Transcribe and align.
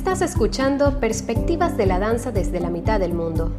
Estás 0.00 0.22
escuchando 0.22 0.98
Perspectivas 0.98 1.76
de 1.76 1.84
la 1.84 1.98
Danza 1.98 2.32
desde 2.32 2.58
la 2.58 2.70
mitad 2.70 2.98
del 2.98 3.12
mundo, 3.12 3.52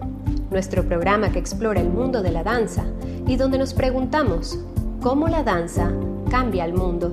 nuestro 0.50 0.84
programa 0.84 1.32
que 1.32 1.38
explora 1.38 1.80
el 1.80 1.90
mundo 1.90 2.24
de 2.24 2.32
la 2.32 2.44
danza 2.44 2.84
y 3.28 3.36
donde 3.36 3.60
nos 3.60 3.76
preguntamos 3.76 4.58
cómo 5.04 5.28
la 5.28 5.44
danza 5.44 5.92
cambia 6.32 6.66
el 6.66 6.74
mundo. 6.74 7.10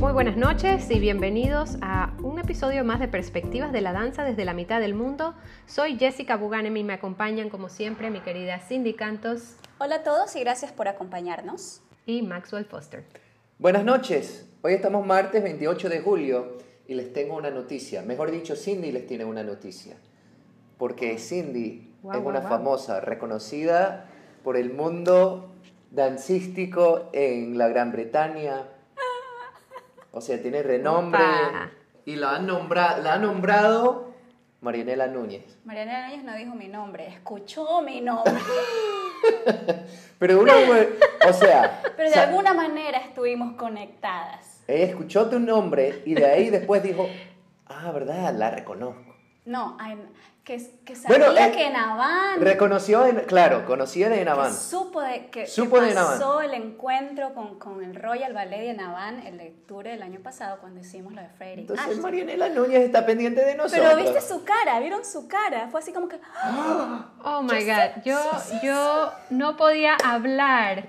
Muy 0.00 0.12
buenas 0.12 0.38
noches 0.38 0.90
y 0.90 0.98
bienvenidos 1.00 1.76
a 1.82 2.14
un 2.22 2.38
episodio 2.38 2.84
más 2.84 3.00
de 3.00 3.08
Perspectivas 3.08 3.70
de 3.70 3.82
la 3.82 3.92
Danza 3.92 4.24
desde 4.24 4.46
la 4.46 4.54
mitad 4.54 4.80
del 4.80 4.94
mundo. 4.94 5.34
Soy 5.66 5.98
Jessica 5.98 6.38
Buganem 6.38 6.74
y 6.78 6.84
me 6.84 6.94
acompañan 6.94 7.50
como 7.50 7.68
siempre 7.68 8.08
mi 8.10 8.20
querida 8.20 8.60
Cindy 8.60 8.94
Cantos. 8.94 9.56
Hola 9.76 9.96
a 9.96 10.02
todos 10.02 10.34
y 10.36 10.40
gracias 10.40 10.72
por 10.72 10.88
acompañarnos 10.88 11.82
y 12.08 12.22
Maxwell 12.22 12.64
Foster. 12.64 13.04
Buenas 13.58 13.84
noches, 13.84 14.48
hoy 14.62 14.72
estamos 14.72 15.04
martes 15.04 15.42
28 15.42 15.90
de 15.90 16.00
julio 16.00 16.56
y 16.86 16.94
les 16.94 17.12
tengo 17.12 17.36
una 17.36 17.50
noticia, 17.50 18.00
mejor 18.00 18.30
dicho 18.30 18.56
Cindy 18.56 18.92
les 18.92 19.06
tiene 19.06 19.26
una 19.26 19.42
noticia, 19.42 19.98
porque 20.78 21.18
Cindy 21.18 21.92
es 22.10 22.20
una 22.24 22.40
famosa, 22.40 23.00
reconocida 23.00 24.06
por 24.42 24.56
el 24.56 24.72
mundo 24.72 25.52
dancístico 25.90 27.10
en 27.12 27.58
la 27.58 27.68
Gran 27.68 27.92
Bretaña, 27.92 28.68
o 30.10 30.22
sea, 30.22 30.40
tiene 30.40 30.62
renombre 30.62 31.20
y 32.06 32.16
la 32.16 32.36
han, 32.36 32.46
nombrado, 32.46 33.02
la 33.02 33.14
ha 33.14 33.18
nombrado 33.18 34.14
Marianela 34.62 35.08
Núñez. 35.08 35.58
Marianela 35.66 36.08
Núñez 36.08 36.24
no 36.24 36.34
dijo 36.36 36.54
mi 36.54 36.68
nombre, 36.68 37.06
escuchó 37.06 37.82
mi 37.82 38.00
nombre. 38.00 38.32
Pero 40.18 40.40
uno, 40.40 40.52
o 41.28 41.32
sea... 41.32 41.82
Pero 41.96 42.10
de 42.10 42.16
alguna 42.16 42.54
manera 42.54 42.98
estuvimos 42.98 43.54
conectadas. 43.56 44.62
Ella 44.66 44.84
escuchó 44.84 45.28
tu 45.28 45.38
nombre 45.38 46.02
y 46.04 46.14
de 46.14 46.26
ahí 46.26 46.50
después 46.50 46.82
dijo, 46.82 47.08
ah, 47.66 47.90
¿verdad? 47.92 48.34
La 48.34 48.50
reconozco. 48.50 49.14
No, 49.44 49.78
que, 50.48 50.56
que 50.86 50.96
sabía 50.96 51.46
eh, 51.46 51.52
que. 51.52 52.42
Reconoció, 52.42 53.04
en, 53.04 53.20
claro, 53.26 53.66
conocía 53.66 54.08
de 54.08 54.26
Havana. 54.26 54.54
Supo 54.54 55.02
de 55.02 55.26
que, 55.26 55.46
supo 55.46 55.78
que 55.78 55.92
pasó 55.92 56.40
el 56.40 56.54
encuentro 56.54 57.34
con, 57.34 57.58
con, 57.58 57.84
el 57.84 57.94
Royal 57.94 58.32
Ballet 58.32 58.62
de 58.62 58.72
Navan 58.72 59.26
el 59.26 59.36
lectura 59.36 59.90
del 59.90 60.02
año 60.02 60.20
pasado 60.20 60.58
cuando 60.60 60.80
hicimos 60.80 61.12
lo 61.12 61.20
de 61.20 61.28
Freddy. 61.28 61.60
Entonces 61.60 61.98
Marianela 61.98 62.48
Núñez 62.48 62.80
está 62.80 63.04
pendiente 63.04 63.44
de 63.44 63.56
nosotros. 63.56 63.86
Pero 63.92 64.02
viste 64.02 64.22
su 64.22 64.42
cara, 64.44 64.80
vieron 64.80 65.04
su 65.04 65.28
cara, 65.28 65.68
fue 65.68 65.80
así 65.80 65.92
como 65.92 66.08
que. 66.08 66.18
Oh 67.24 67.42
my 67.42 67.64
God, 67.64 68.02
yo, 68.04 68.18
yo 68.62 69.12
no 69.28 69.58
podía 69.58 69.96
hablar. 70.02 70.88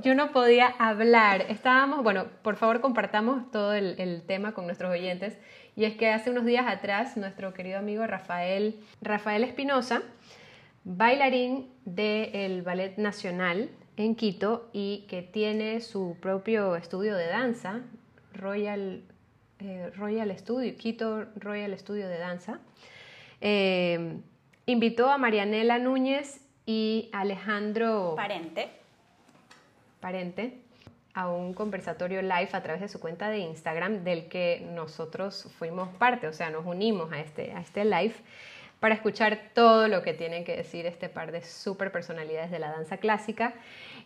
Yo 0.00 0.14
no 0.14 0.30
podía 0.30 0.68
hablar. 0.78 1.42
Estábamos, 1.48 2.04
bueno, 2.04 2.26
por 2.42 2.54
favor 2.54 2.80
compartamos 2.80 3.50
todo 3.50 3.72
el, 3.72 3.98
el 3.98 4.22
tema 4.24 4.52
con 4.52 4.66
nuestros 4.66 4.92
oyentes. 4.92 5.36
Y 5.78 5.84
es 5.84 5.94
que 5.94 6.10
hace 6.10 6.30
unos 6.30 6.44
días 6.44 6.66
atrás 6.66 7.16
nuestro 7.16 7.54
querido 7.54 7.78
amigo 7.78 8.04
Rafael, 8.04 8.80
Rafael 9.00 9.44
Espinosa, 9.44 10.02
bailarín 10.82 11.68
del 11.84 12.62
Ballet 12.62 12.96
Nacional 12.96 13.70
en 13.96 14.16
Quito 14.16 14.70
y 14.72 15.06
que 15.08 15.22
tiene 15.22 15.80
su 15.80 16.16
propio 16.20 16.74
estudio 16.74 17.14
de 17.14 17.28
danza, 17.28 17.82
Royal, 18.34 19.04
eh, 19.60 19.92
Royal 19.94 20.36
Studio, 20.36 20.74
Quito 20.76 21.26
Royal 21.36 21.78
Studio 21.78 22.08
de 22.08 22.18
Danza, 22.18 22.58
eh, 23.40 24.16
invitó 24.66 25.08
a 25.10 25.16
Marianela 25.16 25.78
Núñez 25.78 26.40
y 26.66 27.08
Alejandro 27.12 28.14
Parente. 28.16 28.68
Parente 30.00 30.58
a 31.18 31.28
un 31.28 31.52
conversatorio 31.52 32.22
live 32.22 32.50
a 32.52 32.62
través 32.62 32.80
de 32.80 32.86
su 32.86 33.00
cuenta 33.00 33.28
de 33.28 33.38
Instagram 33.38 34.04
del 34.04 34.28
que 34.28 34.64
nosotros 34.72 35.48
fuimos 35.58 35.88
parte, 35.96 36.28
o 36.28 36.32
sea, 36.32 36.48
nos 36.48 36.64
unimos 36.64 37.12
a 37.12 37.18
este, 37.18 37.50
a 37.50 37.60
este 37.60 37.84
live 37.84 38.14
para 38.78 38.94
escuchar 38.94 39.50
todo 39.52 39.88
lo 39.88 40.02
que 40.04 40.14
tienen 40.14 40.44
que 40.44 40.54
decir 40.54 40.86
este 40.86 41.08
par 41.08 41.32
de 41.32 41.42
super 41.42 41.90
personalidades 41.90 42.52
de 42.52 42.60
la 42.60 42.70
danza 42.70 42.98
clásica. 42.98 43.54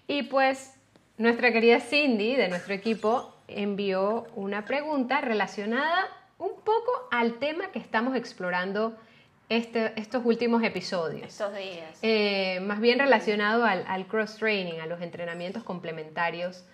Y 0.07 0.23
pues 0.23 0.73
nuestra 1.19 1.53
querida 1.53 1.81
Cindy 1.81 2.35
de 2.35 2.49
nuestro 2.49 2.73
equipo 2.73 3.37
envió 3.47 4.27
una 4.35 4.65
pregunta 4.65 5.21
relacionada 5.21 6.09
un 6.39 6.63
poco 6.65 7.09
al 7.11 7.35
tema 7.35 7.71
que 7.73 7.79
estamos 7.79 8.17
explorando 8.17 8.97
este, 9.51 9.93
estos 10.01 10.25
últimos 10.25 10.63
episodios. 10.63 11.29
Estos 11.29 11.55
días. 11.55 11.99
Eh, 12.01 12.61
más 12.61 12.81
bien 12.81 12.99
relacionado 12.99 13.67
al, 13.67 13.85
al 13.87 14.07
cross-training, 14.07 14.81
a 14.81 14.87
los 14.87 15.03
entrenamientos 15.03 15.63
complementarios 15.63 16.65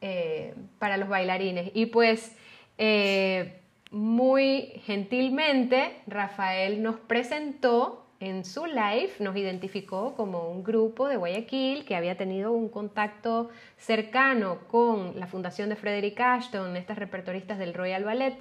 eh, 0.00 0.54
para 0.78 0.96
los 0.96 1.08
bailarines. 1.08 1.70
Y 1.74 1.86
pues 1.86 2.34
eh, 2.78 3.60
muy 3.90 4.72
gentilmente 4.86 5.96
Rafael 6.06 6.82
nos 6.82 6.96
presentó 7.00 8.06
en 8.20 8.44
su 8.44 8.66
live, 8.66 9.10
nos 9.18 9.34
identificó 9.34 10.14
como 10.14 10.50
un 10.50 10.62
grupo 10.62 11.08
de 11.08 11.16
Guayaquil 11.16 11.86
que 11.86 11.96
había 11.96 12.16
tenido 12.16 12.52
un 12.52 12.68
contacto 12.68 13.48
cercano 13.78 14.58
con 14.68 15.18
la 15.18 15.26
fundación 15.26 15.70
de 15.70 15.76
Frederick 15.76 16.20
Ashton, 16.20 16.76
estas 16.76 16.98
repertoristas 16.98 17.58
del 17.58 17.72
Royal 17.72 18.04
Ballet. 18.04 18.38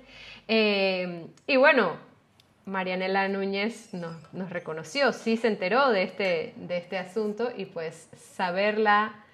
Eh, 0.50 1.28
y 1.48 1.56
bueno, 1.56 1.94
Marianela 2.66 3.30
Núñez 3.30 3.94
nos, 3.94 4.34
nos, 4.34 4.50
reconoció, 4.50 5.14
sí 5.14 5.38
se 5.38 5.48
enteró 5.48 5.90
de 5.90 6.04
este, 6.04 6.54
de 6.58 6.78
este 6.78 6.98
asunto 6.98 7.50
y 7.56 7.66
pues 7.66 8.10
saberla 8.16 9.26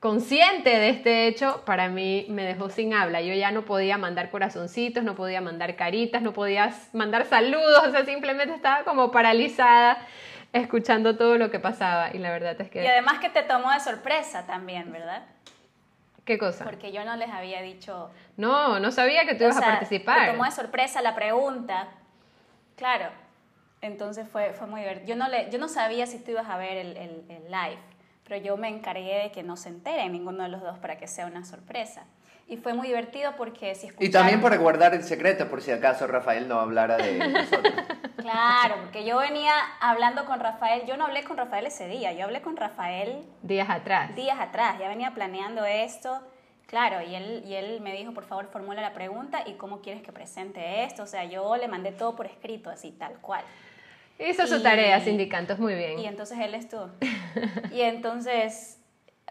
consciente 0.00 0.70
de 0.70 0.88
este 0.88 1.26
hecho, 1.26 1.62
para 1.66 1.88
mí 1.90 2.26
me 2.30 2.42
dejó 2.42 2.70
sin 2.70 2.94
habla. 2.94 3.20
Yo 3.20 3.34
ya 3.34 3.52
no 3.52 3.66
podía 3.66 3.98
mandar 3.98 4.30
corazoncitos, 4.30 5.04
no 5.04 5.14
podía 5.14 5.42
mandar 5.42 5.76
caritas, 5.76 6.22
no 6.22 6.32
podía 6.32 6.74
mandar 6.94 7.26
saludos, 7.26 7.86
o 7.86 7.90
sea, 7.90 8.04
simplemente 8.06 8.54
estaba 8.54 8.82
como 8.84 9.10
paralizada 9.12 9.98
escuchando 10.52 11.16
todo 11.16 11.36
lo 11.36 11.50
que 11.50 11.60
pasaba 11.60 12.10
y 12.12 12.18
la 12.18 12.32
verdad 12.32 12.58
es 12.60 12.70
que... 12.70 12.82
Y 12.82 12.86
además 12.86 13.20
que 13.20 13.28
te 13.28 13.42
tomó 13.42 13.70
de 13.70 13.78
sorpresa 13.78 14.46
también, 14.46 14.90
¿verdad? 14.90 15.22
¿Qué 16.24 16.38
cosa? 16.38 16.64
Porque 16.64 16.92
yo 16.92 17.04
no 17.04 17.14
les 17.16 17.28
había 17.28 17.60
dicho... 17.60 18.10
No, 18.36 18.80
no 18.80 18.90
sabía 18.90 19.26
que 19.26 19.34
tú 19.34 19.44
ibas 19.44 19.58
a 19.58 19.60
participar. 19.60 20.26
Te 20.26 20.32
tomó 20.32 20.44
de 20.44 20.50
sorpresa 20.50 21.02
la 21.02 21.14
pregunta. 21.14 21.88
Claro. 22.76 23.10
Entonces 23.82 24.26
fue, 24.28 24.52
fue 24.54 24.66
muy 24.66 24.80
divertido. 24.80 25.08
Yo 25.08 25.16
no, 25.16 25.28
le, 25.28 25.50
yo 25.50 25.58
no 25.58 25.68
sabía 25.68 26.06
si 26.06 26.18
tú 26.18 26.32
ibas 26.32 26.48
a 26.48 26.56
ver 26.56 26.78
el, 26.78 26.96
el 26.96 27.44
live 27.44 27.78
pero 28.30 28.40
yo 28.44 28.56
me 28.56 28.68
encargué 28.68 29.24
de 29.24 29.32
que 29.32 29.42
no 29.42 29.56
se 29.56 29.70
entere 29.70 30.08
ninguno 30.08 30.44
de 30.44 30.50
los 30.50 30.62
dos 30.62 30.78
para 30.78 30.96
que 30.96 31.08
sea 31.08 31.26
una 31.26 31.44
sorpresa. 31.44 32.04
Y 32.46 32.58
fue 32.58 32.74
muy 32.74 32.86
divertido 32.86 33.34
porque 33.36 33.74
si 33.74 33.88
escucharon... 33.88 34.08
Y 34.08 34.12
también 34.12 34.40
para 34.40 34.56
guardar 34.56 34.94
el 34.94 35.02
secreto, 35.02 35.48
por 35.48 35.60
si 35.60 35.72
acaso 35.72 36.06
Rafael 36.06 36.46
no 36.46 36.60
hablara 36.60 36.96
de 36.96 37.18
nosotros. 37.18 37.74
Claro, 38.20 38.76
porque 38.82 39.04
yo 39.04 39.16
venía 39.16 39.50
hablando 39.80 40.26
con 40.26 40.38
Rafael, 40.38 40.84
yo 40.86 40.96
no 40.98 41.06
hablé 41.06 41.24
con 41.24 41.38
Rafael 41.38 41.66
ese 41.66 41.88
día, 41.88 42.12
yo 42.12 42.24
hablé 42.24 42.42
con 42.42 42.56
Rafael... 42.56 43.24
Días 43.42 43.68
atrás. 43.68 44.14
Días 44.14 44.38
atrás, 44.38 44.78
ya 44.78 44.88
venía 44.88 45.12
planeando 45.12 45.64
esto. 45.64 46.20
Claro, 46.66 47.00
y 47.02 47.14
él, 47.16 47.42
y 47.46 47.54
él 47.54 47.80
me 47.80 47.96
dijo, 47.96 48.12
por 48.12 48.26
favor, 48.26 48.46
formula 48.46 48.80
la 48.80 48.92
pregunta 48.92 49.42
y 49.44 49.54
cómo 49.54 49.80
quieres 49.80 50.02
que 50.02 50.12
presente 50.12 50.84
esto. 50.84 51.02
O 51.02 51.06
sea, 51.06 51.24
yo 51.24 51.56
le 51.56 51.66
mandé 51.66 51.90
todo 51.90 52.14
por 52.14 52.26
escrito, 52.26 52.70
así, 52.70 52.92
tal 52.92 53.14
cual. 53.14 53.42
Hizo 54.20 54.46
su 54.46 54.62
tarea, 54.62 55.00
sindicantos, 55.00 55.58
muy 55.58 55.74
bien. 55.74 55.98
Y 55.98 56.06
entonces 56.06 56.38
él 56.38 56.54
estuvo. 56.54 56.90
y 57.72 57.80
entonces, 57.80 58.78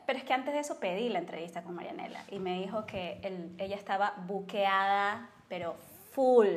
pero 0.07 0.17
es 0.17 0.25
que 0.25 0.33
antes 0.33 0.53
de 0.53 0.61
eso 0.61 0.79
pedí 0.79 1.09
la 1.09 1.19
entrevista 1.19 1.61
con 1.61 1.75
Marianela 1.75 2.23
y 2.31 2.39
me 2.39 2.59
dijo 2.59 2.87
que 2.87 3.19
ella 3.59 3.75
estaba 3.75 4.15
buqueada, 4.25 5.29
pero 5.47 5.75
full. 6.11 6.47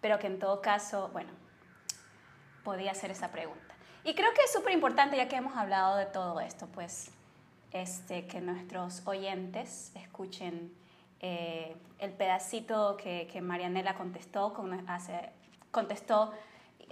Pero 0.00 0.20
que 0.20 0.28
en 0.28 0.38
todo 0.38 0.60
caso, 0.60 1.10
bueno, 1.12 1.30
podía 2.62 2.92
hacer 2.92 3.10
esa 3.10 3.32
pregunta. 3.32 3.74
Y 4.04 4.14
creo 4.14 4.32
que 4.32 4.42
es 4.42 4.52
súper 4.52 4.72
importante, 4.72 5.16
ya 5.16 5.26
que 5.26 5.36
hemos 5.36 5.56
hablado 5.56 5.96
de 5.96 6.06
todo 6.06 6.38
esto, 6.40 6.68
pues, 6.68 7.10
este, 7.72 8.26
que 8.26 8.40
nuestros 8.40 9.04
oyentes 9.06 9.90
escuchen 9.96 10.72
eh, 11.20 11.74
el 11.98 12.12
pedacito 12.12 12.96
que, 12.96 13.28
que 13.32 13.40
Marianela 13.40 13.94
contestó, 13.94 14.52
con, 14.52 14.88
hace, 14.88 15.30
contestó 15.72 16.32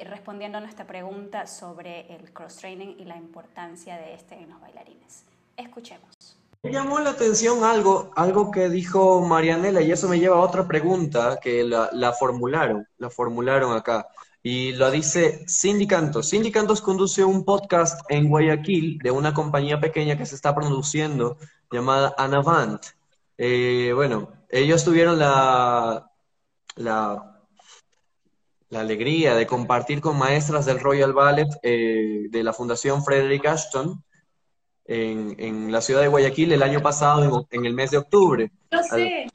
respondiendo 0.04 0.58
a 0.58 0.60
nuestra 0.60 0.86
pregunta 0.86 1.46
sobre 1.46 2.14
el 2.14 2.32
cross-training 2.32 2.96
y 2.98 3.04
la 3.04 3.16
importancia 3.16 3.96
de 3.96 4.14
este 4.14 4.34
en 4.34 4.50
los 4.50 4.60
bailarines. 4.60 5.24
Escuchemos. 5.56 6.38
Me 6.62 6.70
llamó 6.70 7.00
la 7.00 7.10
atención 7.10 7.64
algo, 7.64 8.12
algo 8.14 8.50
que 8.50 8.68
dijo 8.68 9.20
Marianela 9.20 9.80
y 9.82 9.90
eso 9.90 10.08
me 10.08 10.20
lleva 10.20 10.36
a 10.36 10.40
otra 10.40 10.66
pregunta 10.66 11.40
que 11.42 11.64
la, 11.64 11.90
la 11.92 12.12
formularon, 12.12 12.86
la 12.98 13.10
formularon 13.10 13.76
acá. 13.76 14.06
Y 14.44 14.72
lo 14.72 14.90
dice 14.90 15.44
Cindy 15.48 15.86
Cantos. 15.86 16.30
Cindy 16.30 16.50
Cantos 16.52 16.80
conduce 16.80 17.24
un 17.24 17.44
podcast 17.44 18.00
en 18.08 18.28
Guayaquil 18.28 18.98
de 18.98 19.10
una 19.10 19.34
compañía 19.34 19.80
pequeña 19.80 20.16
que 20.16 20.26
se 20.26 20.34
está 20.34 20.54
produciendo 20.54 21.36
llamada 21.70 22.14
Anavant. 22.18 22.82
Eh, 23.38 23.92
bueno, 23.94 24.28
ellos 24.48 24.84
tuvieron 24.84 25.18
la, 25.18 26.10
la 26.76 27.31
la 28.72 28.80
alegría 28.80 29.34
de 29.34 29.46
compartir 29.46 30.00
con 30.00 30.16
maestras 30.16 30.64
del 30.64 30.80
Royal 30.80 31.12
Ballet 31.12 31.46
eh, 31.62 32.28
de 32.30 32.42
la 32.42 32.54
Fundación 32.54 33.04
Frederick 33.04 33.44
Ashton 33.44 34.02
en, 34.86 35.70
la 35.70 35.82
ciudad 35.82 36.00
de 36.00 36.08
Guayaquil 36.08 36.52
el 36.52 36.62
año 36.62 36.80
pasado, 36.80 37.46
en, 37.50 37.66
el 37.66 37.74
mes 37.74 37.90
de 37.90 37.98
octubre. 37.98 38.50
Yo 38.70 38.82
sé, 38.82 39.26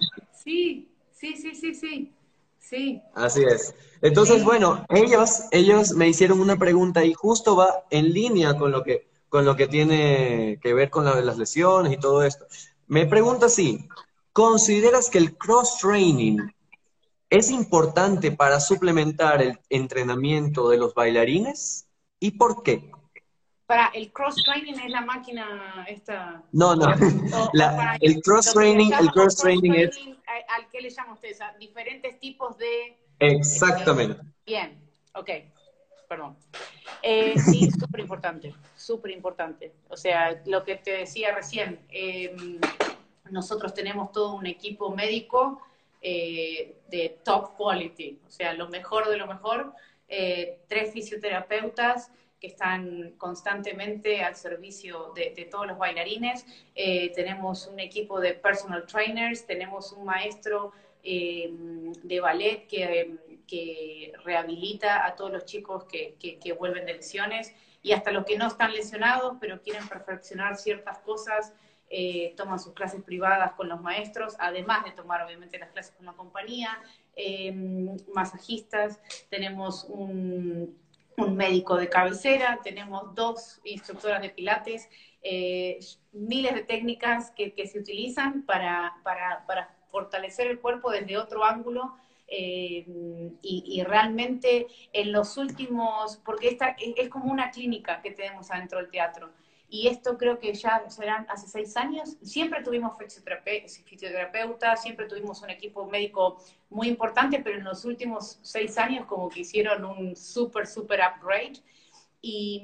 sí, 0.44 0.92
sí, 1.12 1.36
sí, 1.36 1.54
sí, 1.54 1.76
sí. 1.76 2.14
Sí. 2.58 3.02
Así 3.14 3.44
es. 3.44 3.76
Entonces, 4.02 4.44
bueno, 4.44 4.86
ellos, 4.90 5.44
ellos 5.52 5.92
me 5.94 6.10
hicieron 6.10 6.42
una 6.42 6.58
pregunta 6.58 7.06
y 7.06 7.14
justo 7.14 7.56
va 7.56 7.86
en 7.92 8.12
línea 8.12 8.58
con 8.58 8.72
lo 8.72 8.84
que, 8.84 9.08
con 9.30 9.46
lo 9.46 9.56
que 9.56 9.68
tiene 9.68 10.60
que 10.62 10.74
ver 10.74 10.90
con 10.90 11.06
las 11.06 11.38
lesiones 11.38 11.94
y 11.94 11.98
todo 11.98 12.24
esto. 12.24 12.46
Me 12.88 13.06
pregunta 13.06 13.46
así, 13.46 13.88
¿consideras 14.34 15.12
que 15.12 15.20
el 15.20 15.38
cross-training 15.38 16.40
es 17.30 17.52
importante 17.52 18.32
para 18.32 18.60
suplementar 18.60 19.42
el 19.42 19.60
entrenamiento 19.70 20.70
de 20.70 20.78
los 20.78 20.94
bailarines? 20.94 21.88
¿Y 22.20 22.32
por 22.32 22.64
qué? 22.64 22.92
Para 23.66 23.88
el 23.88 24.14
cross 24.14 24.36
training 24.46 24.76
es 24.76 24.90
la 24.90 25.02
máquina 25.02 25.86
esta. 25.90 26.42
No, 26.54 26.74
no. 26.76 26.88
el 28.02 28.22
cross 28.22 28.54
training, 28.54 28.92
el 28.94 29.12
cross 29.12 29.36
training 29.36 29.72
es. 29.74 30.00
¿Al 30.58 30.70
qué 30.72 30.82
le 30.82 30.90
llama 30.90 31.14
usted? 31.14 31.40
A 31.42 31.58
diferentes 31.58 32.18
tipos 32.20 32.58
de. 32.58 32.98
Exactamente. 33.20 34.22
bien, 34.46 34.80
ok. 35.14 35.30
Perdón. 36.08 36.38
Eh, 37.02 37.36
sí, 37.38 37.70
súper 37.80 38.00
importante, 38.00 38.56
súper 38.76 39.12
importante. 39.12 39.74
O 39.90 39.98
sea, 39.98 40.42
lo 40.46 40.64
que 40.64 40.78
te 40.78 40.92
decía 40.92 41.36
recién, 41.36 41.86
em, 41.90 42.62
nosotros 43.30 43.74
tenemos 43.74 44.14
todo 44.14 44.36
un 44.36 44.46
equipo 44.46 44.96
médico 44.96 45.62
eh, 46.02 46.76
de 46.90 47.18
top 47.24 47.56
quality, 47.58 48.20
o 48.26 48.30
sea, 48.30 48.54
lo 48.54 48.70
mejor 48.70 49.10
de 49.10 49.18
lo 49.18 49.28
mejor, 49.28 49.74
eh, 50.08 50.60
tres 50.68 50.94
fisioterapeutas, 50.94 52.12
que 52.40 52.48
están 52.48 53.16
constantemente 53.18 54.22
al 54.22 54.36
servicio 54.36 55.12
de, 55.16 55.48
todos 55.50 55.66
los 55.66 55.78
bailarines. 55.78 56.46
Eh, 56.76 57.12
tenemos 57.16 57.66
un 57.66 57.80
equipo 57.80 58.20
de 58.20 58.34
personal 58.34 58.86
trainers, 58.86 59.48
tenemos 59.48 59.92
un 59.92 60.06
maestro 60.06 60.72
de 61.04 62.20
ballet 62.22 62.68
que, 62.68 64.14
rehabilita 64.26 65.06
a 65.06 65.16
todos 65.16 65.32
los 65.32 65.46
chicos 65.46 65.86
que, 65.86 66.56
vuelven 66.60 66.86
de 66.86 66.96
lesiones 66.96 67.56
y 67.82 67.94
hasta 67.94 68.12
los 68.12 68.26
que 68.26 68.38
no 68.38 68.48
están 68.48 68.74
lesionados 68.74 69.38
pero 69.40 69.62
quieren 69.62 69.88
perfeccionar 69.88 70.58
ciertas 70.58 71.00
cosas. 71.00 71.54
Eh, 71.90 72.34
toman 72.36 72.60
sus 72.60 72.74
clases 72.74 73.02
privadas 73.02 73.54
con 73.54 73.70
los 73.70 73.82
maestros, 73.82 74.36
además 74.40 74.84
de 74.84 74.92
tomar 74.92 75.26
obviamente 75.26 75.58
las 75.58 75.72
clases 75.72 75.96
con 75.96 76.06
la 76.06 76.14
compañía, 76.14 76.78
masajistas, 78.14 79.00
tenemos 79.30 79.86
un, 79.86 80.78
médico 81.26 81.78
de 81.78 81.90
cabecera, 81.90 82.60
tenemos 82.64 83.16
dos 83.16 83.60
instructoras 83.64 84.22
de 84.22 84.30
pilates, 84.30 84.88
eh, 85.24 85.80
miles 86.12 86.54
de 86.54 86.64
técnicas 86.64 87.32
que, 87.32 87.54
se 87.68 87.80
utilizan 87.80 88.44
para, 88.46 88.94
fortalecer 89.90 90.48
el 90.48 90.60
cuerpo 90.60 90.92
desde 90.92 91.18
otro 91.18 91.44
ángulo. 91.44 91.96
Eh, 92.30 92.86
y, 93.42 93.82
realmente 93.86 94.68
en 94.92 95.14
los 95.14 95.38
últimos, 95.38 96.18
porque 96.26 96.50
esta 96.50 96.76
es 96.78 97.08
como 97.08 97.32
una 97.32 97.52
clínica 97.52 98.02
que 98.02 98.12
tenemos 98.12 98.52
adentro 98.52 98.80
del 98.80 98.92
teatro, 98.92 99.32
y 99.70 99.88
esto 99.88 100.18
creo 100.18 100.40
que 100.40 100.54
ya 100.54 100.90
serán 100.90 101.26
hace 101.30 101.48
seis 101.48 101.76
años. 101.76 102.18
Siempre 102.22 102.64
tuvimos 102.64 102.98
fisioterapeuta, 102.98 104.78
siempre 104.78 105.08
tuvimos 105.08 105.42
un 105.42 105.50
equipo 105.50 105.86
médico 105.88 106.42
muy 106.70 106.88
importante, 106.88 107.40
pero 107.40 107.58
en 107.58 107.66
los 107.66 107.84
últimos 107.84 108.40
seis 108.44 108.78
años 108.78 109.06
como 109.06 109.28
que 109.30 109.42
hicieron 109.42 109.84
un 109.84 110.16
súper, 110.16 110.68
súper 110.68 111.02
upgrade. 111.02 111.62
Y, 112.20 112.64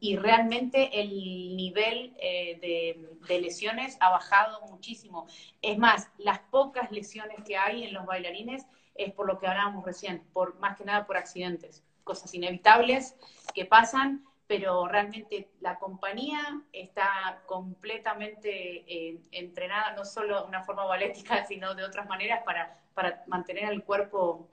y, 0.00 0.16
realmente 0.16 0.98
el 0.98 1.10
nivel 1.56 2.16
eh, 2.18 2.58
de, 2.60 3.16
de, 3.28 3.40
lesiones 3.40 3.98
ha 4.00 4.08
bajado 4.08 4.62
muchísimo. 4.62 5.26
Es 5.60 5.76
más, 5.76 6.08
las 6.16 6.38
pocas 6.38 6.90
lesiones 6.90 7.36
que 7.46 7.56
hay 7.56 7.84
en 7.84 7.92
los 7.92 8.06
bailarines 8.06 8.66
es 8.94 9.12
por 9.12 9.26
lo 9.26 9.38
que 9.38 9.46
hablábamos 9.46 9.84
recién, 9.84 10.24
por 10.32 10.58
más 10.58 10.76
que 10.76 10.84
nada 10.84 11.06
por 11.06 11.18
accidentes, 11.18 11.84
cosas 12.02 12.32
inevitables 12.32 13.14
que 13.54 13.66
pasan 13.66 14.24
pero 14.48 14.88
realmente 14.88 15.50
la 15.60 15.78
compañía 15.78 16.62
está 16.72 17.42
completamente 17.46 18.50
eh, 18.88 19.20
entrenada, 19.30 19.92
no 19.92 20.04
solo 20.04 20.42
de 20.42 20.48
una 20.48 20.64
forma 20.64 20.84
ballética, 20.86 21.44
sino 21.46 21.74
de 21.74 21.84
otras 21.84 22.08
maneras 22.08 22.42
para, 22.44 22.80
para 22.94 23.22
mantener 23.28 23.70
el 23.70 23.84
cuerpo 23.84 24.48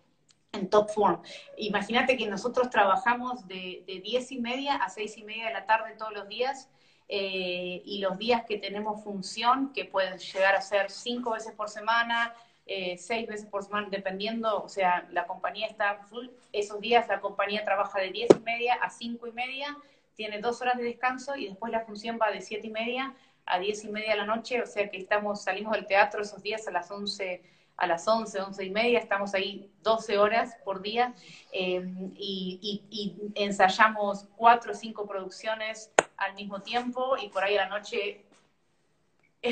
en 0.52 0.70
top 0.70 0.90
form. 0.90 1.22
Imagínate 1.58 2.18
que 2.18 2.28
nosotros 2.28 2.70
trabajamos 2.70 3.48
de, 3.48 3.84
de 3.88 4.02
10 4.02 4.34
y 4.34 4.40
media 4.40 4.76
a 4.76 4.90
6 4.90 5.18
y 5.18 5.24
media 5.24 5.48
de 5.48 5.54
la 5.54 5.66
tarde 5.66 5.96
todos 5.98 6.14
los 6.14 6.28
días, 6.28 6.70
eh, 7.08 7.84
y 7.86 8.00
los 8.00 8.18
días 8.18 8.44
que 8.48 8.58
tenemos 8.58 9.04
función, 9.04 9.72
que 9.74 9.86
pueden 9.86 10.18
llegar 10.18 10.56
a 10.56 10.62
ser 10.62 10.90
cinco 10.90 11.32
veces 11.32 11.54
por 11.54 11.70
semana, 11.70 12.34
eh, 12.68 12.98
seis 12.98 13.28
veces 13.28 13.48
por 13.48 13.64
semana, 13.64 13.90
dependiendo, 13.92 14.64
o 14.64 14.70
sea, 14.70 15.08
la 15.12 15.28
compañía 15.28 15.68
está 15.68 16.00
full, 16.10 16.28
esos 16.52 16.80
días 16.82 17.08
la 17.08 17.22
compañía 17.22 17.64
trabaja 17.64 18.00
de 18.00 18.12
diez 18.12 18.30
y 18.36 18.42
media 18.42 18.74
a 18.76 18.90
cinco 18.90 19.28
y 19.28 19.32
media, 19.32 19.78
tiene 20.16 20.40
dos 20.40 20.62
horas 20.62 20.78
de 20.78 20.84
descanso 20.84 21.36
y 21.36 21.48
después 21.48 21.72
la 21.72 21.82
función 21.82 22.18
va 22.20 22.32
de 22.32 22.42
siete 22.42 22.68
y 22.68 22.72
media 22.72 23.14
a 23.46 23.60
diez 23.60 23.84
y 23.84 23.90
media 23.90 24.12
de 24.12 24.18
la 24.18 24.26
noche, 24.26 24.62
o 24.62 24.66
sea 24.66 24.90
que 24.90 24.98
estamos, 24.98 25.44
salimos 25.44 25.74
del 25.74 25.86
teatro 25.86 26.22
esos 26.22 26.42
días 26.42 26.68
a 26.68 26.72
las 26.72 26.90
once, 26.90 27.44
a 27.78 27.86
las 27.86 28.08
once, 28.08 28.42
once 28.42 28.64
y 28.64 28.72
media, 28.72 28.98
estamos 28.98 29.36
ahí 29.36 29.70
12 29.84 30.18
horas 30.18 30.58
por 30.64 30.82
día 30.82 31.14
eh, 31.52 31.86
y, 32.16 32.82
y, 32.90 33.32
ensayamos 33.36 34.26
cuatro 34.36 34.72
o 34.72 34.76
cinco 34.76 35.08
producciones 35.08 35.92
al 36.18 36.34
mismo 36.34 36.62
tiempo 36.62 37.16
y 37.22 37.30
por 37.30 37.44
ahí 37.44 37.58
a 37.58 37.66
la 37.66 37.78
noche 37.78 38.25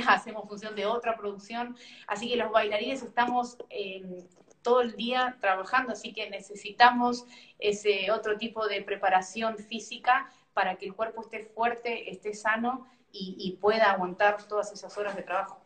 hacemos 0.07 0.48
función 0.48 0.75
de 0.75 0.86
otra 0.86 1.18
producción. 1.18 1.75
Así 2.07 2.30
que 2.30 2.36
los 2.36 2.51
bailarines 2.51 3.04
estamos 3.04 3.57
eh, 3.69 4.25
todo 4.63 4.81
el 4.81 4.95
día 4.95 5.38
trabajando, 5.40 5.92
así 5.92 6.13
que 6.13 6.30
necesitamos 6.30 7.25
ese 7.60 8.10
otro 8.12 8.38
tipo 8.38 8.68
de 8.68 8.81
preparación 8.81 9.57
física 9.57 10.31
para 10.54 10.75
que 10.78 10.86
el 10.86 10.95
cuerpo 10.95 11.22
esté 11.22 11.44
fuerte, 11.44 12.10
esté 12.10 12.34
sano 12.34 12.88
y, 13.16 13.60
pueda 13.62 13.92
aguantar 13.92 14.42
todas 14.44 14.72
esas 14.72 14.98
horas 14.98 15.16
de 15.16 15.22
trabajo. 15.22 15.62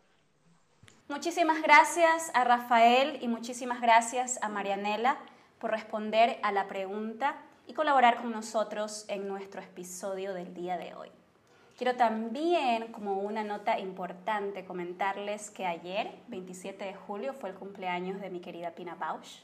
Muchísimas 1.08 1.62
gracias 1.62 2.30
a 2.34 2.44
Rafael 2.44 3.20
y 3.22 3.30
muchísimas 3.30 3.80
gracias 3.80 4.38
a 4.42 4.50
Marianela 4.50 5.18
por 5.58 5.72
responder 5.72 6.40
a 6.44 6.52
la 6.52 6.68
pregunta 6.68 7.38
y 7.66 7.74
colaborar 7.74 8.18
con 8.18 8.32
nosotros 8.32 9.06
en 9.08 9.30
nuestro 9.30 9.62
episodio 9.62 10.34
del 10.34 10.54
día 10.54 10.78
de 10.78 10.94
hoy. 10.96 11.10
Quiero 11.78 11.96
también, 11.96 12.88
como 12.92 13.20
una 13.20 13.44
nota 13.44 13.78
importante, 13.78 14.66
comentarles 14.66 15.52
que 15.52 15.68
ayer, 15.68 16.10
27 16.28 16.84
de 16.84 16.96
julio, 16.96 17.34
fue 17.34 17.52
el 17.52 17.56
cumpleaños 17.56 18.20
de 18.20 18.32
mi 18.32 18.40
querida 18.40 18.72
Pina 18.72 18.96
Bausch. 18.96 19.42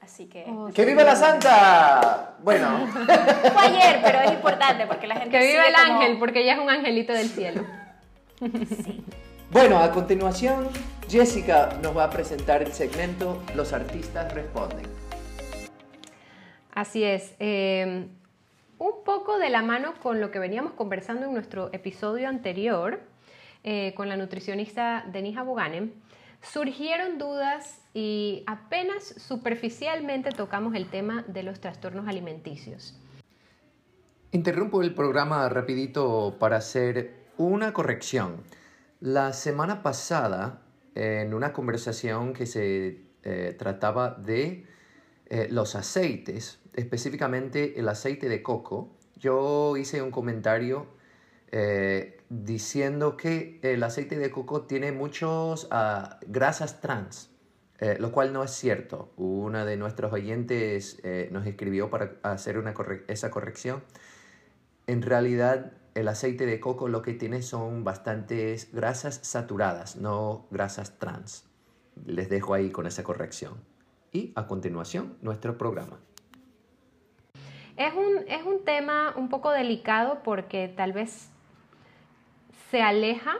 Así 0.00 0.24
que... 0.24 0.46
Oh, 0.48 0.70
¡Que 0.72 0.86
viva 0.86 1.04
la 1.04 1.14
Santa! 1.14 2.36
Bueno. 2.42 2.86
Fue 2.94 3.62
ayer, 3.62 4.00
pero 4.02 4.20
es 4.20 4.32
importante 4.32 4.86
porque 4.86 5.06
la 5.06 5.16
gente... 5.16 5.38
Que 5.38 5.46
viva 5.48 5.66
el 5.66 5.74
ángel, 5.74 6.18
porque 6.18 6.40
ella 6.40 6.54
es 6.54 6.60
un 6.60 6.70
angelito 6.70 7.12
del 7.12 7.28
cielo. 7.28 7.64
Sí. 8.84 9.04
Bueno, 9.50 9.78
a 9.78 9.90
continuación, 9.90 10.68
Jessica 11.08 11.70
nos 11.82 11.96
va 11.96 12.04
a 12.04 12.10
presentar 12.10 12.62
el 12.62 12.72
segmento 12.72 13.42
Los 13.56 13.72
artistas 13.72 14.32
responden. 14.32 14.86
Así 16.72 17.02
es. 17.02 17.34
Eh, 17.40 18.06
un 18.78 19.04
poco 19.04 19.38
de 19.38 19.50
la 19.50 19.62
mano 19.62 19.94
con 20.02 20.20
lo 20.20 20.30
que 20.30 20.38
veníamos 20.38 20.72
conversando 20.72 21.26
en 21.26 21.32
nuestro 21.32 21.70
episodio 21.72 22.28
anterior 22.28 23.00
eh, 23.64 23.92
con 23.94 24.08
la 24.08 24.16
nutricionista 24.16 25.04
Denise 25.12 25.42
Boganem, 25.42 25.92
surgieron 26.40 27.18
dudas 27.18 27.80
y 27.92 28.44
apenas 28.46 29.04
superficialmente 29.16 30.30
tocamos 30.30 30.74
el 30.74 30.88
tema 30.88 31.24
de 31.26 31.42
los 31.42 31.60
trastornos 31.60 32.06
alimenticios. 32.06 32.96
Interrumpo 34.30 34.82
el 34.82 34.94
programa 34.94 35.48
rapidito 35.48 36.36
para 36.38 36.58
hacer 36.58 37.26
una 37.36 37.72
corrección. 37.72 38.42
La 39.00 39.32
semana 39.32 39.82
pasada, 39.82 40.62
en 40.94 41.34
una 41.34 41.52
conversación 41.52 42.34
que 42.34 42.46
se 42.46 43.00
eh, 43.24 43.56
trataba 43.58 44.10
de 44.10 44.66
eh, 45.26 45.48
los 45.50 45.74
aceites, 45.74 46.60
específicamente 46.78 47.80
el 47.80 47.88
aceite 47.88 48.28
de 48.28 48.40
coco, 48.42 48.96
yo 49.16 49.76
hice 49.76 50.00
un 50.00 50.12
comentario 50.12 50.86
eh, 51.50 52.20
diciendo 52.28 53.16
que 53.16 53.58
el 53.62 53.82
aceite 53.82 54.16
de 54.16 54.30
coco 54.30 54.62
tiene 54.62 54.92
muchas 54.92 55.66
ah, 55.72 56.20
grasas 56.28 56.80
trans, 56.80 57.30
eh, 57.80 57.96
lo 57.98 58.12
cual 58.12 58.32
no 58.32 58.44
es 58.44 58.52
cierto. 58.52 59.12
Una 59.16 59.64
de 59.64 59.76
nuestros 59.76 60.12
oyentes 60.12 61.00
eh, 61.02 61.28
nos 61.32 61.46
escribió 61.46 61.90
para 61.90 62.14
hacer 62.22 62.58
una 62.58 62.74
esa 63.08 63.30
corrección. 63.30 63.82
En 64.86 65.02
realidad, 65.02 65.72
el 65.94 66.06
aceite 66.06 66.46
de 66.46 66.60
coco 66.60 66.86
lo 66.86 67.02
que 67.02 67.14
tiene 67.14 67.42
son 67.42 67.82
bastantes 67.82 68.72
grasas 68.72 69.18
saturadas, 69.24 69.96
no 69.96 70.46
grasas 70.52 70.96
trans. 71.00 71.44
Les 72.06 72.28
dejo 72.28 72.54
ahí 72.54 72.70
con 72.70 72.86
esa 72.86 73.02
corrección. 73.02 73.54
Y 74.12 74.32
a 74.36 74.46
continuación, 74.46 75.16
nuestro 75.22 75.58
programa. 75.58 75.98
Es 77.78 77.94
un, 77.94 78.24
es 78.26 78.44
un 78.44 78.64
tema 78.64 79.14
un 79.16 79.28
poco 79.28 79.52
delicado 79.52 80.18
porque 80.24 80.66
tal 80.66 80.92
vez 80.92 81.30
se 82.72 82.82
aleja 82.82 83.36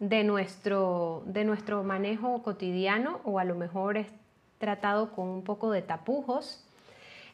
de 0.00 0.24
nuestro, 0.24 1.22
de 1.26 1.44
nuestro 1.44 1.84
manejo 1.84 2.42
cotidiano 2.42 3.20
o 3.22 3.38
a 3.38 3.44
lo 3.44 3.54
mejor 3.54 3.98
es 3.98 4.08
tratado 4.58 5.12
con 5.12 5.28
un 5.28 5.44
poco 5.44 5.70
de 5.70 5.80
tapujos. 5.80 6.66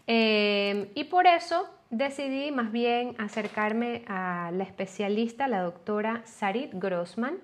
Eh, 0.06 0.92
y 0.94 1.04
por 1.04 1.26
eso 1.26 1.66
decidí 1.88 2.52
más 2.52 2.70
bien 2.72 3.14
acercarme 3.16 4.04
a 4.06 4.50
la 4.52 4.64
especialista, 4.64 5.48
la 5.48 5.62
doctora 5.62 6.20
Sarit 6.26 6.74
Grossman. 6.74 7.38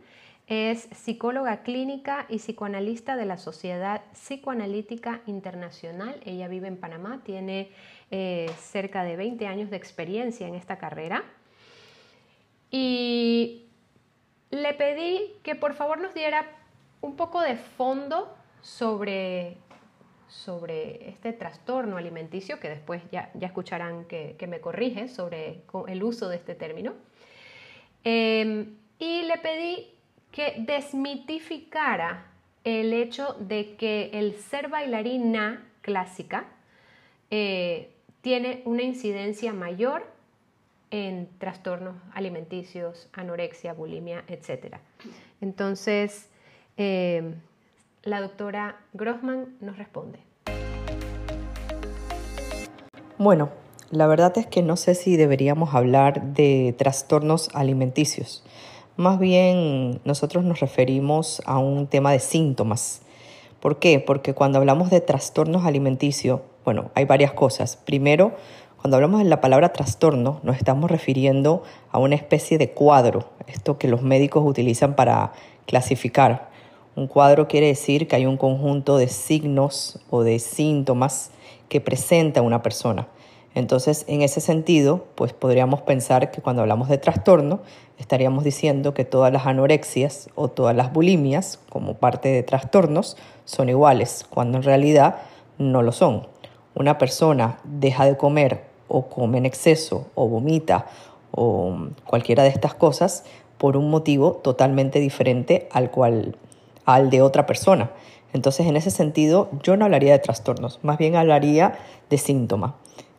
Es 0.46 0.90
psicóloga 0.92 1.62
clínica 1.62 2.26
y 2.28 2.36
psicoanalista 2.36 3.16
de 3.16 3.24
la 3.24 3.38
Sociedad 3.38 4.02
Psicoanalítica 4.12 5.22
Internacional. 5.26 6.20
Ella 6.26 6.48
vive 6.48 6.68
en 6.68 6.76
Panamá, 6.76 7.22
tiene 7.24 7.70
eh, 8.12 8.50
cerca 8.58 9.02
de 9.02 9.16
20 9.16 9.46
años 9.46 9.70
de 9.70 9.76
experiencia 9.76 10.46
en 10.46 10.54
esta 10.54 10.78
carrera. 10.78 11.24
Y 12.70 13.64
le 14.50 14.74
pedí 14.74 15.32
que 15.42 15.54
por 15.54 15.74
favor 15.74 15.98
nos 15.98 16.14
diera 16.14 16.46
un 17.00 17.16
poco 17.16 17.40
de 17.40 17.56
fondo 17.56 18.36
sobre 18.60 19.56
sobre 20.28 21.10
este 21.10 21.32
trastorno 21.32 21.98
alimenticio, 21.98 22.58
que 22.58 22.68
después 22.68 23.02
ya, 23.10 23.30
ya 23.34 23.46
escucharán 23.46 24.06
que, 24.06 24.36
me 24.48 24.60
corrige 24.60 25.08
sobre 25.08 25.62
el 25.88 26.02
uso 26.02 26.28
de 26.28 26.36
este 26.36 26.54
término. 26.54 26.94
Em, 28.02 28.76
y 28.98 29.22
le 29.22 29.38
pedí 29.38 29.88
que 30.30 30.54
desmitificara 30.58 32.26
el 32.64 32.92
hecho 32.94 33.36
de 33.40 33.76
que 33.76 34.10
el 34.14 34.36
ser 34.36 34.68
bailarina 34.68 35.66
clásica 35.82 36.46
eh, 37.30 37.91
tiene 38.22 38.62
una 38.64 38.82
incidencia 38.82 39.52
mayor 39.52 40.06
en 40.90 41.28
trastornos 41.38 41.96
alimenticios, 42.14 43.08
anorexia, 43.12 43.72
bulimia, 43.72 44.24
etc. 44.28 44.76
Entonces, 45.40 46.28
em, 46.76 47.34
la 48.04 48.20
doctora 48.20 48.80
Grossman 48.92 49.56
nos 49.60 49.76
responde. 49.76 50.20
Bueno, 53.18 53.50
la 53.90 54.06
verdad 54.06 54.36
es 54.38 54.46
que 54.46 54.62
no 54.62 54.76
sé 54.76 54.94
si 54.94 55.16
deberíamos 55.16 55.74
hablar 55.74 56.22
de 56.22 56.74
trastornos 56.78 57.50
alimenticios. 57.54 58.44
Más 58.96 59.18
bien 59.18 60.00
nosotros 60.04 60.44
nos 60.44 60.60
referimos 60.60 61.42
a 61.46 61.58
un 61.58 61.86
tema 61.88 62.12
de 62.12 62.20
síntomas. 62.20 63.02
¿Por 63.60 63.78
qué? 63.78 64.00
Porque 64.00 64.34
cuando 64.34 64.58
hablamos 64.58 64.90
de 64.90 65.00
trastornos 65.00 65.64
alimenticios, 65.64 66.40
bueno, 66.64 66.90
hay 66.94 67.04
varias 67.04 67.32
cosas. 67.32 67.76
Primero, 67.76 68.32
cuando 68.80 68.96
hablamos 68.96 69.22
de 69.22 69.28
la 69.28 69.40
palabra 69.40 69.72
trastorno, 69.72 70.40
nos 70.42 70.56
estamos 70.56 70.90
refiriendo 70.90 71.62
a 71.90 71.98
una 71.98 72.14
especie 72.14 72.58
de 72.58 72.70
cuadro, 72.70 73.30
esto 73.46 73.78
que 73.78 73.88
los 73.88 74.02
médicos 74.02 74.44
utilizan 74.46 74.94
para 74.94 75.32
clasificar 75.66 76.52
un 76.94 77.06
cuadro 77.06 77.48
quiere 77.48 77.68
decir 77.68 78.06
que 78.06 78.16
hay 78.16 78.26
un 78.26 78.36
conjunto 78.36 78.98
de 78.98 79.08
signos 79.08 79.98
o 80.10 80.22
de 80.22 80.38
síntomas 80.38 81.30
que 81.70 81.80
presenta 81.80 82.42
una 82.42 82.62
persona. 82.62 83.08
Entonces, 83.54 84.04
en 84.08 84.20
ese 84.20 84.42
sentido, 84.42 85.06
pues 85.14 85.32
podríamos 85.32 85.80
pensar 85.82 86.30
que 86.30 86.42
cuando 86.42 86.60
hablamos 86.60 86.90
de 86.90 86.98
trastorno, 86.98 87.60
estaríamos 87.98 88.44
diciendo 88.44 88.92
que 88.92 89.06
todas 89.06 89.32
las 89.32 89.46
anorexias 89.46 90.28
o 90.34 90.48
todas 90.48 90.76
las 90.76 90.92
bulimias, 90.92 91.60
como 91.70 91.94
parte 91.94 92.28
de 92.28 92.42
trastornos, 92.42 93.16
son 93.46 93.70
iguales, 93.70 94.26
cuando 94.28 94.58
en 94.58 94.64
realidad 94.64 95.16
no 95.56 95.82
lo 95.82 95.92
son. 95.92 96.26
Una 96.74 96.98
persona 96.98 97.58
deja 97.64 98.04
de 98.04 98.16
comer 98.16 98.64
o 98.88 99.06
come 99.08 99.38
en 99.38 99.46
exceso 99.46 100.06
o 100.14 100.28
vomita 100.28 100.86
o 101.30 101.88
cualquiera 102.06 102.42
de 102.42 102.50
estas 102.50 102.74
cosas 102.74 103.24
por 103.58 103.76
un 103.76 103.90
motivo 103.90 104.32
totalmente 104.42 104.98
diferente 104.98 105.68
al 105.72 105.90
cual 105.90 106.36
al 106.84 107.10
de 107.10 107.22
otra 107.22 107.46
persona. 107.46 107.90
Entonces, 108.32 108.66
en 108.66 108.76
ese 108.76 108.90
sentido, 108.90 109.50
yo 109.62 109.76
no 109.76 109.84
hablaría 109.84 110.12
de 110.12 110.18
trastornos, 110.18 110.80
más 110.82 110.98
bien 110.98 111.16
hablaría 111.16 111.78
de 112.08 112.18
síntomas. 112.18 112.72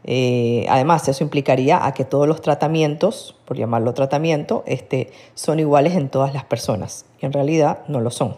Eh, 0.05 0.65
además, 0.69 1.07
eso 1.07 1.23
implicaría 1.23 1.85
a 1.85 1.93
que 1.93 2.03
todos 2.03 2.27
los 2.27 2.41
tratamientos, 2.41 3.35
por 3.45 3.57
llamarlo 3.57 3.93
tratamiento, 3.93 4.63
este, 4.65 5.11
son 5.33 5.59
iguales 5.59 5.95
en 5.95 6.09
todas 6.09 6.33
las 6.33 6.43
personas. 6.43 7.05
Y 7.21 7.25
en 7.25 7.33
realidad 7.33 7.79
no 7.87 8.01
lo 8.01 8.09
son. 8.09 8.35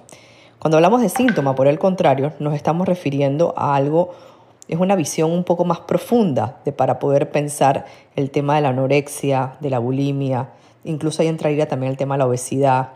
Cuando 0.59 0.77
hablamos 0.77 1.01
de 1.01 1.09
síntoma, 1.09 1.55
por 1.55 1.67
el 1.67 1.79
contrario, 1.79 2.33
nos 2.39 2.53
estamos 2.53 2.87
refiriendo 2.87 3.53
a 3.57 3.75
algo, 3.75 4.13
es 4.67 4.79
una 4.79 4.95
visión 4.95 5.31
un 5.31 5.43
poco 5.43 5.65
más 5.65 5.79
profunda 5.81 6.57
de 6.65 6.71
para 6.71 6.99
poder 6.99 7.31
pensar 7.31 7.85
el 8.15 8.31
tema 8.31 8.55
de 8.55 8.61
la 8.61 8.69
anorexia, 8.69 9.55
de 9.59 9.69
la 9.69 9.79
bulimia, 9.79 10.49
incluso 10.83 11.21
ahí 11.21 11.27
entraría 11.27 11.67
también 11.67 11.91
el 11.91 11.97
tema 11.97 12.15
de 12.15 12.19
la 12.19 12.27
obesidad. 12.27 12.89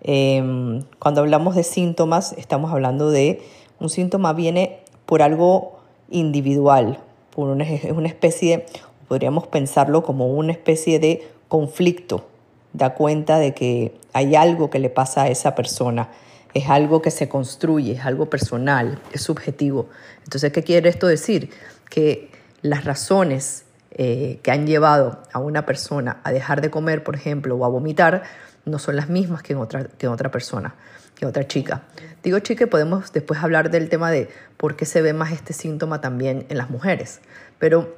Em, 0.00 0.82
cuando 0.98 1.20
hablamos 1.20 1.54
de 1.54 1.62
síntomas, 1.62 2.32
estamos 2.32 2.72
hablando 2.72 3.10
de 3.10 3.42
un 3.78 3.88
síntoma 3.88 4.32
viene 4.32 4.80
por 5.06 5.22
algo 5.22 5.76
individual, 6.10 6.98
por 7.34 7.48
una, 7.48 7.64
una 7.94 8.08
especie, 8.08 8.66
podríamos 9.08 9.46
pensarlo 9.46 10.02
como 10.02 10.26
una 10.28 10.52
especie 10.52 10.98
de 10.98 11.26
conflicto. 11.48 12.24
Da 12.72 12.94
cuenta 12.94 13.38
de 13.38 13.54
que 13.54 13.94
hay 14.12 14.34
algo 14.34 14.70
que 14.70 14.78
le 14.78 14.88
pasa 14.88 15.24
a 15.24 15.28
esa 15.28 15.54
persona, 15.54 16.08
es 16.54 16.68
algo 16.68 17.02
que 17.02 17.10
se 17.10 17.28
construye, 17.28 17.92
es 17.92 18.04
algo 18.04 18.28
personal, 18.28 19.00
es 19.12 19.22
subjetivo. 19.22 19.88
Entonces, 20.24 20.52
¿qué 20.52 20.62
quiere 20.62 20.88
esto 20.88 21.06
decir? 21.06 21.50
Que 21.88 22.30
las 22.62 22.84
razones 22.84 23.64
eh, 23.90 24.38
que 24.42 24.50
han 24.50 24.66
llevado 24.66 25.22
a 25.32 25.38
una 25.38 25.66
persona 25.66 26.20
a 26.24 26.32
dejar 26.32 26.60
de 26.60 26.70
comer, 26.70 27.04
por 27.04 27.14
ejemplo, 27.14 27.56
o 27.56 27.64
a 27.64 27.68
vomitar, 27.68 28.22
no 28.64 28.78
son 28.78 28.96
las 28.96 29.08
mismas 29.08 29.42
que 29.42 29.52
en 29.52 29.58
otra, 29.58 29.84
que 29.84 30.08
otra 30.08 30.30
persona, 30.30 30.74
que 31.14 31.26
otra 31.26 31.46
chica. 31.46 31.82
Digo 32.22 32.38
chica, 32.38 32.66
podemos 32.66 33.12
después 33.12 33.42
hablar 33.42 33.70
del 33.70 33.88
tema 33.88 34.10
de 34.10 34.30
por 34.56 34.76
qué 34.76 34.86
se 34.86 35.02
ve 35.02 35.12
más 35.12 35.32
este 35.32 35.52
síntoma 35.52 36.00
también 36.00 36.46
en 36.48 36.56
las 36.58 36.70
mujeres. 36.70 37.20
Pero 37.58 37.94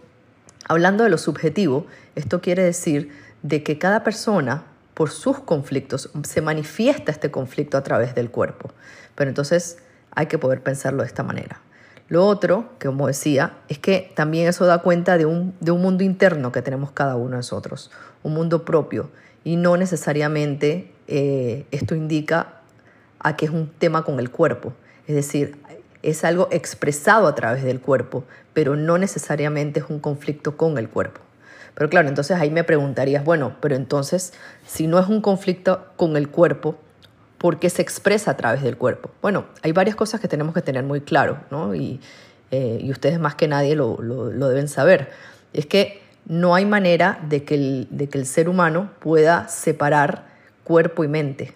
hablando 0.66 1.04
de 1.04 1.11
lo 1.11 1.18
subjetivo, 1.18 1.87
esto 2.14 2.40
quiere 2.40 2.62
decir 2.62 3.11
de 3.42 3.62
que 3.62 3.78
cada 3.78 4.02
persona, 4.02 4.64
por 4.94 5.10
sus 5.10 5.40
conflictos, 5.40 6.10
se 6.22 6.40
manifiesta 6.40 7.12
este 7.12 7.30
conflicto 7.30 7.76
a 7.76 7.82
través 7.82 8.14
del 8.14 8.30
cuerpo. 8.30 8.70
Pero 9.14 9.28
entonces 9.28 9.78
hay 10.12 10.26
que 10.26 10.38
poder 10.38 10.62
pensarlo 10.62 11.02
de 11.02 11.08
esta 11.08 11.22
manera. 11.22 11.60
Lo 12.08 12.26
otro, 12.26 12.68
que 12.78 12.86
como 12.88 13.06
decía, 13.06 13.54
es 13.68 13.78
que 13.78 14.12
también 14.14 14.46
eso 14.46 14.66
da 14.66 14.78
cuenta 14.78 15.16
de 15.16 15.26
un, 15.26 15.54
de 15.60 15.70
un 15.70 15.80
mundo 15.80 16.04
interno 16.04 16.52
que 16.52 16.62
tenemos 16.62 16.90
cada 16.92 17.16
uno 17.16 17.30
de 17.30 17.36
nosotros, 17.36 17.90
un 18.22 18.34
mundo 18.34 18.64
propio, 18.64 19.10
y 19.42 19.56
no 19.56 19.76
necesariamente 19.76 20.92
eh, 21.08 21.66
esto 21.70 21.94
indica 21.94 22.60
a 23.18 23.36
que 23.36 23.46
es 23.46 23.50
un 23.50 23.68
tema 23.68 24.04
con 24.04 24.20
el 24.20 24.30
cuerpo. 24.30 24.74
Es 25.06 25.14
decir, 25.14 25.56
es 26.02 26.24
algo 26.24 26.48
expresado 26.50 27.26
a 27.26 27.34
través 27.34 27.64
del 27.64 27.80
cuerpo, 27.80 28.24
pero 28.52 28.76
no 28.76 28.98
necesariamente 28.98 29.80
es 29.80 29.86
un 29.88 29.98
conflicto 29.98 30.56
con 30.56 30.76
el 30.76 30.90
cuerpo. 30.90 31.20
Pero 31.75 31.90
claro, 31.90 32.09
entonces 32.09 32.38
ahí 32.38 32.50
me 32.50 32.64
preguntarías, 32.64 33.25
bueno, 33.25 33.57
pero 33.61 33.75
entonces, 33.75 34.33
si 34.66 34.87
no 34.87 34.99
es 34.99 35.09
un 35.09 35.21
conflicto 35.21 35.87
con 35.97 36.16
el 36.16 36.28
cuerpo, 36.28 36.76
¿por 37.38 37.59
qué 37.59 37.69
se 37.71 37.83
expresa 37.83 38.31
a 38.33 38.37
través 38.37 38.62
del 38.62 38.76
cuerpo? 38.76 39.11
Bueno, 39.21 39.47
hay 39.62 39.73
varias 39.73 39.97
cosas 39.97 40.21
que 40.21 40.28
tenemos 40.28 40.54
que 40.54 40.62
tener 40.62 40.85
muy 40.85 41.00
claro, 41.00 41.38
¿no? 41.50 41.75
Y, 41.75 42.00
eh, 42.50 42.87
ustedes 42.88 43.19
más 43.19 43.35
que 43.35 43.49
nadie 43.49 43.75
lo, 43.75 44.00
lo 44.00 44.49
deben 44.49 44.69
saber. 44.69 45.11
Es 45.52 45.66
que 45.66 46.04
no 46.26 46.54
hay 46.54 46.64
manera 46.64 47.19
de 47.28 47.45
que, 47.45 47.54
el, 47.54 47.88
de 47.90 48.09
que 48.09 48.19
el 48.19 48.26
ser 48.26 48.49
humano 48.49 48.90
pueda 48.99 49.49
separar 49.49 50.26
cuerpo 50.64 51.04
y 51.04 51.09
mente. 51.09 51.52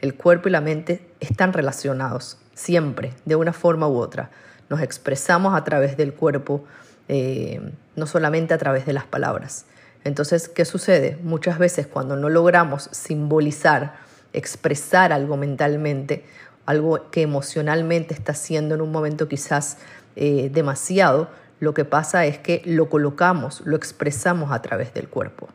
El 0.00 0.14
cuerpo 0.14 0.48
y 0.48 0.52
la 0.52 0.60
mente 0.60 1.06
están 1.20 1.52
relacionados 1.52 2.38
siempre, 2.54 3.14
de 3.24 3.36
una 3.36 3.52
forma 3.52 3.88
u 3.88 3.96
otra. 3.96 4.30
Nos 4.68 4.82
expresamos 4.82 5.54
a 5.54 5.64
través 5.64 5.96
del 5.96 6.12
cuerpo, 6.12 6.64
eh, 7.12 7.60
no 7.96 8.06
solamente 8.06 8.54
a 8.54 8.58
través 8.58 8.86
de 8.86 8.92
las 8.92 9.04
palabras. 9.04 9.64
Entonces, 10.04 10.48
¿qué 10.48 10.64
sucede? 10.64 11.18
Muchas 11.24 11.58
veces 11.58 11.88
cuando 11.88 12.14
no 12.14 12.28
logramos 12.28 12.88
simbolizar, 12.92 13.96
expresar 14.32 15.12
algo 15.12 15.36
mentalmente, 15.36 16.24
algo 16.66 17.10
que 17.10 17.22
emocionalmente 17.22 18.14
está 18.14 18.30
haciendo 18.30 18.76
en 18.76 18.80
un 18.80 18.92
momento 18.92 19.26
quizás 19.26 19.78
eh, 20.14 20.50
demasiado, 20.54 21.28
lo 21.58 21.74
que 21.74 21.84
pasa 21.84 22.26
es 22.26 22.38
que 22.38 22.62
lo 22.64 22.88
colocamos, 22.88 23.60
lo 23.64 23.74
expresamos 23.74 24.52
a 24.52 24.62
través 24.62 24.94
del 24.94 25.08
cuerpo. 25.08 25.48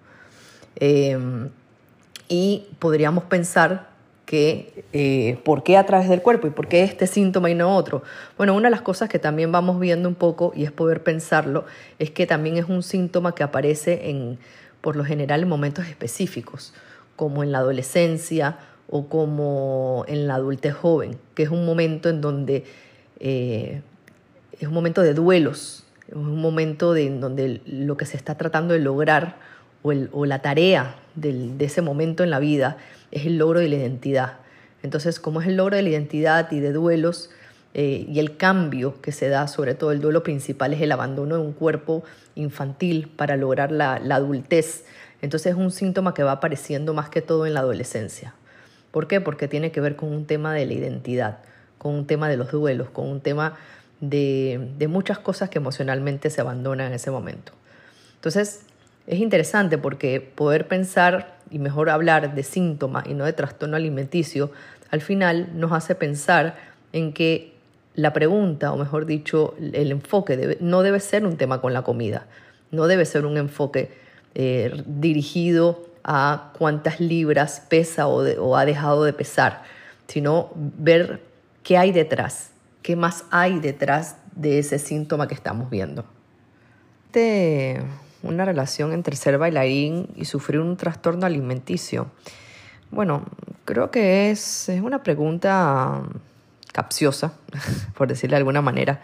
Em, 0.76 1.52
y 2.28 2.68
podríamos 2.80 3.24
pensar 3.24 3.92
que, 4.25 4.86
eh, 4.91 5.38
¿por 5.44 5.63
qué 5.63 5.77
a 5.77 5.86
través 5.86 6.10
del 6.10 6.22
cuerpo? 6.22 6.48
¿Y 6.48 6.50
por 6.50 6.67
qué 6.67 6.84
este 6.84 7.08
síntoma 7.08 7.50
y 7.50 7.55
no 7.55 7.75
otro? 7.75 8.03
Bueno, 8.38 8.55
una 8.55 8.67
de 8.67 8.72
las 8.72 8.82
cosas 8.82 9.08
que 9.08 9.20
también 9.20 9.51
vamos 9.51 9.79
viendo 9.79 10.10
un 10.10 10.15
poco, 10.15 10.51
y 10.55 10.63
es 10.63 10.72
poder 10.72 11.03
pensarlo, 11.03 11.65
es 12.00 12.12
que 12.12 12.25
también 12.25 12.58
es 12.58 12.65
un 12.67 12.84
síntoma 12.84 13.36
que 13.36 13.44
aparece 13.44 14.10
en, 14.10 14.39
por 14.82 14.96
lo 14.96 15.05
general 15.05 15.44
en 15.44 15.50
momentos 15.50 15.88
específicos, 15.88 16.74
como 17.15 17.44
en 17.44 17.51
la 17.51 17.60
adolescencia 17.60 18.58
o 18.89 19.08
como 19.08 20.05
en 20.08 20.27
la 20.27 20.36
adultez 20.36 20.74
joven, 20.74 21.17
que 21.36 21.44
es 21.44 21.50
un 21.50 21.65
momento 21.65 22.10
en 22.10 22.22
donde 22.22 22.65
eh, 23.20 23.82
es 24.60 24.67
un 24.67 24.74
momento 24.74 25.01
de 25.01 25.13
duelos, 25.13 25.86
es 26.08 26.15
un 26.15 26.41
momento 26.41 26.96
en 26.96 27.22
donde 27.22 27.62
lo 27.65 27.96
que 27.98 28.05
se 28.05 28.17
está 28.17 28.36
tratando 28.36 28.74
de 28.74 28.79
lograr 28.79 29.38
o, 29.82 30.25
la 30.25 30.39
tarea 30.39 30.96
de 31.13 31.63
ese 31.63 31.84
momento 31.84 32.24
en 32.24 32.32
la 32.32 32.39
vida 32.39 32.77
es 33.16 33.26
el 33.26 33.38
logro 33.38 33.62
de 33.62 33.70
la 33.70 33.76
identidad. 33.78 34.34
Entonces, 34.84 35.20
como 35.20 35.42
es 35.42 35.48
el 35.48 35.56
logro 35.56 35.78
de 35.78 35.82
la 35.82 35.90
identidad 35.90 36.52
y 36.52 36.60
de 36.60 36.74
duelos, 36.74 37.30
eh, 37.74 38.06
y 38.08 38.20
el 38.20 38.38
cambio 38.38 39.02
que 39.02 39.12
se 39.12 39.30
da, 39.30 39.48
sobre 39.48 39.74
todo 39.74 39.92
el 39.92 40.02
duelo 40.02 40.22
principal, 40.22 40.74
es 40.74 40.82
el 40.82 40.92
abandono 40.92 41.36
de 41.36 41.42
un 41.42 41.54
cuerpo 41.54 42.04
infantil 42.36 43.08
para 43.08 43.38
lograr 43.38 43.72
la, 43.72 43.96
adultez. 43.96 44.86
Entonces 45.22 45.54
es 45.54 45.58
un 45.58 45.72
síntoma 45.72 46.14
que 46.14 46.24
va 46.24 46.34
apareciendo 46.34 46.94
más 46.94 47.10
que 47.10 47.22
todo 47.22 47.46
en 47.46 47.54
la 47.54 47.62
adolescencia. 47.62 48.34
¿Por 48.92 49.08
qué? 49.08 49.22
Porque 49.22 49.48
tiene 49.48 49.72
que 49.72 49.82
ver 49.82 49.96
con 49.96 50.10
un 50.14 50.26
tema 50.26 50.54
de 50.54 50.66
la 50.66 50.74
identidad, 50.74 51.40
con 51.78 51.94
un 51.94 52.08
tema 52.08 52.30
de 52.30 52.38
los 52.38 52.52
duelos, 52.52 52.90
con 52.90 53.08
un 53.08 53.22
tema 53.22 53.58
de 54.00 54.88
muchas 54.90 55.20
cosas 55.20 55.50
que 55.50 55.58
emocionalmente 55.58 56.30
se 56.30 56.42
abandonan 56.42 56.88
en 56.88 56.94
ese 56.94 57.12
momento. 57.12 57.54
Entonces, 58.16 58.62
es 59.08 59.20
interesante 59.20 59.78
porque 59.78 60.22
poder 60.22 60.68
pensar 60.68 61.35
y 61.50 61.60
mejor 61.60 61.90
hablar 61.90 62.36
de 62.36 62.44
síntoma 62.44 63.04
y 63.08 63.14
no 63.14 63.25
de 63.25 63.34
trastorno 63.34 63.75
alimenticio, 63.75 64.52
al 64.92 65.02
final 65.02 65.50
nos 65.54 65.72
hace 65.72 65.96
pensar 65.96 66.56
en 66.94 67.14
que 67.14 67.54
la 67.96 68.14
pregunta, 68.14 68.72
o 68.72 68.78
mejor 68.78 69.06
dicho, 69.06 69.56
el 69.60 69.92
enfoque 69.92 70.58
no 70.60 70.82
debe 70.82 71.00
ser 71.00 71.25
un 71.25 71.38
tema 71.38 71.62
con 71.62 71.74
la 71.74 71.82
comida, 71.84 72.28
no 72.72 72.88
debe 72.88 73.06
ser 73.06 73.25
un 73.25 73.38
enfoque 73.38 73.92
eh, 74.34 74.84
dirigido 74.86 75.86
a 76.04 76.52
cuántas 76.58 77.00
libras 77.00 77.62
pesa 77.68 78.08
o, 78.08 78.56
ha 78.56 78.66
dejado 78.66 79.04
de 79.06 79.14
pesar, 79.14 79.64
sino 80.08 80.52
ver 80.56 81.22
qué 81.64 81.78
hay 81.78 81.92
detrás, 81.92 82.52
qué 82.82 82.96
más 82.96 83.24
hay 83.32 83.60
detrás 83.60 84.18
de 84.36 84.60
ese 84.60 84.78
síntoma 84.78 85.28
que 85.28 85.34
estamos 85.34 85.70
viendo. 85.70 86.06
De 87.12 87.82
una 88.25 88.46
relación 88.46 88.94
entre 88.94 89.15
ser 89.15 89.38
bailarín 89.38 90.08
y 90.15 90.25
sufrir 90.25 90.60
un 90.60 90.77
trastorno 90.77 91.25
alimenticio. 91.25 92.08
Bueno, 92.91 93.24
creo 93.65 93.91
que 93.91 94.32
es, 94.32 94.70
es 94.70 94.82
una 94.82 95.03
pregunta 95.03 96.01
capciosa, 96.72 97.34
por 97.98 98.08
decirle 98.08 98.36
de 98.36 98.39
alguna 98.39 98.62
manera. 98.62 99.01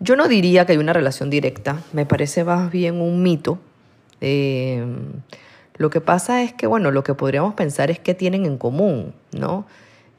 Yo 0.00 0.16
no 0.16 0.28
diría 0.28 0.66
que 0.66 0.72
hay 0.72 0.78
una 0.78 0.92
relación 0.92 1.30
directa, 1.30 1.82
me 1.92 2.04
parece 2.04 2.44
más 2.44 2.70
bien 2.70 3.00
un 3.00 3.22
mito. 3.22 3.58
Eh, 4.20 4.84
lo 5.76 5.90
que 5.90 6.00
pasa 6.00 6.42
es 6.42 6.52
que, 6.52 6.66
bueno, 6.66 6.90
lo 6.90 7.02
que 7.02 7.14
podríamos 7.14 7.54
pensar 7.54 7.90
es 7.90 7.98
que 7.98 8.14
tienen 8.14 8.46
en 8.46 8.58
común, 8.58 9.14
¿no? 9.32 9.66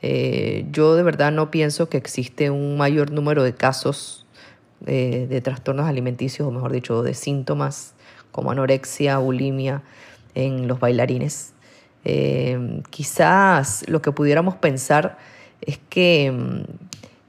Eh, 0.01 0.65
yo 0.71 0.95
de 0.95 1.03
verdad 1.03 1.31
no 1.31 1.49
pienso 1.49 1.89
que 1.89 1.97
existe 1.97 2.51
un 2.51 2.77
mayor 2.77 3.11
número 3.11 3.43
de 3.43 3.53
casos 3.53 4.25
eh, 4.85 5.25
de 5.27 5.41
trastornos 5.41 5.87
alimenticios, 5.87 6.47
o 6.47 6.51
mejor 6.51 6.71
dicho, 6.71 7.01
de 7.01 7.15
síntomas 7.15 7.95
como 8.37 8.51
anorexia, 8.51 9.17
bulimia 9.17 9.81
en 10.35 10.67
los 10.67 10.79
bailarines. 10.79 11.53
quizás 12.91 13.83
lo 13.89 14.03
que 14.03 14.11
pudiéramos 14.11 14.53
pensar 14.57 15.17
es 15.61 15.79
que 15.89 16.31
mm, 16.31 16.61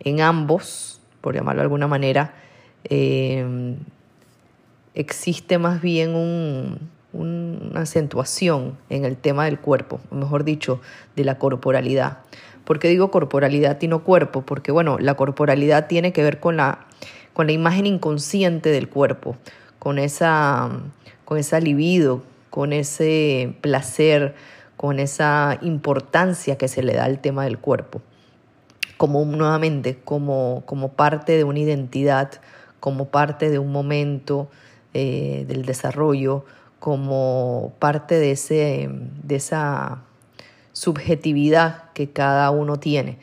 en 0.00 0.20
ambos, 0.20 1.00
por 1.22 1.34
llamarlo 1.34 1.60
de 1.60 1.64
alguna 1.64 1.86
manera, 1.86 2.34
eh, 2.84 3.74
existe 4.94 5.56
más 5.56 5.80
bien 5.80 6.78
una 7.14 7.80
acentuación 7.80 8.76
en 8.90 9.06
el 9.06 9.16
tema 9.16 9.46
del 9.46 9.58
cuerpo, 9.58 10.00
o 10.10 10.14
mejor 10.14 10.44
dicho, 10.44 10.82
de 11.16 11.24
la 11.24 11.38
corporalidad. 11.38 12.18
¿Por 12.66 12.78
qué 12.78 12.88
digo 12.88 13.10
corporalidad 13.10 13.80
y 13.80 13.88
no 13.88 14.04
cuerpo? 14.04 14.42
Porque, 14.42 14.72
bueno, 14.72 14.98
la 14.98 15.14
corporalidad 15.14 15.86
tiene 15.86 16.12
que 16.12 16.22
ver 16.22 16.38
con 16.38 16.58
la, 16.58 16.86
con 17.32 17.46
la 17.46 17.52
imagen 17.52 17.86
inconsciente 17.86 18.68
del 18.68 18.90
cuerpo, 18.90 19.38
con 19.78 19.99
esa, 19.99 20.70
con 21.25 21.40
libido, 21.62 22.23
con 22.50 22.73
ese 22.73 23.54
placer, 23.61 24.35
con 24.76 24.99
esa 24.99 25.58
importancia 25.62 26.56
que 26.56 26.69
se 26.69 26.82
le 26.82 26.95
da 26.95 27.04
al 27.04 27.21
tema 27.21 27.45
del 27.45 27.58
cuerpo 27.58 28.00
como 28.99 29.25
nuevamente, 29.25 29.97
como, 30.04 30.64
como 30.67 30.93
parte 30.93 31.36
de 31.36 31.45
una 31.45 31.60
identidad, 31.60 32.32
como 32.80 33.06
parte 33.06 33.49
de 33.49 33.58
un 33.58 33.73
momento 33.73 34.50
eh, 34.93 35.47
del 35.49 35.64
desarrollo, 35.64 36.45
como 36.80 37.73
parte 37.78 38.17
de, 38.19 38.32
ese, 38.32 38.91
de 39.23 39.36
esa 39.36 40.02
subjetividad 40.73 41.93
que 41.93 42.10
cada 42.10 42.50
uno 42.50 42.78
tiene. 42.78 43.19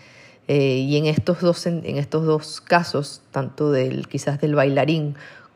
Eh, 0.47 0.77
y 0.77 0.95
en 0.97 1.07
estos, 1.07 1.41
dos, 1.41 1.65
en 1.67 1.97
estos 1.97 2.25
dos 2.25 2.61
casos, 2.61 3.21
tanto 3.31 3.71
del, 3.71 4.07
quizás 4.07 4.39
del 4.39 4.55
bailarín 4.55 5.15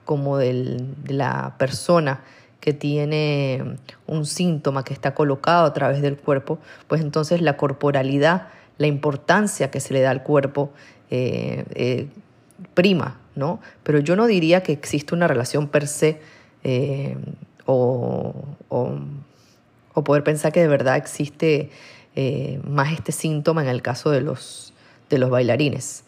como 0.09 0.39
de 0.39 0.83
la 1.05 1.53
persona 1.59 2.21
que 2.61 2.73
tiene 2.73 3.77
un 4.07 4.25
síntoma 4.25 4.83
que 4.83 4.91
está 4.91 5.13
colocado 5.13 5.67
a 5.67 5.73
través 5.73 6.01
del 6.01 6.17
cuerpo, 6.17 6.57
pues 6.87 7.01
entonces 7.01 7.43
la 7.43 7.57
corporalidad 7.57 8.47
la 8.79 8.87
importancia 8.87 9.69
que 9.69 9.79
se 9.79 9.93
le 9.93 10.01
da 10.01 10.09
al 10.09 10.23
cuerpo 10.23 10.71
eh, 11.11 11.63
eh, 11.75 12.07
prima, 12.73 13.19
¿no? 13.35 13.59
Pero 13.83 13.99
yo 13.99 14.15
no 14.15 14.25
diría 14.25 14.63
que 14.63 14.71
existe 14.71 15.13
una 15.13 15.27
relación 15.27 15.67
per 15.67 15.87
se 15.87 16.19
eh, 16.63 17.15
o, 17.67 18.33
poder 19.93 20.23
pensar 20.23 20.51
que 20.51 20.61
de 20.61 20.69
verdad 20.69 20.97
existe 20.97 21.69
más 22.63 22.93
este 22.93 23.11
síntoma 23.11 23.61
en 23.61 23.67
el 23.67 23.83
caso 23.83 24.09
de 24.09 24.21
los 24.21 24.73
bailarines. 25.11 26.03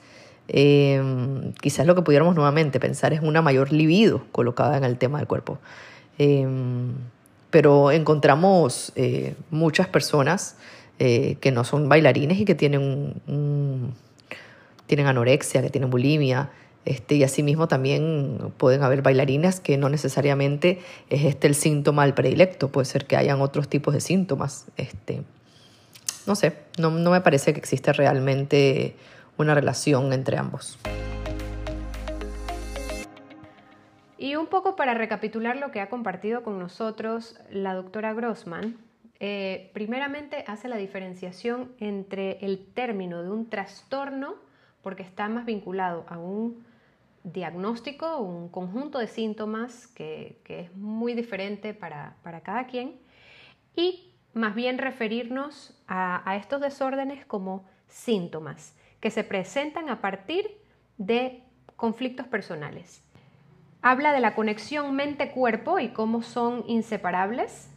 Quizás 1.62 1.86
lo 1.86 1.96
que 1.96 2.02
pudiéramos 2.02 2.36
nuevamente 2.36 2.80
pensar 2.80 3.14
es 3.14 3.22
una 3.22 3.42
mayor 3.42 3.72
libido 3.72 4.24
colocada 4.32 4.78
en 4.78 4.84
el 4.84 4.98
tema 4.98 5.18
del 5.20 5.28
cuerpo. 5.28 5.60
pero 7.50 7.92
encontramos 7.92 8.94
muchas 9.50 9.88
personas 9.88 10.56
eh, 11.04 11.38
que 11.42 11.52
no 11.52 11.64
son 11.64 11.90
bailarines 11.90 12.40
y 12.40 12.46
que 12.46 12.54
tienen, 12.54 13.16
tienen 14.86 15.08
anorexia, 15.08 15.64
que 15.64 15.72
tienen 15.72 15.90
bulimia. 15.90 16.52
Este, 16.86 17.16
y 17.16 17.24
asimismo 17.24 17.68
también 17.68 18.54
pueden 18.58 18.84
haber 18.84 19.02
bailarinas 19.02 19.60
que 19.60 19.78
no 19.78 19.90
necesariamente 19.90 20.80
es 21.10 21.26
este 21.26 21.48
el 21.48 21.56
síntoma 21.56 22.04
al 22.04 22.14
predilecto, 22.14 22.72
puede 22.72 22.86
ser 22.86 23.08
que 23.08 23.18
hayan 23.18 23.42
otros 23.42 23.68
tipos 23.68 23.96
de 23.96 24.02
síntomas. 24.02 24.66
Este, 24.78 25.24
no 26.28 26.36
sé, 26.36 26.54
no, 26.78 26.92
no 26.92 27.10
me 27.10 27.22
parece 27.22 27.52
que 27.54 27.60
exista 27.60 27.94
realmente 27.94 28.96
una 29.42 29.56
relación 29.56 30.14
entre 30.14 30.38
ambos. 30.38 30.80
Y 34.22 34.36
un 34.36 34.46
poco 34.46 34.76
para 34.76 34.94
recapitular 34.94 35.58
lo 35.58 35.72
que 35.72 35.82
ha 35.82 35.90
compartido 35.90 36.44
con 36.44 36.60
nosotros 36.60 37.40
la 37.50 37.74
doctora 37.74 38.14
Grossman, 38.14 38.78
eh, 39.20 39.72
primeramente 39.74 40.44
hace 40.46 40.68
la 40.68 40.78
diferenciación 40.78 41.72
entre 41.80 42.38
el 42.46 42.68
término 42.68 43.24
de 43.24 43.32
un 43.32 43.50
trastorno, 43.50 44.36
porque 44.84 45.02
está 45.02 45.28
más 45.28 45.46
vinculado 45.46 46.06
a 46.08 46.20
un 46.20 46.64
diagnóstico, 47.24 48.20
un 48.20 48.50
conjunto 48.50 49.00
de 49.00 49.08
síntomas 49.08 49.88
que, 49.88 50.40
es 50.48 50.76
muy 50.76 51.16
diferente 51.16 51.74
para, 51.74 52.16
cada 52.44 52.68
quien, 52.68 53.00
y 53.76 54.14
más 54.36 54.54
bien 54.54 54.78
referirnos 54.78 55.76
a 55.88 56.36
estos 56.36 56.62
desórdenes 56.62 57.26
como 57.26 57.66
síntomas 57.88 58.76
que 59.02 59.12
se 59.12 59.26
presentan 59.26 59.90
a 59.90 60.00
partir 60.00 60.58
de 60.98 61.44
conflictos 61.76 62.28
personales. 62.28 63.04
Habla 63.82 64.14
de 64.14 64.20
la 64.20 64.36
conexión 64.36 64.96
mente-cuerpo 64.96 65.80
y 65.80 65.90
cómo 65.90 66.22
son 66.22 66.64
inseparables, 66.68 67.72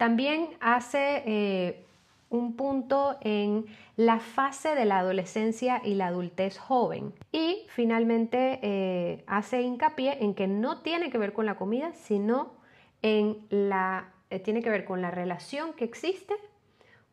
también 0.00 0.48
hace 0.60 1.22
eh, 1.26 1.84
un 2.30 2.56
punto 2.56 3.18
en 3.20 3.66
la 3.96 4.18
fase 4.18 4.74
de 4.74 4.86
la 4.86 5.00
adolescencia 5.00 5.82
y 5.84 5.94
la 5.94 6.06
adultez 6.06 6.56
joven. 6.56 7.12
Y 7.32 7.66
finalmente 7.68 8.60
eh, 8.62 9.24
hace 9.26 9.60
hincapié 9.60 10.24
en 10.24 10.34
que 10.34 10.46
no 10.46 10.80
tiene 10.80 11.10
que 11.10 11.18
ver 11.18 11.34
con 11.34 11.44
la 11.44 11.56
comida, 11.56 11.92
sino 11.92 12.54
en 13.02 13.44
la, 13.50 14.10
eh, 14.30 14.38
tiene 14.38 14.62
que 14.62 14.70
ver 14.70 14.86
con 14.86 15.02
la 15.02 15.10
relación 15.10 15.74
que 15.74 15.84
existe 15.84 16.34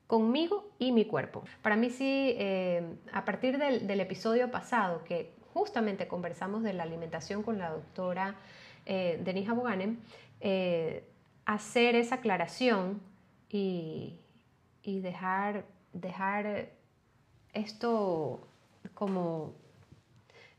conmigo 0.08 0.70
y 0.80 0.92
mi 0.92 1.06
cuerpo. 1.06 1.44
Para 1.62 1.76
mí 1.76 1.90
sí, 1.90 2.36
a 3.12 3.26
partir 3.26 3.58
del, 3.58 4.00
episodio 4.00 4.50
pasado, 4.50 5.04
que 5.04 5.34
justamente 5.54 6.08
conversamos 6.08 6.64
de 6.64 6.74
la 6.74 6.84
alimentación 6.84 7.44
con 7.44 7.58
la 7.58 7.72
doctora 7.72 8.36
Denise 8.86 9.52
Aboganem, 9.52 9.98
hacer 11.46 11.96
esa 11.96 12.16
aclaración 12.16 13.02
y, 13.50 14.20
dejar, 14.84 15.66
dejar 15.94 16.70
esto 17.54 18.48
como 18.94 19.54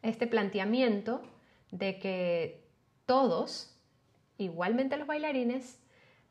este 0.02 0.26
planteamiento 0.26 1.22
de 1.70 1.98
que 1.98 2.64
todos, 3.06 3.76
igualmente 4.36 4.96
los 4.96 5.06
bailarines, 5.06 5.80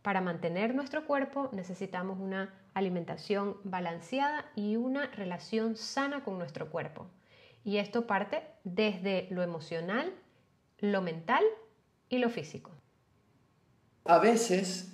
para 0.01 0.21
mantener 0.21 0.73
nuestro 0.73 1.05
cuerpo 1.05 1.49
necesitamos 1.51 2.19
una 2.19 2.53
alimentación 2.77 3.57
balanceada 3.63 4.51
y 4.55 4.75
una 4.75 5.07
relación 5.07 5.75
sana 5.75 6.23
con 6.23 6.37
nuestro 6.37 6.69
cuerpo. 6.69 7.07
Y 7.63 7.77
esto 7.77 8.07
parte 8.07 8.43
desde 8.63 9.27
lo 9.29 9.43
emocional, 9.43 10.13
lo 10.79 11.01
mental 11.01 11.43
y 12.09 12.19
lo 12.19 12.29
físico. 12.29 12.71
A 14.05 14.19
veces 14.19 14.93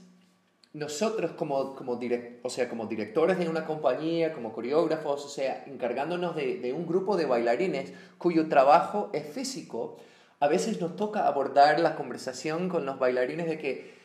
nosotros 0.74 1.32
como, 1.32 1.76
como, 1.76 2.00
o 2.42 2.50
sea, 2.50 2.68
como 2.68 2.88
directores 2.88 3.38
de 3.38 3.48
una 3.48 3.66
compañía, 3.66 4.34
como 4.34 4.54
coreógrafos, 4.54 5.24
o 5.24 5.30
sea, 5.30 5.64
encargándonos 5.68 6.36
de, 6.36 6.58
de, 6.58 6.74
un 6.74 6.88
grupo 6.88 7.16
de 7.16 7.26
bailarines 7.26 7.94
cuyo 8.18 8.50
trabajo 8.50 9.12
es 9.14 9.28
físico, 9.28 9.98
a 10.40 10.48
veces 10.48 10.82
nos 10.82 10.96
toca 10.96 11.28
abordar 11.28 11.80
la 11.80 11.96
conversación 11.96 12.70
con 12.70 12.88
los 12.88 12.98
bailarines 12.98 13.46
de 13.46 13.60
que 13.60 14.03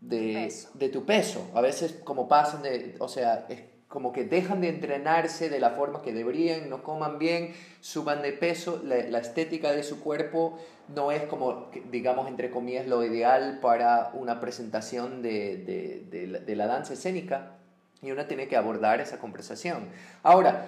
de, 0.00 0.52
de 0.74 0.88
tu 0.88 1.04
peso. 1.04 1.50
A 1.54 1.60
veces 1.60 2.00
como 2.04 2.28
pasan 2.28 2.62
de, 2.62 2.96
o 2.98 3.08
sea, 3.08 3.46
es 3.48 3.60
como 3.88 4.12
que 4.12 4.24
dejan 4.24 4.60
de 4.60 4.68
entrenarse 4.68 5.48
de 5.48 5.60
la 5.60 5.70
forma 5.70 6.02
que 6.02 6.12
deberían, 6.12 6.68
no 6.68 6.82
coman 6.82 7.18
bien, 7.18 7.54
suban 7.80 8.22
de 8.22 8.32
peso, 8.32 8.82
la, 8.84 8.96
la 8.96 9.18
estética 9.18 9.72
de 9.72 9.82
su 9.82 10.00
cuerpo 10.00 10.58
no 10.94 11.12
es 11.12 11.22
como, 11.24 11.70
digamos, 11.90 12.28
entre 12.28 12.50
comillas, 12.50 12.86
lo 12.86 13.04
ideal 13.04 13.58
para 13.60 14.10
una 14.14 14.40
presentación 14.40 15.22
de, 15.22 15.56
de, 15.58 16.40
de, 16.40 16.56
la, 16.56 16.66
danza 16.66 16.94
escénica 16.94 17.56
y 18.02 18.10
uno 18.10 18.26
tiene 18.26 18.48
que 18.48 18.56
abordar 18.56 19.00
esa 19.00 19.18
conversación. 19.18 19.88
Ahora, 20.22 20.66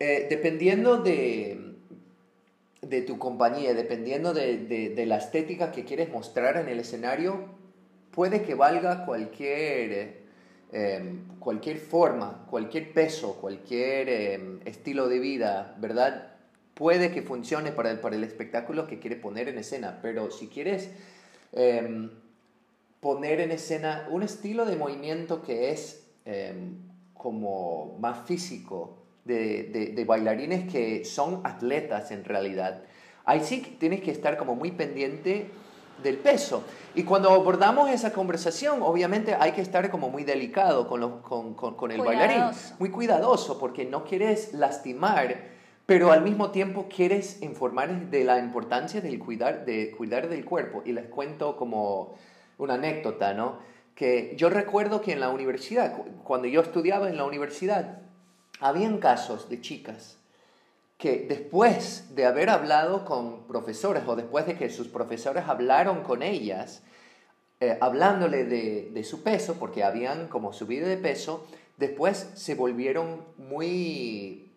eh, 0.00 0.26
dependiendo 0.28 0.96
de, 0.98 1.76
de 2.82 3.02
tu 3.02 3.18
compañía, 3.18 3.74
dependiendo 3.74 4.34
de, 4.34 5.04
la 5.06 5.18
estética 5.18 5.70
que 5.70 5.84
quieres 5.84 6.10
mostrar 6.10 6.56
en 6.56 6.68
el 6.68 6.80
escenario, 6.80 7.57
puede 8.18 8.42
que 8.42 8.56
valga 8.56 9.06
cualquier, 9.06 10.24
em, 10.72 11.38
cualquier 11.38 11.78
forma, 11.78 12.46
cualquier 12.50 12.92
peso, 12.92 13.36
cualquier 13.40 14.08
em, 14.08 14.60
estilo 14.64 15.08
de 15.08 15.20
vida, 15.20 15.76
¿verdad? 15.78 16.32
puede 16.74 17.12
que 17.12 17.22
funcione 17.22 17.70
para 17.70 17.92
el, 17.92 18.00
para 18.00 18.16
el 18.16 18.24
espectáculo 18.24 18.88
que 18.88 18.98
quiere 18.98 19.14
poner 19.14 19.48
en 19.48 19.58
escena, 19.58 20.00
pero 20.02 20.32
si 20.32 20.48
quieres 20.48 20.90
em, 21.52 22.10
poner 22.98 23.38
en 23.38 23.52
escena 23.52 24.08
un 24.10 24.24
estilo 24.24 24.66
de 24.66 24.74
movimiento 24.74 25.40
que 25.40 25.70
es 25.70 26.04
como 27.14 27.98
más 28.00 28.26
físico, 28.26 28.98
de, 29.24 29.92
de, 29.94 30.04
bailarines 30.04 30.68
que 30.68 31.04
son 31.04 31.40
atletas 31.44 32.10
en 32.10 32.24
realidad, 32.24 32.82
ahí 33.24 33.42
sí 33.44 33.76
tienes 33.78 34.00
que 34.00 34.10
estar 34.10 34.36
como 34.36 34.56
muy 34.56 34.72
pendiente 34.72 35.46
del 36.02 36.18
peso. 36.18 36.62
Y 36.94 37.04
cuando 37.04 37.30
abordamos 37.30 37.90
esa 37.90 38.12
conversación, 38.12 38.82
obviamente 38.82 39.34
hay 39.38 39.52
que 39.52 39.60
estar 39.60 39.90
como 39.90 40.08
muy 40.10 40.24
delicado 40.24 40.88
con, 40.88 41.20
con, 41.20 41.54
con, 41.54 41.74
con 41.74 41.90
el 41.90 42.00
bailarín, 42.00 42.44
muy 42.78 42.90
cuidadoso, 42.90 43.58
porque 43.58 43.84
no 43.84 44.04
quieres 44.04 44.52
lastimar 44.52 45.58
pero 45.88 46.12
al 46.12 46.20
mismo 46.20 46.50
tiempo 46.50 46.86
quieres 46.94 47.40
informar 47.40 48.10
de 48.10 48.22
la 48.22 48.38
importancia 48.38 49.00
del 49.00 49.18
cuidar, 49.18 49.64
de 49.64 49.90
cuidar 49.92 50.28
del 50.28 50.44
cuerpo. 50.44 50.82
Y 50.84 50.92
les 50.92 51.06
cuento 51.06 51.56
como 51.56 52.14
una 52.58 52.74
anécdota, 52.74 53.32
¿no? 53.32 53.60
Que 53.94 54.34
yo 54.36 54.50
recuerdo 54.50 55.00
que 55.00 55.12
en 55.12 55.20
la 55.20 55.30
universidad, 55.30 55.96
cuando 56.24 56.46
yo 56.46 56.60
estudiaba 56.60 57.08
en 57.08 57.16
la 57.16 57.24
universidad, 57.24 58.02
habían 58.60 58.98
casos 58.98 59.48
de 59.48 59.62
chicas 59.62 60.17
que 60.98 61.24
después 61.28 62.14
de 62.14 62.26
haber 62.26 62.50
hablado 62.50 63.04
con 63.04 63.46
profesores 63.46 64.02
o 64.06 64.16
después 64.16 64.46
de 64.46 64.56
que 64.56 64.68
sus 64.68 64.88
profesores 64.88 65.44
hablaron 65.46 66.02
con 66.02 66.22
ellas, 66.22 66.82
eh, 67.60 67.78
hablándole 67.80 68.44
de, 68.44 68.90
de, 68.92 69.04
su 69.04 69.22
peso, 69.22 69.54
porque 69.58 69.82
habían 69.82 70.28
como 70.28 70.52
subido 70.52 70.86
de 70.86 70.96
peso, 70.96 71.46
después 71.76 72.30
se 72.34 72.54
volvieron 72.54 73.24
muy 73.36 74.48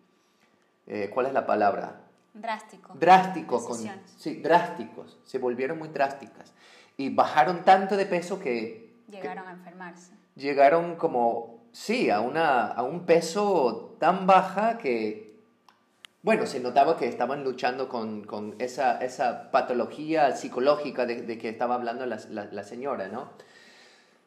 eh, 0.86 1.10
¿cuál 1.12 1.26
es 1.26 1.32
la 1.32 1.46
palabra? 1.46 2.00
Drástico. 2.34 2.92
Drásticos. 2.94 3.64
Con, 3.64 3.78
sí, 4.16 4.36
drásticos. 4.42 5.18
Se 5.24 5.38
volvieron 5.38 5.78
muy 5.78 5.88
drásticas. 5.88 6.52
Y 6.96 7.10
bajaron 7.10 7.64
tanto 7.64 7.96
de 7.96 8.06
peso 8.06 8.38
que... 8.38 8.92
Llegaron 9.08 9.46
a 9.46 9.52
enfermarse. 9.52 10.12
Llegaron 10.36 10.96
como, 10.96 11.60
sí, 11.72 12.10
a, 12.10 12.20
una, 12.20 12.66
a 12.66 12.82
un 12.82 13.04
peso 13.04 13.96
tan 13.98 14.26
baja 14.26 14.78
que, 14.78 15.31
bueno, 16.22 16.46
se 16.46 16.60
notaba 16.60 16.96
que 16.96 17.08
estaban 17.08 17.44
luchando 17.44 17.88
con, 17.88 18.24
con 18.24 18.54
esa, 18.58 18.98
esa, 18.98 19.50
patología 19.50 20.36
psicológica 20.36 21.04
de, 21.04 21.22
de, 21.22 21.38
que 21.38 21.48
estaba 21.48 21.74
hablando 21.74 22.06
la, 22.06 22.20
la, 22.30 22.44
la 22.44 22.62
señora, 22.64 23.08
¿no? 23.08 23.30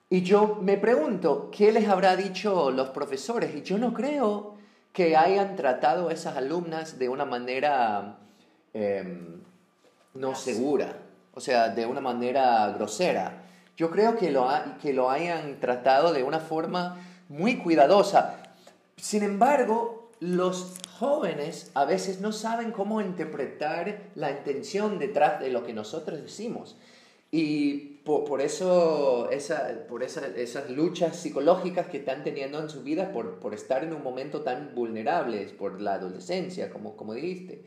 Y 0.09 0.21
yo 0.21 0.59
me 0.61 0.77
pregunto, 0.77 1.49
¿qué 1.51 1.71
les 1.71 1.87
habrá 1.87 2.15
dicho 2.15 2.69
los 2.69 2.89
profesores? 2.89 3.55
Y 3.55 3.63
yo 3.63 3.77
no 3.77 3.93
creo 3.93 4.55
que 4.93 5.17
hayan 5.17 5.55
tratado 5.55 6.09
a 6.09 6.13
esas 6.13 6.37
alumnas 6.37 6.99
de 6.99 7.09
una 7.09 7.25
manera 7.25 8.17
em, 8.73 9.41
no 10.13 10.35
segura, 10.35 10.97
o 11.33 11.41
sea, 11.41 11.69
de 11.69 11.85
una 11.85 12.01
manera 12.01 12.69
grosera. 12.69 13.43
Yo 13.75 13.91
creo 13.91 14.15
que 14.15 14.31
lo, 14.31 14.47
que 14.81 14.93
lo 14.93 15.11
hayan 15.11 15.59
tratado 15.59 16.13
de 16.13 16.23
una 16.23 16.39
forma 16.39 16.97
muy 17.27 17.57
cuidadosa. 17.57 18.37
Sin 18.95 19.23
embargo, 19.23 20.04
los 20.19 20.75
jóvenes 20.99 21.71
a 21.73 21.85
veces 21.85 22.21
no 22.21 22.31
saben 22.31 22.71
cómo 22.71 23.01
interpretar 23.01 24.11
la 24.15 24.31
intención 24.31 24.97
detrás 24.99 25.39
de 25.39 25.49
lo 25.49 25.65
que 25.65 25.73
nosotros 25.73 26.21
decimos. 26.21 26.77
Y 27.31 27.95
por, 28.05 28.39
eso, 28.39 29.29
esa, 29.31 29.87
por 29.89 30.03
esas 30.03 30.69
luchas 30.69 31.17
psicológicas 31.17 31.87
que 31.87 31.97
están 31.97 32.23
teniendo 32.23 32.59
en 32.61 32.69
su 32.69 32.83
vida 32.83 33.11
por, 33.11 33.39
por, 33.39 33.53
estar 33.53 33.83
en 33.83 33.93
un 33.93 34.03
momento 34.03 34.41
tan 34.41 34.73
vulnerable, 34.73 35.43
por 35.57 35.81
la 35.81 35.95
adolescencia, 35.95 36.69
como, 36.69 36.95
como 36.95 37.13
dijiste, 37.13 37.65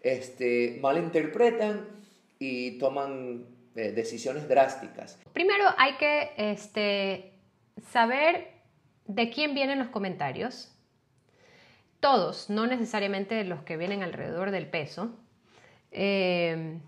este, 0.00 0.78
malinterpretan 0.80 1.86
y 2.38 2.78
toman 2.78 3.46
eh, 3.76 3.92
decisiones 3.92 4.48
drásticas. 4.48 5.18
Primero 5.32 5.64
hay 5.76 5.96
que 5.98 6.30
este, 6.36 7.34
saber 7.92 8.48
de 9.06 9.30
quién 9.30 9.54
vienen 9.54 9.78
los 9.78 9.88
comentarios. 9.88 10.75
Todos, 12.06 12.50
no 12.50 12.68
necesariamente 12.68 13.42
los 13.42 13.64
que 13.64 13.76
vienen 13.76 14.04
alrededor 14.04 14.52
del 14.52 14.68
peso. 14.68 15.10
Eh, 15.90 16.78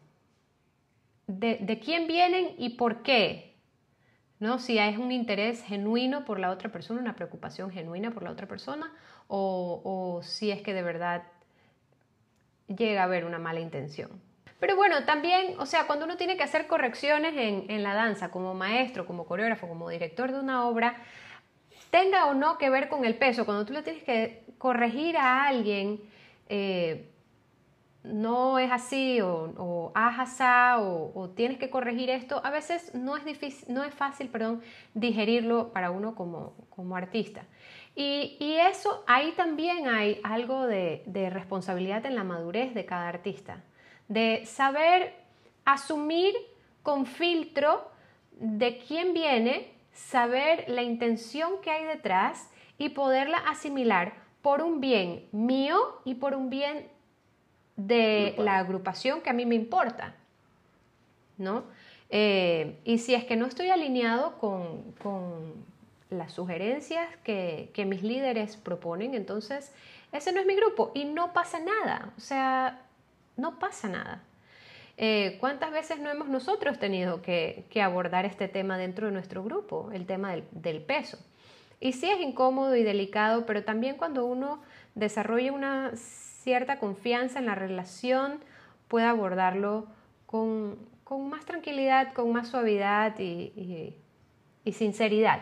de, 1.26 1.80
quién 1.84 2.06
vienen 2.06 2.54
y 2.56 2.76
por 2.76 3.02
qué. 3.02 3.56
¿no? 4.38 4.60
Si 4.60 4.78
es 4.78 4.96
un 4.96 5.10
interés 5.10 5.64
genuino 5.64 6.24
por 6.24 6.38
la 6.38 6.50
otra 6.50 6.70
persona, 6.70 7.00
una 7.00 7.16
preocupación 7.16 7.72
genuina 7.72 8.12
por 8.12 8.22
la 8.22 8.30
otra 8.30 8.46
persona, 8.46 8.92
o, 9.26 10.20
si 10.22 10.52
es 10.52 10.62
que 10.62 10.72
de 10.72 10.82
verdad 10.84 11.24
llega 12.68 13.00
a 13.00 13.06
haber 13.06 13.24
una 13.24 13.40
mala 13.40 13.58
intención. 13.58 14.22
Pero 14.60 14.76
bueno, 14.76 15.02
también, 15.02 15.58
o 15.58 15.66
sea, 15.66 15.88
cuando 15.88 16.04
uno 16.04 16.16
tiene 16.16 16.36
que 16.36 16.44
hacer 16.44 16.68
correcciones 16.68 17.34
en, 17.36 17.82
la 17.82 17.92
danza, 17.92 18.30
como 18.30 18.54
maestro, 18.54 19.04
como 19.04 19.26
coreógrafo, 19.26 19.66
como 19.66 19.88
director 19.88 20.30
de 20.30 20.38
una 20.38 20.68
obra, 20.68 20.94
tenga 21.90 22.26
o 22.26 22.34
no 22.34 22.56
que 22.56 22.70
ver 22.70 22.88
con 22.88 23.04
el 23.04 23.16
peso, 23.16 23.44
cuando 23.44 23.66
tú 23.66 23.72
le 23.72 23.82
tienes 23.82 24.04
que 24.04 24.46
corregir 24.58 25.16
a 25.16 25.46
alguien, 25.46 26.00
eh, 26.48 27.08
no 28.02 28.58
es 28.58 28.70
así 28.70 29.20
o, 29.20 29.52
o 29.56 29.92
haz 29.94 30.40
o, 30.80 31.30
tienes 31.36 31.58
que 31.58 31.70
corregir 31.70 32.10
esto, 32.10 32.40
a 32.44 32.50
veces 32.50 32.94
no 32.94 33.16
es, 33.16 33.24
difícil, 33.24 33.72
no 33.72 33.84
es 33.84 33.94
fácil 33.94 34.28
perdón, 34.28 34.62
digerirlo 34.94 35.72
para 35.72 35.90
uno 35.90 36.14
como, 36.14 36.54
como 36.70 36.96
artista. 36.96 37.44
Y, 37.94 38.36
y, 38.38 38.54
eso, 38.54 39.02
ahí 39.08 39.32
también 39.32 39.88
hay 39.88 40.20
algo 40.22 40.66
de, 40.66 41.02
de 41.06 41.30
responsabilidad 41.30 42.06
en 42.06 42.14
la 42.14 42.22
madurez 42.22 42.72
de 42.72 42.84
cada 42.84 43.08
artista, 43.08 43.64
de 44.06 44.46
saber 44.46 45.14
asumir 45.64 46.34
con 46.82 47.06
filtro 47.06 47.90
de 48.38 48.78
quién 48.78 49.14
viene, 49.14 49.72
saber 49.92 50.64
la 50.68 50.82
intención 50.82 51.60
que 51.60 51.70
hay 51.70 51.84
detrás 51.84 52.50
y 52.78 52.90
poderla 52.90 53.38
asimilar 53.38 54.27
por 54.42 54.62
un 54.62 54.80
bien 54.80 55.26
mío 55.32 56.00
y 56.04 56.14
por 56.14 56.34
un 56.34 56.50
bien 56.50 56.88
de 57.76 58.34
la 58.38 58.58
agrupación 58.58 59.20
que 59.20 59.30
a 59.30 59.32
mí 59.32 59.46
me 59.46 59.54
importa, 59.54 60.14
¿no? 61.36 61.64
Eh, 62.10 62.78
y 62.84 62.98
si 62.98 63.14
es 63.14 63.24
que 63.24 63.36
no 63.36 63.46
estoy 63.46 63.70
alineado 63.70 64.38
con, 64.38 65.78
las 66.10 66.32
sugerencias 66.32 67.06
que, 67.22 67.84
mis 67.86 68.02
líderes 68.02 68.56
proponen, 68.56 69.14
entonces 69.14 69.72
ese 70.10 70.32
no 70.32 70.40
es 70.40 70.46
mi 70.46 70.56
grupo 70.56 70.90
y 70.94 71.04
no 71.04 71.34
pasa 71.34 71.60
nada, 71.60 72.12
o 72.16 72.20
sea, 72.20 72.80
no 73.36 73.58
pasa 73.58 73.88
nada. 73.88 74.22
Eh, 74.96 75.36
¿Cuántas 75.38 75.70
veces 75.70 76.00
no 76.00 76.10
hemos 76.10 76.28
nosotros 76.28 76.78
tenido 76.78 77.20
que, 77.22 77.66
abordar 77.80 78.24
este 78.24 78.48
tema 78.48 78.78
dentro 78.78 79.06
de 79.06 79.12
nuestro 79.12 79.44
grupo, 79.44 79.90
el 79.92 80.06
tema 80.06 80.32
del, 80.32 80.44
del, 80.50 80.80
peso? 80.80 81.18
Y 81.80 81.92
sí 81.92 82.10
es 82.10 82.20
incómodo 82.20 82.74
y 82.74 82.82
delicado, 82.82 83.46
pero 83.46 83.64
también 83.64 83.96
cuando 83.96 84.26
uno 84.26 84.60
desarrolla 84.94 85.52
una 85.52 85.92
cierta 85.94 86.78
confianza 86.78 87.38
en 87.38 87.46
la 87.46 87.54
relación, 87.54 88.40
pueda 88.88 89.10
abordarlo 89.10 89.86
con, 90.26 90.78
más 91.10 91.44
tranquilidad, 91.44 92.12
con 92.12 92.32
más 92.32 92.48
suavidad 92.48 93.18
y, 93.18 93.94
sinceridad. 94.72 95.40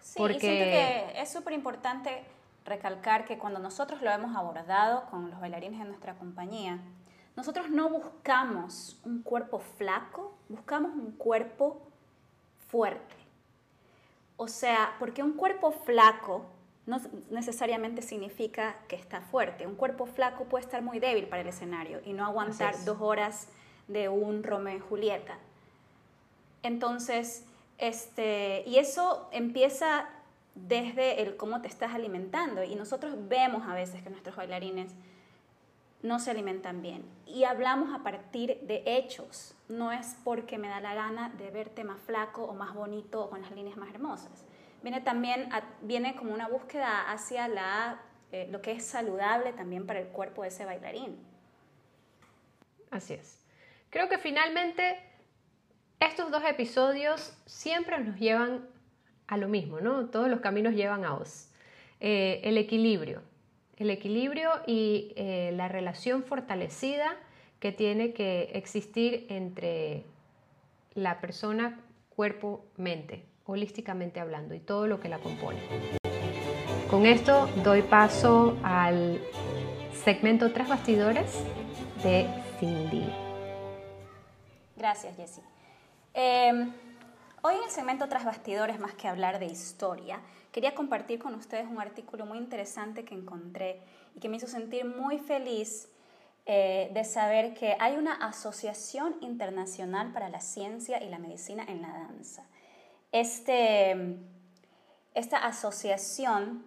Sí, 0.00 0.14
Porque... 0.16 0.36
y 0.36 0.40
siento 0.40 0.64
que 0.64 1.22
es 1.22 1.32
súper 1.32 1.52
importante 1.54 2.22
recalcar 2.64 3.24
que 3.24 3.38
cuando 3.38 3.58
nosotros 3.58 4.02
lo 4.02 4.10
hemos 4.10 4.36
abordado 4.36 5.06
con 5.06 5.30
los 5.30 5.40
bailarines 5.40 5.80
de 5.80 5.86
nuestra 5.86 6.14
compañía, 6.14 6.80
nosotros 7.34 7.70
no 7.70 7.88
buscamos 7.88 9.00
un 9.04 9.22
cuerpo 9.22 9.58
flaco, 9.58 10.36
buscamos 10.48 10.92
un 10.94 11.12
cuerpo 11.12 11.80
fuerte. 12.68 13.21
O 14.36 14.48
sea, 14.48 14.94
porque 14.98 15.22
un 15.22 15.32
cuerpo 15.32 15.72
flaco 15.72 16.46
no 16.86 17.00
necesariamente 17.30 18.02
significa 18.02 18.76
que 18.88 18.96
está 18.96 19.20
fuerte. 19.20 19.66
Un 19.66 19.76
cuerpo 19.76 20.06
flaco 20.06 20.44
puede 20.44 20.64
estar 20.64 20.82
muy 20.82 20.98
débil 20.98 21.26
para 21.28 21.42
el 21.42 21.48
escenario 21.48 22.00
y 22.04 22.12
no 22.12 22.24
aguantar 22.24 22.84
dos 22.84 22.98
horas 23.00 23.48
de 23.88 24.08
un 24.08 24.42
Romeo 24.42 24.76
y 24.76 24.80
Julieta. 24.80 25.38
Entonces, 26.62 27.44
este, 27.78 28.64
y 28.66 28.78
eso 28.78 29.28
empieza 29.32 30.08
desde 30.54 31.22
el 31.22 31.36
cómo 31.36 31.60
te 31.62 31.68
estás 31.68 31.94
alimentando. 31.94 32.62
Y 32.62 32.74
nosotros 32.74 33.14
vemos 33.28 33.66
a 33.68 33.74
veces 33.74 34.02
que 34.02 34.10
nuestros 34.10 34.36
bailarines 34.36 34.92
no 36.02 36.18
se 36.18 36.30
alimentan 36.30 36.82
bien. 36.82 37.04
Y 37.26 37.44
hablamos 37.44 37.94
a 37.94 38.02
partir 38.02 38.60
de 38.62 38.82
hechos. 38.86 39.54
No 39.68 39.92
es 39.92 40.16
porque 40.24 40.58
me 40.58 40.68
da 40.68 40.80
la 40.80 40.94
gana 40.94 41.30
de 41.38 41.50
verte 41.50 41.84
más 41.84 42.00
flaco 42.00 42.44
o 42.44 42.54
más 42.54 42.74
bonito 42.74 43.24
o 43.24 43.30
con 43.30 43.40
las 43.40 43.52
líneas 43.52 43.76
más 43.76 43.90
hermosas. 43.94 44.44
Viene 44.82 45.00
también, 45.00 45.48
viene 45.82 46.16
como 46.16 46.34
una 46.34 46.48
búsqueda 46.48 47.10
hacia 47.10 47.46
la, 47.48 48.00
eh, 48.32 48.48
lo 48.50 48.60
que 48.60 48.72
es 48.72 48.84
saludable 48.84 49.52
también 49.52 49.86
para 49.86 50.00
el 50.00 50.08
cuerpo 50.08 50.42
de 50.42 50.48
ese 50.48 50.64
bailarín. 50.64 51.16
Así 52.90 53.14
es. 53.14 53.38
Creo 53.90 54.08
que 54.08 54.18
finalmente 54.18 54.98
estos 56.00 56.30
dos 56.30 56.42
episodios 56.44 57.36
siempre 57.46 57.98
nos 57.98 58.18
llevan 58.18 58.66
a 59.28 59.36
lo 59.36 59.48
mismo, 59.48 59.80
¿no? 59.80 60.06
Todos 60.06 60.28
los 60.28 60.40
caminos 60.40 60.74
llevan 60.74 61.04
a 61.04 61.14
Oz. 61.14 61.48
Eh, 62.00 62.40
el 62.42 62.58
equilibrio, 62.58 63.22
el 63.82 63.90
equilibrio 63.90 64.50
y 64.66 65.12
eh, 65.16 65.52
la 65.54 65.68
relación 65.68 66.22
fortalecida 66.22 67.16
que 67.60 67.72
tiene 67.72 68.12
que 68.12 68.50
existir 68.54 69.26
entre 69.28 70.04
la 70.94 71.20
persona, 71.20 71.80
cuerpo, 72.10 72.64
mente, 72.76 73.24
holísticamente 73.44 74.20
hablando, 74.20 74.54
y 74.54 74.60
todo 74.60 74.86
lo 74.86 75.00
que 75.00 75.08
la 75.08 75.18
compone. 75.18 75.60
Con 76.90 77.06
esto 77.06 77.48
doy 77.64 77.82
paso 77.82 78.56
al 78.62 79.20
segmento 80.04 80.52
Tras 80.52 80.68
Bastidores 80.68 81.42
de 82.02 82.28
Cindy. 82.58 83.04
Gracias, 84.76 85.16
Jessie. 85.16 85.42
Em, 86.14 86.72
hoy 87.42 87.54
en 87.54 87.62
el 87.64 87.70
segmento 87.70 88.08
Tras 88.08 88.24
Bastidores, 88.24 88.78
más 88.78 88.94
que 88.94 89.08
hablar 89.08 89.38
de 89.38 89.46
historia, 89.46 90.20
quería 90.52 90.74
compartir 90.74 91.18
con 91.18 91.34
ustedes 91.34 91.66
un 91.66 91.80
artículo 91.80 92.26
muy 92.26 92.38
interesante 92.38 93.04
que 93.04 93.14
encontré 93.14 93.80
y 94.14 94.20
que 94.20 94.28
me 94.28 94.36
hizo 94.36 94.46
sentir 94.46 94.84
muy 94.84 95.18
feliz 95.18 95.88
eh, 96.44 96.90
de 96.92 97.04
saber 97.04 97.54
que 97.54 97.76
hay 97.80 97.96
una 97.96 98.14
asociación 98.14 99.16
internacional 99.22 100.12
para 100.12 100.28
la 100.28 100.40
ciencia 100.40 101.02
y 101.02 101.08
la 101.08 101.18
medicina 101.18 101.64
en 101.66 101.82
la 101.82 101.88
danza. 101.88 102.44
Este, 103.12 104.18
esta 105.14 105.38
asociación, 105.38 106.64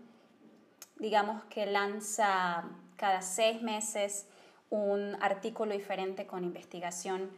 digamos 0.97 1.43
que 1.45 1.65
lanza 1.65 2.65
cada 2.95 3.21
seis 3.21 3.61
meses 3.61 4.27
un 4.69 5.15
artículo 5.21 5.73
diferente 5.73 6.25
con 6.25 6.43
investigación, 6.43 7.29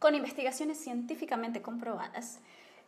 con 0.00 0.14
investigaciones 0.14 0.78
científicamente 0.78 1.62
comprobadas 1.62 2.40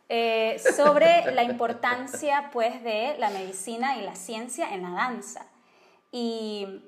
eh, 0.09 0.61
sobre 0.75 1.33
la 1.33 1.43
importancia 1.43 2.49
pues, 2.53 2.81
de 2.83 3.15
la 3.19 3.29
medicina 3.29 3.97
y 3.97 4.01
la 4.03 4.15
ciencia 4.15 4.73
en 4.73 4.83
la 4.83 4.91
danza. 4.91 5.45
Y 6.11 6.81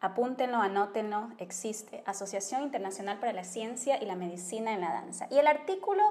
apúntenlo, 0.00 0.58
anótenlo, 0.58 1.30
existe 1.38 2.02
Asociación 2.06 2.62
Internacional 2.62 3.18
para 3.18 3.32
la 3.32 3.44
Ciencia 3.44 4.02
y 4.02 4.04
la 4.04 4.14
Medicina 4.14 4.74
en 4.74 4.82
la 4.82 4.92
Danza. 4.92 5.26
Y 5.30 5.38
el 5.38 5.46
artículo 5.46 6.02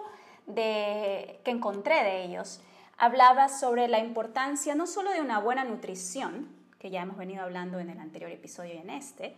de, 0.47 1.39
que 1.43 1.51
encontré 1.51 2.03
de 2.03 2.23
ellos 2.23 2.61
hablaba 2.97 3.49
sobre 3.49 3.87
la 3.87 3.99
importancia 3.99 4.73
no 4.73 4.87
solo 4.87 5.11
de 5.11 5.21
una 5.21 5.39
buena 5.39 5.63
nutrición, 5.63 6.47
que 6.79 6.89
ya 6.89 7.01
hemos 7.01 7.17
venido 7.17 7.43
hablando 7.43 7.79
en 7.79 7.89
el 7.89 7.99
anterior 7.99 8.31
episodio 8.31 8.73
y 8.73 8.77
en 8.77 8.89
este, 8.89 9.35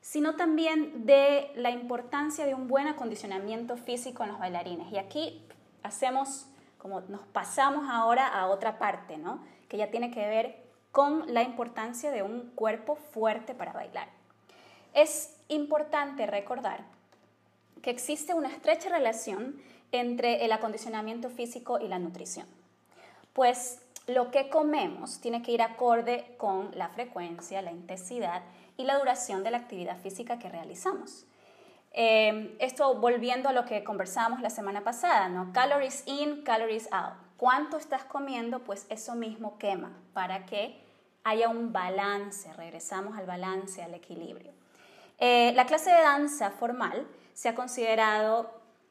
sino 0.00 0.36
también 0.36 1.06
de 1.06 1.50
la 1.56 1.70
importancia 1.70 2.46
de 2.46 2.54
un 2.54 2.68
buen 2.68 2.86
acondicionamiento 2.86 3.76
físico 3.76 4.22
en 4.22 4.30
los 4.30 4.38
bailarines. 4.38 4.92
Y 4.92 4.98
aquí 4.98 5.42
hacemos, 5.86 6.46
como 6.78 7.00
nos 7.02 7.22
pasamos 7.28 7.86
ahora 7.90 8.26
a 8.26 8.46
otra 8.46 8.78
parte, 8.78 9.16
¿no? 9.16 9.40
que 9.68 9.76
ya 9.76 9.90
tiene 9.90 10.10
que 10.10 10.26
ver 10.26 10.66
con 10.92 11.32
la 11.32 11.42
importancia 11.42 12.10
de 12.10 12.22
un 12.22 12.50
cuerpo 12.54 12.96
fuerte 12.96 13.54
para 13.54 13.72
bailar. 13.72 14.08
Es 14.94 15.36
importante 15.48 16.26
recordar 16.26 16.84
que 17.82 17.90
existe 17.90 18.34
una 18.34 18.48
estrecha 18.48 18.88
relación 18.88 19.60
entre 19.92 20.44
el 20.44 20.52
acondicionamiento 20.52 21.30
físico 21.30 21.78
y 21.78 21.88
la 21.88 21.98
nutrición, 21.98 22.46
pues 23.32 23.80
lo 24.06 24.30
que 24.30 24.48
comemos 24.48 25.20
tiene 25.20 25.42
que 25.42 25.52
ir 25.52 25.62
acorde 25.62 26.34
con 26.38 26.70
la 26.74 26.88
frecuencia, 26.88 27.62
la 27.62 27.72
intensidad 27.72 28.42
y 28.76 28.84
la 28.84 28.98
duración 28.98 29.42
de 29.42 29.50
la 29.50 29.58
actividad 29.58 29.98
física 29.98 30.38
que 30.38 30.48
realizamos. 30.48 31.26
Eh, 31.98 32.54
esto 32.58 32.94
volviendo 32.96 33.48
a 33.48 33.52
lo 33.52 33.64
que 33.64 33.82
conversábamos 33.82 34.42
la 34.42 34.50
semana 34.50 34.84
pasada, 34.84 35.30
¿no? 35.30 35.50
Calories 35.54 36.02
in, 36.06 36.42
calories 36.42 36.92
out. 36.92 37.14
¿Cuánto 37.38 37.78
estás 37.78 38.04
comiendo? 38.04 38.60
Pues 38.60 38.84
eso 38.90 39.14
mismo 39.14 39.56
quema 39.56 39.90
para 40.12 40.44
que 40.44 40.78
haya 41.24 41.48
un 41.48 41.72
balance, 41.72 42.52
regresamos 42.52 43.16
al 43.16 43.24
balance, 43.24 43.82
al 43.82 43.94
equilibrio. 43.94 44.52
Eh, 45.18 45.52
la 45.54 45.64
clase 45.64 45.90
de 45.90 46.02
danza 46.02 46.50
formal 46.50 47.06
se 47.32 47.48
ha 47.48 47.54
considerado 47.54 48.50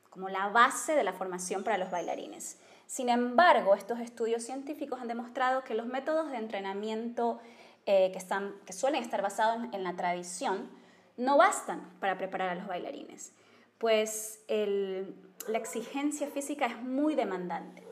como 0.10 0.28
la 0.30 0.50
base 0.50 0.96
de 0.96 1.04
la 1.04 1.14
formación 1.14 1.64
para 1.64 1.78
los 1.78 1.92
bailarines. 1.92 2.58
Sin 2.88 3.10
embargo, 3.10 3.76
estos 3.76 4.00
estudios 4.00 4.44
científicos 4.44 5.00
han 5.00 5.08
demostrado 5.08 5.64
que 5.64 5.76
los 5.76 5.86
métodos 5.86 6.32
de 6.32 6.38
entrenamiento 6.38 7.40
eh, 7.86 8.10
que, 8.12 8.18
están, 8.18 8.56
que 8.66 8.74
suelen 8.74 9.04
estar 9.04 9.22
basados 9.22 9.64
en 9.74 9.84
la 9.84 9.96
tradición 9.96 10.70
no 11.18 11.38
bastan 11.38 11.98
para 12.00 12.18
preparar 12.18 12.50
a 12.50 12.56
los 12.56 12.68
bailarines, 12.68 13.34
pues 13.78 14.44
la 14.48 15.58
exigencia 15.58 16.28
física 16.28 16.66
es 16.66 16.78
muy 16.82 17.16
demandante. 17.16 17.84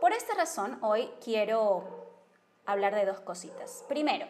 Por 0.00 0.12
esta 0.12 0.34
razón, 0.34 0.78
hoy 0.82 1.08
quiero 1.24 1.84
hablar 2.66 2.94
de 2.94 3.06
dos 3.06 3.20
cositas. 3.20 3.84
Primero, 3.88 4.26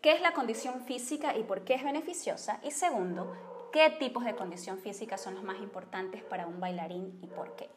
¿qué 0.00 0.12
es 0.12 0.20
la 0.20 0.32
condición 0.32 0.82
física 0.82 1.36
y 1.36 1.42
por 1.42 1.62
qué 1.62 1.74
es 1.74 1.84
beneficiosa? 1.84 2.60
Y 2.62 2.70
segundo, 2.70 3.36
¿qué 3.72 3.90
tipos 3.90 4.24
de 4.24 4.34
condición 4.34 4.78
física 4.78 5.18
son 5.18 5.34
los 5.34 5.44
más 5.44 5.58
importantes 5.58 6.22
para 6.22 6.46
un 6.46 6.60
bailarín 6.60 7.18
y 7.22 7.26
por 7.26 7.54
qué? 7.56 7.68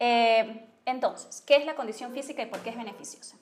Eh, 0.00 0.68
entonces, 0.84 1.42
¿qué 1.46 1.56
es 1.56 1.64
la 1.64 1.74
condición 1.74 2.12
física 2.12 2.42
y 2.42 2.46
por 2.46 2.60
qué 2.60 2.70
es 2.70 2.76
beneficiosa? 2.76 3.36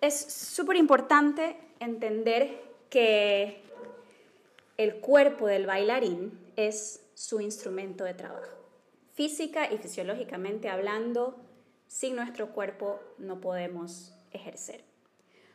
Es 0.00 0.18
súper 0.18 0.76
importante 0.76 1.56
entender 1.78 2.69
que 2.90 3.62
el 4.76 4.96
cuerpo 4.96 5.46
del 5.46 5.66
bailarín 5.66 6.38
es 6.56 7.00
su 7.14 7.40
instrumento 7.40 8.04
de 8.04 8.14
trabajo. 8.14 8.56
Física 9.12 9.72
y 9.72 9.78
fisiológicamente 9.78 10.68
hablando, 10.68 11.38
sin 11.86 12.16
nuestro 12.16 12.52
cuerpo 12.52 13.00
no 13.18 13.40
podemos 13.40 14.12
ejercer. 14.32 14.84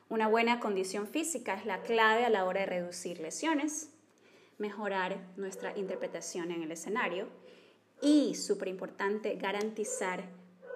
Una 0.08 0.28
buena 0.28 0.60
condición 0.60 1.08
física 1.08 1.56
es 1.56 1.65
la 1.65 1.82
clave 1.82 2.26
a 2.26 2.30
la 2.30 2.45
hora 2.45 2.62
de 2.62 2.67
reducir 2.67 3.19
lesiones, 3.19 3.89
mejorar 4.58 5.17
nuestra 5.36 5.78
interpretación 5.78 6.52
en 6.52 6.63
el 6.63 6.71
escenario 6.71 7.28
y, 8.02 8.36
súper 8.36 8.67
importante, 8.67 9.36
garantizar 9.36 10.24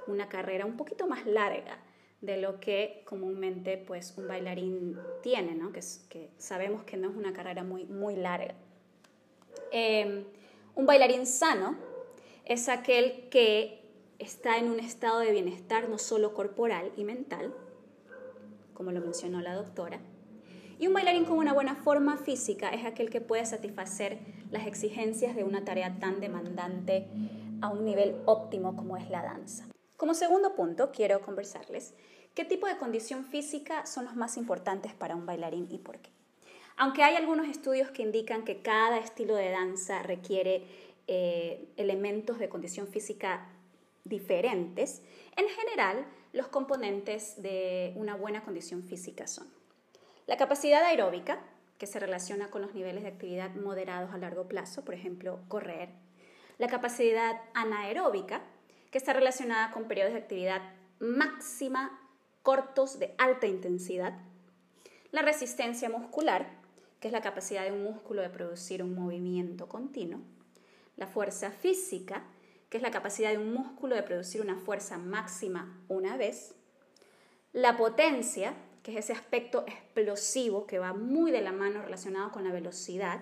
una 0.08 0.28
carrera 0.28 0.66
un 0.66 0.76
poquito 0.76 1.08
más 1.08 1.26
larga 1.26 1.78
de 2.22 2.38
lo 2.38 2.60
que 2.60 3.02
comúnmente 3.06 3.78
pues 3.78 4.14
un 4.18 4.28
bailarín 4.28 4.98
tiene, 5.22 5.56
¿no? 5.56 5.72
que, 5.72 5.82
que 6.10 6.30
sabemos 6.38 6.84
que 6.84 6.98
no 6.98 7.10
es 7.10 7.16
una 7.16 7.34
carrera 7.34 7.64
muy, 7.64 7.86
muy 7.86 8.16
larga. 8.16 8.56
Em, 9.72 10.26
un 10.76 10.86
bailarín 10.86 11.26
sano 11.26 11.78
es 12.46 12.68
aquel 12.70 13.30
que 13.30 13.82
está 14.18 14.58
en 14.58 14.70
un 14.70 14.80
estado 14.80 15.20
de 15.20 15.32
bienestar 15.32 15.88
no 15.88 15.98
solo 15.98 16.34
corporal 16.34 16.92
y 16.98 17.04
mental, 17.04 17.54
como 18.74 18.92
lo 18.92 19.00
mencionó 19.00 19.42
la 19.42 19.56
doctora, 19.56 20.00
y 20.80 20.88
un 20.88 20.94
bailarín 20.94 21.26
con 21.26 21.38
una 21.38 21.54
buena 21.54 21.76
forma 21.76 22.16
física 22.18 22.70
es 22.70 22.86
aquel 22.86 23.10
que 23.10 23.20
puede 23.20 23.46
satisfacer 23.46 24.18
las 24.50 24.66
exigencias 24.66 25.36
de 25.36 25.44
una 25.44 25.66
tarea 25.66 26.00
tan 26.00 26.22
demandante 26.22 27.06
a 27.62 27.68
un 27.68 27.84
nivel 27.84 28.16
óptimo 28.26 28.78
como 28.78 28.96
es 28.96 29.10
la 29.10 29.22
danza. 29.22 29.68
Como 30.00 30.14
segundo 30.14 30.56
punto, 30.56 30.94
quiero 30.94 31.20
conversarles 31.20 31.94
qué 32.34 32.46
tipo 32.46 32.68
de 32.68 32.78
condición 32.78 33.26
física 33.26 33.86
son 33.86 34.06
los 34.06 34.16
más 34.16 34.38
importantes 34.38 34.94
para 34.94 35.14
un 35.14 35.26
bailarín 35.26 35.68
y 35.70 35.78
por 35.78 36.00
qué. 36.00 36.10
Aunque 36.78 37.04
hay 37.04 37.18
algunos 37.18 37.50
estudios 37.50 37.92
que 37.92 38.04
indican 38.04 38.46
que 38.46 38.62
cada 38.62 38.98
estilo 38.98 39.36
de 39.36 39.52
danza 39.52 40.02
requiere 40.02 40.64
eh, 41.08 41.68
elementos 41.76 42.40
de 42.40 42.48
condición 42.48 42.88
física 42.88 43.50
diferentes, 44.06 45.02
en 45.36 45.50
general 45.50 46.06
los 46.32 46.48
componentes 46.48 47.42
de 47.42 47.92
una 47.98 48.16
buena 48.16 48.46
condición 48.46 48.84
física 48.84 49.28
son 49.28 49.52
la 50.28 50.38
capacidad 50.38 50.82
aeróbica, 50.82 51.42
que 51.78 51.88
se 51.88 52.00
relaciona 52.00 52.50
con 52.50 52.62
los 52.62 52.74
niveles 52.74 53.04
de 53.04 53.10
actividad 53.10 53.54
moderados 53.56 54.14
a 54.14 54.18
largo 54.18 54.48
plazo, 54.48 54.86
por 54.86 54.94
ejemplo, 54.94 55.42
correr, 55.50 55.90
la 56.58 56.68
capacidad 56.68 57.42
anaeróbica, 57.54 58.44
que 58.92 58.98
está 58.98 59.14
relacionada 59.14 59.72
con 59.72 59.88
periodos 59.88 60.14
de 60.14 60.20
actividad 60.20 60.62
máxima 61.00 62.00
cortos 62.44 63.00
de 63.00 63.14
alta 63.18 63.48
intensidad. 63.48 64.14
La 65.12 65.22
resistencia 65.22 65.90
muscular, 65.90 66.48
que 67.00 67.08
es 67.08 67.12
la 67.12 67.22
capacidad 67.22 67.64
de 67.64 67.72
un 67.72 67.84
músculo 67.84 68.22
de 68.22 68.30
producir 68.30 68.84
un 68.84 68.96
movimiento 68.96 69.68
continuo. 69.68 70.20
La 70.98 71.08
fuerza 71.08 71.52
física, 71.52 72.24
que 72.70 72.78
es 72.78 72.84
la 72.84 72.92
capacidad 72.92 73.32
de 73.32 73.38
un 73.38 73.54
músculo 73.54 73.96
de 73.96 74.04
producir 74.04 74.42
una 74.42 74.58
fuerza 74.58 74.98
máxima 74.98 75.82
una 75.88 76.18
vez. 76.18 76.56
La 77.54 77.78
potencia, 77.78 78.54
que 78.84 78.92
es 78.92 79.06
ese 79.06 79.14
aspecto 79.14 79.64
explosivo 79.66 80.68
que 80.68 80.80
va 80.80 80.94
muy 80.94 81.32
de 81.32 81.42
la 81.42 81.52
mano 81.52 81.82
relacionado 81.82 82.32
con 82.32 82.44
la 82.44 82.52
velocidad. 82.52 83.22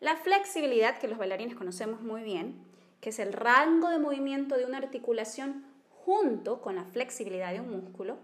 La 0.00 0.16
flexibilidad, 0.16 0.98
que 0.98 1.08
los 1.08 1.18
bailarines 1.18 1.56
conocemos 1.56 2.00
muy 2.00 2.22
bien, 2.22 2.67
que 3.00 3.10
es 3.10 3.18
el 3.18 3.32
rango 3.32 3.90
de 3.90 3.98
movimiento 3.98 4.56
de 4.56 4.64
una 4.64 4.78
articulación 4.78 5.64
junto 6.04 6.60
con 6.60 6.76
la 6.76 6.84
flexibilidad 6.84 7.52
de 7.52 7.60
un 7.60 7.70
músculo. 7.70 8.18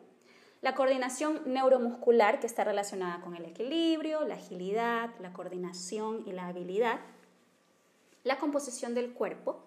La 0.62 0.74
coordinación 0.74 1.42
neuromuscular, 1.44 2.40
que 2.40 2.46
está 2.46 2.64
relacionada 2.64 3.20
con 3.20 3.36
el 3.36 3.44
equilibrio, 3.44 4.24
la 4.24 4.36
agilidad, 4.36 5.10
la 5.20 5.32
coordinación 5.32 6.22
y 6.26 6.32
la 6.32 6.46
habilidad. 6.46 7.00
La 8.22 8.38
composición 8.38 8.94
del 8.94 9.12
cuerpo 9.12 9.62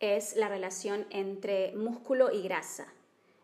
es 0.00 0.34
la 0.34 0.48
relación 0.48 1.06
entre 1.10 1.76
músculo 1.76 2.32
y 2.32 2.42
grasa, 2.42 2.92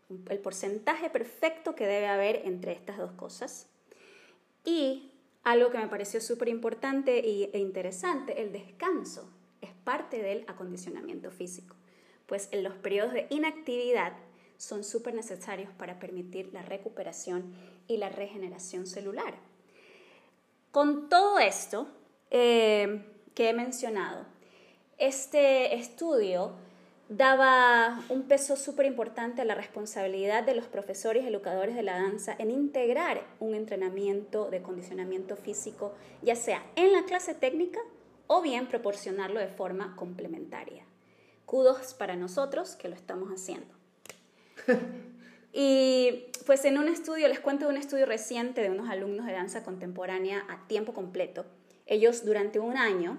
el 0.08 0.38
porcentaje 0.40 1.10
perfecto 1.10 1.76
que 1.76 1.86
debe 1.86 2.08
haber 2.08 2.42
entre 2.44 2.72
estas 2.72 2.98
dos 2.98 3.12
cosas. 3.12 3.68
Y 4.64 5.12
algo 5.44 5.70
que 5.70 5.78
me 5.78 5.86
pareció 5.86 6.20
súper 6.20 6.48
importante 6.48 7.20
e 7.20 7.58
interesante, 7.58 8.42
el 8.42 8.50
descanso 8.50 9.30
es 9.30 9.35
parte 9.86 10.20
del 10.20 10.44
acondicionamiento 10.48 11.30
físico, 11.30 11.76
pues 12.26 12.48
en 12.50 12.64
los 12.64 12.74
periodos 12.74 13.12
de 13.12 13.28
inactividad 13.30 14.14
son 14.58 14.82
súper 14.82 15.14
necesarios 15.14 15.70
para 15.78 16.00
permitir 16.00 16.52
la 16.52 16.62
recuperación 16.62 17.54
y 17.86 17.98
la 17.98 18.08
regeneración 18.08 18.88
celular. 18.88 19.34
Con 20.72 21.08
todo 21.08 21.38
esto 21.38 21.86
eh, 22.32 23.00
que 23.34 23.48
he 23.48 23.52
mencionado, 23.52 24.26
este 24.98 25.76
estudio 25.76 26.54
daba 27.08 28.02
un 28.08 28.24
peso 28.24 28.56
súper 28.56 28.86
importante 28.86 29.42
a 29.42 29.44
la 29.44 29.54
responsabilidad 29.54 30.42
de 30.42 30.56
los 30.56 30.66
profesores 30.66 31.22
y 31.22 31.28
educadores 31.28 31.76
de 31.76 31.84
la 31.84 31.94
danza 31.94 32.34
en 32.40 32.50
integrar 32.50 33.22
un 33.38 33.54
entrenamiento 33.54 34.50
de 34.50 34.62
condicionamiento 34.62 35.36
físico, 35.36 35.94
ya 36.22 36.34
sea 36.34 36.66
en 36.74 36.92
la 36.92 37.04
clase 37.04 37.34
técnica 37.34 37.78
o 38.26 38.42
bien 38.42 38.66
proporcionarlo 38.66 39.40
de 39.40 39.48
forma 39.48 39.96
complementaria. 39.96 40.84
Kudos 41.44 41.94
para 41.94 42.16
nosotros 42.16 42.76
que 42.76 42.88
lo 42.88 42.94
estamos 42.94 43.30
haciendo. 43.30 43.72
y 45.52 46.26
pues 46.44 46.64
en 46.64 46.78
un 46.78 46.88
estudio, 46.88 47.28
les 47.28 47.40
cuento 47.40 47.66
de 47.66 47.72
un 47.72 47.78
estudio 47.78 48.06
reciente 48.06 48.62
de 48.62 48.70
unos 48.70 48.88
alumnos 48.88 49.26
de 49.26 49.32
danza 49.32 49.62
contemporánea 49.62 50.44
a 50.48 50.66
tiempo 50.66 50.92
completo. 50.92 51.44
Ellos 51.86 52.24
durante 52.24 52.58
un 52.58 52.76
año 52.76 53.18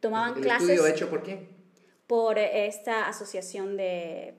tomaban 0.00 0.36
¿El 0.36 0.42
clases... 0.42 0.70
estudio 0.70 0.86
hecho 0.86 1.08
por 1.08 1.22
quién? 1.22 1.62
por 2.12 2.38
esta 2.38 3.08
asociación 3.08 3.78
de 3.78 4.34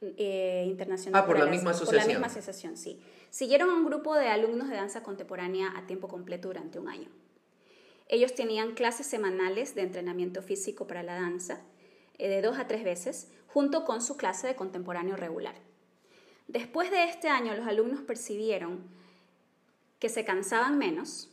eh, 0.00 0.64
internacional. 0.66 1.22
Ah, 1.22 1.24
por 1.24 1.38
la 1.38 1.46
misma 1.46 1.70
Por 1.70 1.78
la 1.78 1.82
asociación. 1.82 2.08
misma 2.08 2.26
asociación, 2.26 2.76
sí. 2.76 3.00
Siguieron 3.30 3.70
a 3.70 3.74
un 3.74 3.84
grupo 3.84 4.16
de 4.16 4.26
alumnos 4.26 4.68
de 4.68 4.74
danza 4.74 5.04
contemporánea 5.04 5.72
a 5.76 5.86
tiempo 5.86 6.08
completo 6.08 6.48
durante 6.48 6.80
un 6.80 6.88
año. 6.88 7.08
Ellos 8.12 8.34
tenían 8.34 8.72
clases 8.72 9.06
semanales 9.06 9.76
de 9.76 9.82
entrenamiento 9.82 10.42
físico 10.42 10.88
para 10.88 11.04
la 11.04 11.14
danza, 11.14 11.60
eh, 12.18 12.28
de 12.28 12.42
dos 12.42 12.58
a 12.58 12.66
tres 12.66 12.82
veces, 12.82 13.30
junto 13.46 13.84
con 13.84 14.02
su 14.02 14.16
clase 14.16 14.48
de 14.48 14.56
contemporáneo 14.56 15.14
regular. 15.14 15.54
Después 16.48 16.90
de 16.90 17.04
este 17.04 17.28
año, 17.28 17.54
los 17.54 17.68
alumnos 17.68 18.00
percibieron 18.00 18.80
que 20.00 20.08
se 20.08 20.24
cansaban 20.24 20.76
menos, 20.76 21.30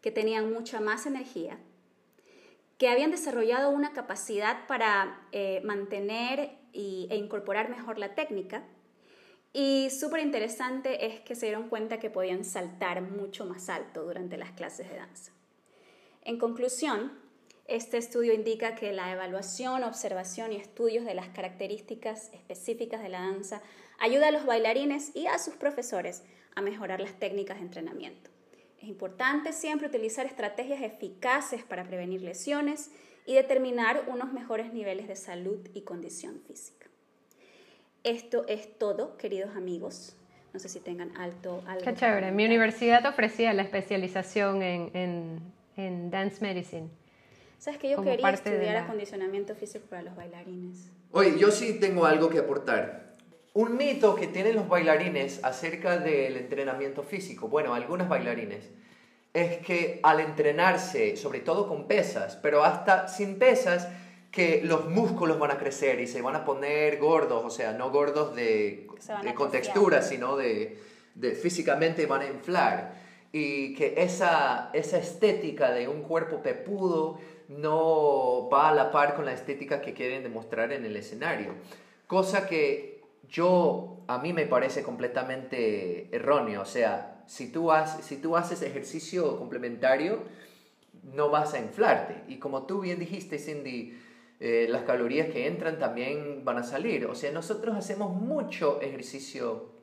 que 0.00 0.10
tenían 0.10 0.52
mucha 0.52 0.80
más 0.80 1.06
energía, 1.06 1.60
que 2.76 2.88
habían 2.88 3.12
desarrollado 3.12 3.70
una 3.70 3.92
capacidad 3.92 4.66
para 4.66 5.28
eh, 5.30 5.60
mantener 5.62 6.58
y, 6.72 7.06
e 7.08 7.16
incorporar 7.16 7.70
mejor 7.70 8.00
la 8.00 8.16
técnica. 8.16 8.64
Y 9.52 9.90
súper 9.90 10.22
interesante 10.22 11.06
es 11.06 11.20
que 11.20 11.36
se 11.36 11.46
dieron 11.46 11.68
cuenta 11.68 12.00
que 12.00 12.10
podían 12.10 12.44
saltar 12.44 13.00
mucho 13.00 13.44
más 13.44 13.68
alto 13.68 14.02
durante 14.02 14.36
las 14.36 14.50
clases 14.50 14.90
de 14.90 14.96
danza. 14.96 15.37
En 16.28 16.36
conclusión, 16.36 17.10
este 17.68 17.96
estudio 17.96 18.34
indica 18.34 18.74
que 18.74 18.92
la 18.92 19.10
evaluación, 19.10 19.82
observación 19.82 20.52
y 20.52 20.56
estudios 20.56 21.06
de 21.06 21.14
las 21.14 21.30
características 21.30 22.30
específicas 22.34 23.02
de 23.02 23.08
la 23.08 23.22
danza 23.22 23.62
ayuda 23.98 24.28
a 24.28 24.30
los 24.30 24.44
bailarines 24.44 25.16
y 25.16 25.26
a 25.26 25.38
sus 25.38 25.54
profesores 25.54 26.22
a 26.54 26.60
mejorar 26.60 27.00
las 27.00 27.14
técnicas 27.14 27.56
de 27.56 27.62
entrenamiento. 27.62 28.28
Es 28.78 28.90
importante 28.90 29.54
siempre 29.54 29.88
utilizar 29.88 30.26
estrategias 30.26 30.82
eficaces 30.82 31.62
para 31.62 31.84
prevenir 31.84 32.20
lesiones 32.20 32.90
y 33.24 33.32
determinar 33.32 34.04
unos 34.08 34.30
mejores 34.30 34.74
niveles 34.74 35.08
de 35.08 35.16
salud 35.16 35.66
y 35.72 35.80
condición 35.80 36.42
física. 36.46 36.88
Esto 38.04 38.46
es 38.48 38.78
todo, 38.78 39.16
queridos 39.16 39.56
amigos. 39.56 40.14
No 40.52 40.60
sé 40.60 40.68
si 40.68 40.80
tengan 40.80 41.16
alto 41.16 41.62
algo. 41.66 41.84
Qué 41.84 41.94
chévere. 41.94 42.32
Mi 42.32 42.44
universidad 42.44 43.06
ofrecía 43.06 43.54
la 43.54 43.62
especialización 43.62 44.62
en, 44.62 44.90
en, 44.94 45.57
en 45.78 46.10
Dance 46.10 46.38
Medicine. 46.42 46.88
¿Sabes 47.58 47.78
que 47.80 47.88
yo 47.90 47.96
como 47.96 48.10
quería 48.10 48.30
estudiar 48.30 48.74
la- 48.74 48.84
acondicionamiento 48.84 49.54
físico 49.54 49.86
para 49.88 50.02
los 50.02 50.14
bailarines? 50.16 50.90
Oye, 51.12 51.38
yo 51.38 51.50
sí 51.50 51.78
tengo 51.80 52.04
algo 52.06 52.28
que 52.28 52.38
aportar. 52.38 53.14
Un 53.54 53.76
mito 53.76 54.14
que 54.14 54.26
tienen 54.28 54.54
los 54.56 54.68
bailarines 54.68 55.42
acerca 55.42 55.98
del 55.98 56.36
entrenamiento 56.36 57.02
físico, 57.02 57.48
bueno, 57.48 57.74
algunos 57.74 58.08
bailarines, 58.08 58.68
es 59.34 59.58
que 59.58 60.00
al 60.02 60.20
entrenarse, 60.20 61.16
sobre 61.16 61.40
todo 61.40 61.66
con 61.66 61.88
pesas, 61.88 62.36
pero 62.36 62.62
hasta 62.64 63.08
sin 63.08 63.38
pesas, 63.38 63.88
que 64.30 64.60
los 64.62 64.88
músculos 64.88 65.38
van 65.38 65.50
a 65.50 65.58
crecer 65.58 65.98
y 66.00 66.06
se 66.06 66.20
van 66.22 66.36
a 66.36 66.44
poner 66.44 66.98
gordos, 66.98 67.42
o 67.44 67.50
sea, 67.50 67.72
no 67.72 67.90
gordos 67.90 68.36
de, 68.36 68.42
de 68.42 68.84
atrofiar. 69.08 69.34
contextura, 69.34 70.02
sino 70.02 70.36
de, 70.36 70.78
de 71.14 71.32
físicamente 71.32 72.04
van 72.06 72.20
a 72.22 72.26
inflar. 72.26 73.07
Y 73.32 73.74
que 73.74 73.94
esa, 73.98 74.70
esa 74.72 74.98
estética 74.98 75.72
de 75.72 75.88
un 75.88 76.02
cuerpo 76.02 76.42
pepudo 76.42 77.18
no 77.48 78.48
va 78.50 78.68
a 78.68 78.74
la 78.74 78.90
par 78.90 79.14
con 79.14 79.24
la 79.24 79.32
estética 79.32 79.80
que 79.80 79.94
quieren 79.94 80.22
demostrar 80.22 80.72
en 80.72 80.84
el 80.84 80.96
escenario. 80.96 81.54
Cosa 82.06 82.46
que 82.46 83.02
yo, 83.28 83.98
a 84.06 84.18
mí 84.18 84.32
me 84.32 84.46
parece 84.46 84.82
completamente 84.82 86.08
erróneo. 86.14 86.62
O 86.62 86.66
sea, 86.66 87.22
si 87.26 87.52
tú, 87.52 87.70
haces, 87.72 88.04
si 88.04 88.16
tú 88.16 88.36
haces 88.36 88.62
ejercicio 88.62 89.38
complementario, 89.38 90.22
no 91.14 91.30
vas 91.30 91.54
a 91.54 91.58
inflarte. 91.58 92.22
Y 92.28 92.38
como 92.38 92.64
tú 92.64 92.80
bien 92.80 92.98
dijiste, 92.98 93.38
Cindy, 93.38 93.98
eh, 94.40 94.66
las 94.68 94.82
calorías 94.82 95.28
que 95.28 95.46
entran 95.46 95.78
también 95.78 96.44
van 96.44 96.58
a 96.58 96.62
salir. 96.62 97.06
O 97.06 97.14
sea, 97.14 97.32
nosotros 97.32 97.76
hacemos 97.76 98.14
mucho 98.14 98.80
ejercicio 98.80 99.77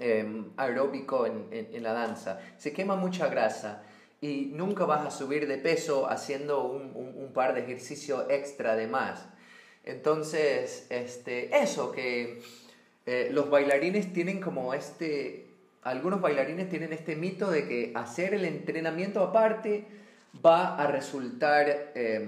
eh, 0.00 0.44
aeróbico 0.56 1.26
en, 1.26 1.46
en- 1.50 1.82
la 1.82 1.92
danza. 1.92 2.40
Se 2.56 2.72
quema 2.72 2.96
mucha 2.96 3.28
grasa 3.28 3.82
y 4.20 4.50
nunca 4.52 4.84
vas 4.84 5.06
a 5.06 5.10
subir 5.10 5.46
de 5.46 5.58
peso 5.58 6.08
haciendo 6.10 6.64
un, 6.64 6.92
un- 6.94 7.32
par 7.32 7.54
de 7.54 7.60
ejercicios 7.60 8.24
extra 8.30 8.74
de 8.74 8.86
más. 8.88 9.26
Entonces, 9.84 10.86
este, 10.90 11.56
eso, 11.62 11.92
que 11.92 12.42
eh, 13.06 13.28
los 13.32 13.48
bailarines 13.48 14.12
tienen 14.12 14.40
como 14.40 14.74
este, 14.74 15.46
algunos 15.82 16.20
bailarines 16.20 16.68
tienen 16.68 16.92
este 16.92 17.14
mito 17.16 17.50
de 17.50 17.66
que 17.68 17.92
hacer 17.94 18.34
el 18.34 18.44
entrenamiento 18.44 19.22
aparte 19.22 19.84
va 20.44 20.76
a 20.76 20.86
resultar, 20.88 21.92
eh, 21.94 22.26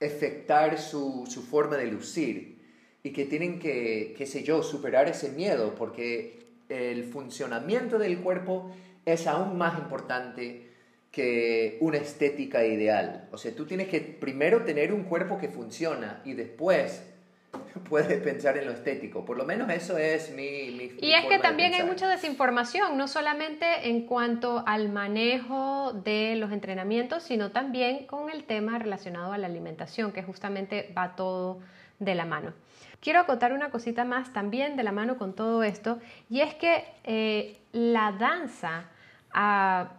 efectar 0.00 0.78
su, 0.80 1.24
su 1.28 1.42
forma 1.42 1.76
de 1.76 1.86
lucir 1.86 2.56
y 3.02 3.10
que 3.12 3.24
tienen 3.26 3.58
que, 3.58 4.14
qué 4.16 4.26
sé 4.26 4.42
yo, 4.42 4.62
superar 4.62 5.08
ese 5.08 5.30
miedo 5.30 5.74
porque 5.76 6.45
el 6.68 7.04
funcionamiento 7.04 7.98
del 7.98 8.18
cuerpo 8.20 8.70
es 9.04 9.26
aún 9.26 9.56
más 9.56 9.78
importante 9.78 10.66
que 11.10 11.78
una 11.80 11.96
estética 11.96 12.64
ideal. 12.66 13.28
O 13.32 13.38
sea, 13.38 13.54
tú 13.54 13.64
tienes 13.64 13.88
que 13.88 14.00
primero 14.00 14.64
tener 14.64 14.92
un 14.92 15.04
cuerpo 15.04 15.38
que 15.38 15.48
funciona 15.48 16.20
y 16.24 16.34
después 16.34 17.02
puedes 17.88 18.20
pensar 18.20 18.58
en 18.58 18.66
lo 18.66 18.72
estético. 18.72 19.24
Por 19.24 19.36
lo 19.36 19.44
menos 19.44 19.70
eso 19.70 19.96
es 19.96 20.30
mi... 20.32 20.70
mi 20.72 20.88
mi 20.88 20.98
Y 21.00 21.12
es 21.12 21.22
forma 21.22 21.36
que 21.36 21.42
también 21.42 21.74
hay 21.74 21.84
mucha 21.84 22.08
desinformación, 22.08 22.98
no 22.98 23.08
solamente 23.08 23.88
en 23.88 24.06
cuanto 24.06 24.62
al 24.66 24.90
manejo 24.90 25.92
de 25.92 26.36
los 26.36 26.52
entrenamientos, 26.52 27.22
sino 27.22 27.50
también 27.50 28.06
con 28.06 28.28
el 28.28 28.44
tema 28.44 28.78
relacionado 28.78 29.32
a 29.32 29.38
la 29.38 29.46
alimentación, 29.46 30.12
que 30.12 30.22
justamente 30.22 30.92
va 30.96 31.16
todo 31.16 31.60
de 31.98 32.14
la 32.14 32.26
mano. 32.26 32.52
Quiero 33.00 33.20
acotar 33.20 33.52
una 33.52 33.70
cosita 33.70 34.04
más 34.04 34.32
también 34.32 34.76
de 34.76 34.82
la 34.82 34.92
mano 34.92 35.16
con 35.16 35.34
todo 35.34 35.62
esto, 35.62 35.98
y 36.28 36.40
es 36.40 36.54
que 36.54 36.84
eh, 37.04 37.58
la 37.72 38.12
danza, 38.12 38.84
a 39.32 39.90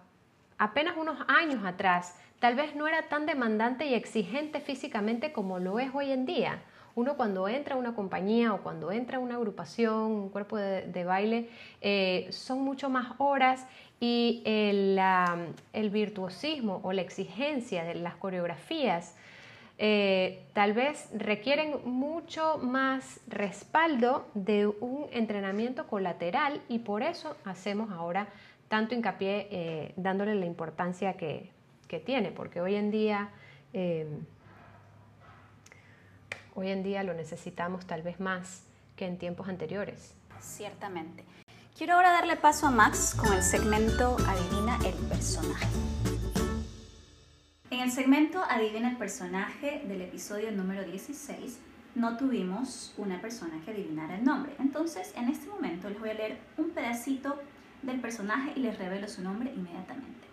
apenas 0.58 0.98
unos 0.98 1.18
años 1.28 1.64
atrás, 1.66 2.16
tal 2.40 2.56
vez 2.56 2.76
no 2.76 2.88
era 2.88 3.08
tan 3.10 3.26
demandante 3.26 3.86
y 3.86 3.94
exigente 3.94 4.60
físicamente 4.60 5.32
como 5.32 5.60
lo 5.60 5.80
es 5.80 5.90
hoy 5.94 6.12
en 6.12 6.26
día. 6.26 6.62
uno 6.96 7.16
cuando 7.16 7.48
entra 7.48 7.76
a 7.76 7.78
una 7.78 7.94
compañía 7.94 8.56
o 8.56 8.64
cuando 8.64 8.92
entra 8.92 9.18
a 9.18 9.20
una 9.20 9.36
agrupación, 9.36 9.94
un 9.94 10.30
cuerpo 10.30 10.58
de, 10.58 11.04
baile, 11.06 11.48
eh, 11.80 12.28
son 12.32 12.62
mucho 12.62 12.90
más 12.90 13.14
horas 13.20 13.68
y 14.00 14.42
el, 14.46 15.00
el, 15.74 15.90
virtuosismo 15.92 16.80
o 16.84 16.94
la 16.94 17.04
exigencia 17.04 17.84
de 17.84 17.94
las 17.96 18.16
coreografías 18.16 19.16
eh, 19.78 20.46
tal 20.54 20.74
vez 20.74 21.10
requieren 21.14 21.76
mucho 21.86 22.58
más 22.58 23.20
respaldo 23.28 24.28
de 24.34 24.68
un 24.68 25.08
entrenamiento 25.12 25.88
colateral 25.88 26.62
y 26.68 26.80
por 26.80 27.04
eso 27.04 27.36
hacemos 27.46 27.92
ahora 27.92 28.28
tanto 28.68 28.96
hincapié 28.96 29.48
eh, 29.52 29.94
dándole 29.96 30.36
la 30.36 30.46
importancia 30.46 31.14
que, 31.14 31.52
que, 31.88 32.00
tiene, 32.00 32.32
porque 32.32 32.60
hoy 32.62 32.76
en 32.76 32.92
día 32.92 33.30
Hoy 36.58 36.72
en 36.72 36.82
día 36.82 37.04
lo 37.04 37.14
necesitamos 37.14 37.86
tal 37.86 38.02
vez 38.02 38.20
más 38.20 38.64
que 38.96 39.06
en 39.06 39.20
tiempos 39.20 39.48
anteriores. 39.48 40.16
Ciertamente. 40.42 41.24
Quiero 41.78 41.94
ahora 41.94 42.12
darle 42.12 42.36
paso 42.36 42.66
a 42.66 42.72
Max 42.72 43.14
con 43.16 43.32
el 43.32 43.44
segmento 43.44 44.18
Adivina 44.28 44.80
el 44.84 44.96
personaje. 45.08 45.68
En 47.78 47.84
el 47.84 47.92
segmento 47.92 48.42
Adivina 48.50 48.90
el 48.90 48.98
personaje 48.98 49.84
del 49.88 50.02
episodio 50.02 50.52
número 50.52 50.84
16 50.84 51.60
no 51.94 52.18
tuvimos 52.18 52.92
una 52.98 53.22
persona 53.22 53.62
que 53.64 53.70
adivinara 53.70 54.16
el 54.16 54.24
nombre. 54.24 54.54
Entonces, 54.58 55.14
en 55.16 55.30
este 55.30 55.48
momento 55.48 55.88
les 55.88 56.00
voy 56.00 56.10
a 56.10 56.16
leer 56.16 56.40
un 56.58 56.72
pedacito 56.72 57.40
del 57.84 58.02
personaje 58.02 58.54
y 58.56 58.62
les 58.62 58.80
revelo 58.80 59.08
su 59.08 59.22
nombre 59.22 59.54
inmediatamente. 59.56 60.28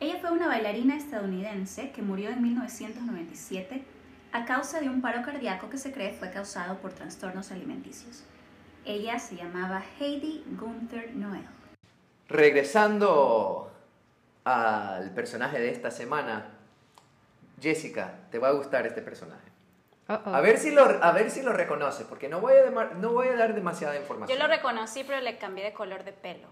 Ella 0.00 0.18
fue 0.20 0.32
una 0.32 0.48
bailarina 0.48 0.96
estadounidense 0.96 1.92
que 1.92 2.02
murió 2.02 2.30
en 2.30 2.42
1997 2.42 3.84
a 4.32 4.44
causa 4.44 4.80
de 4.80 4.88
un 4.88 5.00
paro 5.00 5.22
cardíaco 5.24 5.70
que 5.70 5.78
se 5.78 5.92
cree 5.92 6.12
fue 6.12 6.32
causado 6.32 6.78
por 6.78 6.92
trastornos 6.94 7.52
alimenticios. 7.52 8.24
Ella 8.84 9.20
se 9.20 9.36
llamaba 9.36 9.84
Heidi 10.00 10.42
Gunther 10.58 11.14
Noel. 11.14 11.46
Regresando 12.28 13.72
al 14.42 15.10
personaje 15.12 15.60
de 15.60 15.70
esta 15.70 15.92
semana, 15.92 16.58
Jessica, 17.62 18.18
te 18.30 18.38
va 18.38 18.48
a 18.48 18.52
gustar 18.52 18.86
este 18.86 19.00
personaje. 19.00 19.52
A 20.08 20.40
ver, 20.40 20.58
si 20.58 20.72
lo, 20.72 20.82
a 20.82 21.12
ver 21.12 21.30
si 21.30 21.42
lo 21.42 21.52
reconoces, 21.52 22.04
porque 22.06 22.28
no 22.28 22.40
voy, 22.40 22.54
a 22.54 22.84
no 22.96 23.12
voy 23.12 23.28
a 23.28 23.36
dar 23.36 23.54
demasiada 23.54 23.96
información. 23.96 24.36
Yo 24.36 24.44
lo 24.44 24.52
reconocí, 24.52 25.04
pero 25.04 25.20
le 25.20 25.38
cambié 25.38 25.64
de 25.64 25.72
color 25.72 26.04
de 26.04 26.12
pelo. 26.12 26.48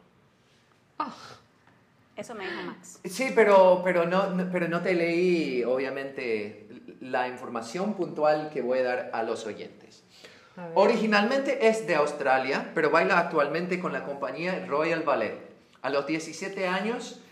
Oh. 0.98 1.12
Eso 2.16 2.34
me 2.34 2.44
dijo 2.44 2.62
Max. 2.62 3.00
Sí, 3.04 3.32
pero, 3.34 3.80
pero, 3.82 4.06
no, 4.06 4.48
pero 4.52 4.68
no 4.68 4.82
te 4.82 4.94
leí, 4.94 5.64
obviamente, 5.64 6.68
la 7.00 7.28
información 7.28 7.94
puntual 7.94 8.50
que 8.52 8.60
voy 8.62 8.80
a 8.80 8.82
dar 8.82 9.10
a 9.12 9.22
los 9.22 9.46
oyentes. 9.46 10.04
Originalmente 10.74 11.68
es 11.68 11.86
de 11.86 11.94
Australia, 11.94 12.70
pero 12.74 12.90
baila 12.90 13.18
actualmente 13.18 13.80
con 13.80 13.92
la 13.92 14.04
compañía 14.04 14.66
Royal 14.66 15.02
Ballet. 15.02 15.38
A 15.80 15.88
los 15.88 16.06
17 16.06 16.66
años, 16.68 17.22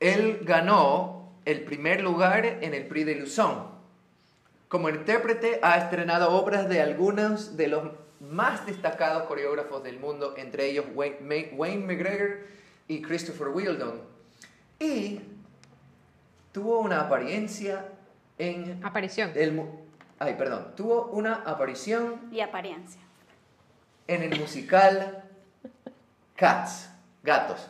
él 0.00 0.40
ganó 0.42 1.19
el 1.50 1.62
primer 1.62 2.02
lugar 2.02 2.46
en 2.46 2.74
el 2.74 2.86
Prix 2.86 3.06
de 3.06 3.14
Luzon. 3.16 3.68
Como 4.68 4.88
intérprete 4.88 5.58
ha 5.62 5.76
estrenado 5.78 6.30
obras 6.32 6.68
de 6.68 6.80
algunos 6.80 7.56
de 7.56 7.66
los 7.66 7.90
más 8.20 8.66
destacados 8.66 9.24
coreógrafos 9.24 9.82
del 9.82 9.98
mundo, 9.98 10.34
entre 10.36 10.70
ellos 10.70 10.86
Wayne 10.94 11.86
McGregor 11.86 12.46
y 12.86 13.02
Christopher 13.02 13.48
Wheeldon. 13.48 14.00
Y 14.78 15.20
tuvo 16.52 16.78
una 16.78 17.00
apariencia 17.00 17.86
en... 18.38 18.84
Aparición. 18.84 19.32
El, 19.34 19.60
ay, 20.18 20.34
perdón. 20.34 20.74
Tuvo 20.76 21.06
una 21.06 21.42
aparición... 21.42 22.28
Y 22.30 22.40
apariencia. 22.40 23.00
En 24.06 24.22
el 24.22 24.38
musical 24.38 25.24
Cats, 26.36 26.90
Gatos. 27.22 27.68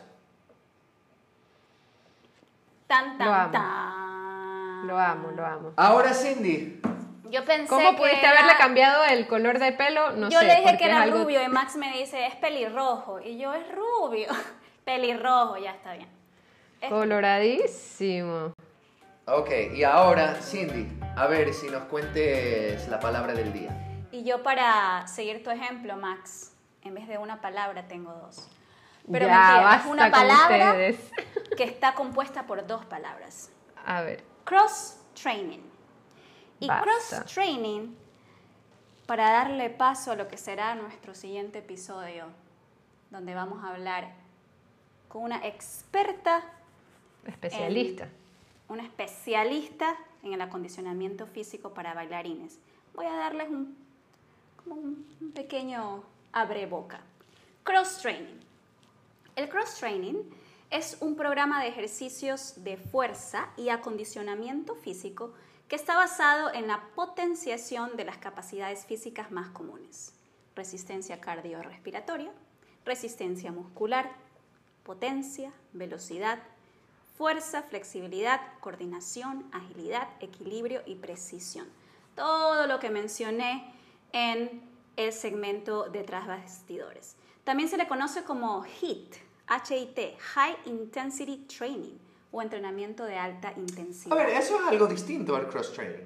Tan, 2.91 3.17
tan, 3.17 3.25
lo 3.25 3.33
amo. 3.33 3.51
tan. 3.51 4.87
Lo 4.87 4.99
amo, 4.99 5.31
lo 5.31 5.45
amo. 5.45 5.71
Ahora 5.77 6.13
Cindy. 6.13 6.81
Yo 7.29 7.45
pensé 7.45 7.69
¿Cómo 7.69 7.95
pudiste 7.95 8.27
haberle 8.27 8.51
cambiado 8.57 9.05
el 9.05 9.27
color 9.27 9.59
de 9.59 9.71
pelo? 9.71 10.11
No 10.11 10.29
yo 10.29 10.41
sé. 10.41 10.45
Yo 10.45 10.53
le 10.53 10.59
dije 10.59 10.77
que 10.77 10.85
era 10.87 11.05
rubio 11.05 11.41
y 11.41 11.47
Max 11.47 11.77
me 11.77 11.89
dice, 11.97 12.25
es 12.25 12.35
pelirrojo. 12.35 13.21
Y 13.21 13.37
yo, 13.37 13.53
es 13.53 13.63
rubio. 13.73 14.27
pelirrojo, 14.83 15.55
ya 15.55 15.71
está 15.71 15.93
bien. 15.93 16.09
Coloradísimo. 16.89 18.51
Ok, 19.25 19.49
y 19.73 19.85
ahora, 19.85 20.35
Cindy, 20.41 20.85
a 21.15 21.27
ver 21.27 21.53
si 21.53 21.69
nos 21.69 21.83
cuentes 21.83 22.89
la 22.89 22.99
palabra 22.99 23.33
del 23.33 23.53
día. 23.53 23.69
Y 24.11 24.25
yo 24.25 24.43
para 24.43 25.07
seguir 25.07 25.41
tu 25.45 25.49
ejemplo, 25.49 25.95
Max, 25.95 26.51
en 26.81 26.95
vez 26.95 27.07
de 27.07 27.17
una 27.17 27.39
palabra 27.39 27.87
tengo 27.87 28.11
dos. 28.11 28.49
Pero 29.09 29.27
ya, 29.27 29.77
es 29.79 29.85
una 29.85 30.11
palabra 30.11 30.75
que 31.61 31.67
está 31.67 31.93
compuesta 31.93 32.47
por 32.47 32.65
dos 32.65 32.83
palabras. 32.85 33.51
A 33.85 34.01
ver. 34.01 34.23
Cross 34.45 34.97
training. 35.13 35.59
Y 36.59 36.67
cross 36.67 37.23
training, 37.31 37.93
para 39.05 39.29
darle 39.29 39.69
paso 39.69 40.11
a 40.11 40.15
lo 40.15 40.27
que 40.27 40.37
será 40.37 40.73
nuestro 40.73 41.13
siguiente 41.13 41.59
episodio, 41.59 42.25
donde 43.11 43.35
vamos 43.35 43.63
a 43.63 43.75
hablar 43.75 44.11
con 45.07 45.21
una 45.21 45.45
experta. 45.45 46.41
Especialista. 47.27 48.09
una 48.67 48.81
especialista 48.81 49.95
en 50.23 50.33
el 50.33 50.41
acondicionamiento 50.41 51.27
físico 51.27 51.75
para 51.75 51.93
bailarines. 51.93 52.57
Voy 52.95 53.05
a 53.05 53.13
darles 53.13 53.49
un, 53.49 53.77
como 54.63 54.81
un, 54.81 55.31
pequeño 55.35 56.03
abre 56.31 56.65
boca. 56.65 57.01
Cross 57.63 57.99
Training. 58.01 58.39
El 59.35 59.47
Cross 59.47 59.75
Training 59.75 60.23
es 60.71 60.97
un 61.01 61.17
programa 61.17 61.61
de 61.61 61.67
ejercicios 61.67 62.63
de 62.63 62.77
fuerza 62.77 63.49
y 63.57 63.69
acondicionamiento 63.69 64.73
físico 64.75 65.33
que 65.67 65.75
está 65.75 65.95
basado 65.95 66.53
en 66.53 66.67
la 66.67 66.81
potenciación 66.95 67.97
de 67.97 68.05
las 68.05 68.17
capacidades 68.17 68.85
físicas 68.85 69.31
más 69.31 69.49
comunes. 69.49 70.13
Resistencia 70.55 71.19
cardiorrespiratoria, 71.19 72.31
resistencia 72.85 73.51
muscular, 73.51 74.11
potencia, 74.83 75.51
velocidad, 75.73 76.39
fuerza, 77.17 77.63
flexibilidad, 77.63 78.39
coordinación, 78.61 79.45
agilidad, 79.51 80.07
equilibrio 80.21 80.83
y 80.85 80.95
precisión. 80.95 81.67
Todo 82.15 82.65
lo 82.65 82.79
que 82.79 82.89
mencioné 82.89 83.73
en 84.13 84.61
el 84.95 85.11
segmento 85.11 85.89
de 85.89 86.03
tras 86.03 86.27
bastidores. 86.27 87.17
También 87.43 87.67
se 87.67 87.77
le 87.77 87.87
conoce 87.89 88.23
como 88.23 88.63
HIT, 88.63 89.30
H-I-T, 89.47 90.17
High 90.19 90.57
Intensity 90.65 91.45
Training 91.47 91.97
o 92.31 92.41
entrenamiento 92.41 93.03
de 93.03 93.17
alta 93.17 93.53
intensidad. 93.57 94.17
A 94.17 94.23
ver, 94.23 94.29
eso 94.29 94.55
es 94.59 94.67
algo 94.67 94.87
distinto 94.87 95.35
al 95.35 95.47
cross 95.47 95.73
training. 95.73 96.05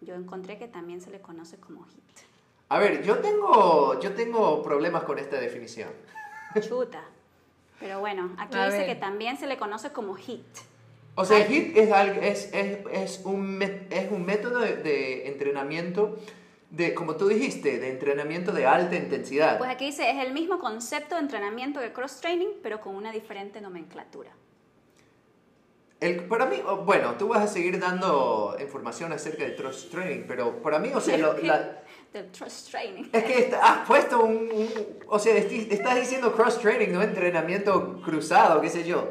Yo 0.00 0.14
encontré 0.14 0.58
que 0.58 0.68
también 0.68 1.00
se 1.00 1.10
le 1.10 1.20
conoce 1.20 1.58
como 1.58 1.86
HIT. 1.86 2.26
A 2.68 2.78
ver, 2.78 3.02
yo 3.02 3.18
tengo, 3.18 3.98
yo 4.00 4.12
tengo 4.14 4.62
problemas 4.62 5.04
con 5.04 5.18
esta 5.18 5.38
definición. 5.38 5.88
Chuta. 6.60 7.02
Pero 7.78 8.00
bueno, 8.00 8.34
aquí 8.38 8.56
dice 8.58 8.86
que 8.86 8.94
también 8.94 9.36
se 9.36 9.46
le 9.46 9.56
conoce 9.56 9.92
como 9.92 10.16
HIT. 10.16 10.44
O 11.14 11.24
sea, 11.24 11.46
HIT 11.46 11.76
es, 11.76 11.90
es, 12.22 12.50
es, 12.52 12.78
es, 12.92 13.20
un, 13.24 13.62
es 13.62 14.10
un 14.10 14.26
método 14.26 14.60
de, 14.60 15.28
entrenamiento, 15.28 16.18
de, 16.76 16.94
como 16.94 17.16
tú 17.16 17.28
dijiste, 17.28 17.78
de 17.78 17.90
entrenamiento 17.90 18.52
de 18.52 18.66
alta 18.66 18.96
intensidad. 18.96 19.56
Pues 19.58 19.70
aquí 19.70 19.86
dice, 19.86 20.10
es 20.10 20.24
el 20.24 20.32
mismo 20.32 20.58
concepto 20.58 21.14
de 21.14 21.22
entrenamiento 21.22 21.80
de 21.80 21.92
cross-training, 21.92 22.48
pero 22.62 22.80
con 22.80 22.94
una 22.94 23.12
diferente 23.12 23.60
nomenclatura. 23.60 24.30
El, 25.98 26.24
para 26.24 26.44
mí, 26.44 26.62
bueno, 26.84 27.14
tú 27.18 27.28
vas 27.28 27.42
a 27.42 27.46
seguir 27.46 27.80
dando 27.80 28.54
información 28.60 29.12
acerca 29.12 29.44
del 29.44 29.56
cross-training, 29.56 30.24
pero 30.28 30.60
para 30.60 30.78
mí, 30.78 30.90
o 30.94 31.00
sea, 31.00 31.16
la, 31.16 31.32
del 32.12 32.26
cross 32.26 32.68
training. 32.70 33.04
Es 33.10 33.24
que 33.24 33.54
has 33.60 33.86
puesto 33.86 34.20
un, 34.20 34.50
o 35.06 35.18
sea, 35.18 35.34
estás 35.34 35.94
diciendo 35.96 36.32
cross 36.32 36.60
training, 36.60 36.92
no 36.92 37.02
entrenamiento 37.02 38.02
cruzado, 38.02 38.60
qué 38.60 38.68
sé 38.68 38.84
yo. 38.84 39.08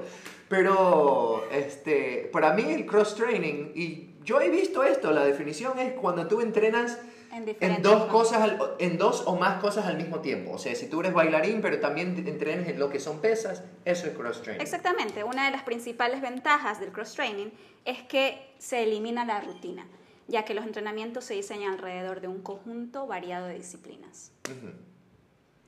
Pero 0.47 1.47
este, 1.51 2.29
para 2.31 2.53
mí 2.53 2.71
el 2.71 2.85
cross 2.85 3.15
training, 3.15 3.71
y 3.73 4.09
yo 4.23 4.39
he 4.39 4.49
visto 4.49 4.83
esto, 4.83 5.11
la 5.11 5.25
definición 5.25 5.79
es 5.79 5.93
cuando 5.93 6.27
tú 6.27 6.41
entrenas 6.41 6.99
en, 7.35 7.81
dos 7.81 8.05
cosas, 8.05 8.53
en 8.79 8.97
dos 8.97 9.23
o 9.25 9.35
más 9.35 9.61
cosas 9.61 9.85
al 9.85 9.97
mismo 9.97 10.19
tiempo. 10.19 10.51
O 10.51 10.57
sea, 10.57 10.75
si 10.75 10.87
tú 10.87 11.01
eres 11.01 11.13
bailarín, 11.13 11.61
pero 11.61 11.79
también 11.79 12.15
entrenas 12.27 12.67
en 12.67 12.79
lo 12.79 12.89
que 12.89 12.99
son 12.99 13.19
pesas, 13.19 13.63
eso 13.83 14.07
es 14.07 14.17
cross 14.17 14.41
training. 14.41 14.61
Exactamente. 14.61 15.23
Una 15.23 15.45
de 15.45 15.51
las 15.51 15.63
principales 15.63 16.21
ventajas 16.21 16.79
del 16.79 16.91
cross 16.91 17.13
training 17.13 17.47
es 17.83 18.01
que 18.03 18.53
se 18.57 18.83
elimina 18.83 19.25
la 19.25 19.41
rutina 19.41 19.85
ya 20.27 20.43
que 20.45 20.53
los 20.53 20.65
entrenamientos 20.65 21.25
se 21.25 21.35
diseñan 21.35 21.73
alrededor 21.73 22.21
de 22.21 22.27
un 22.27 22.41
conjunto 22.41 23.07
variado 23.07 23.47
de 23.47 23.55
disciplinas. 23.55 24.31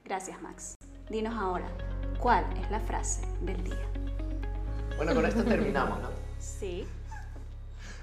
Gracias, 0.04 0.42
Max. 0.42 0.76
Dinos 1.10 1.36
ahora, 1.36 1.68
¿cuál 2.20 2.46
es 2.58 2.70
la 2.72 2.80
frase 2.80 3.22
del 3.42 3.64
día? 3.64 3.88
Bueno, 4.98 5.14
con 5.14 5.26
esto 5.26 5.44
terminamos, 5.44 6.00
¿no? 6.02 6.10
Sí. 6.40 6.88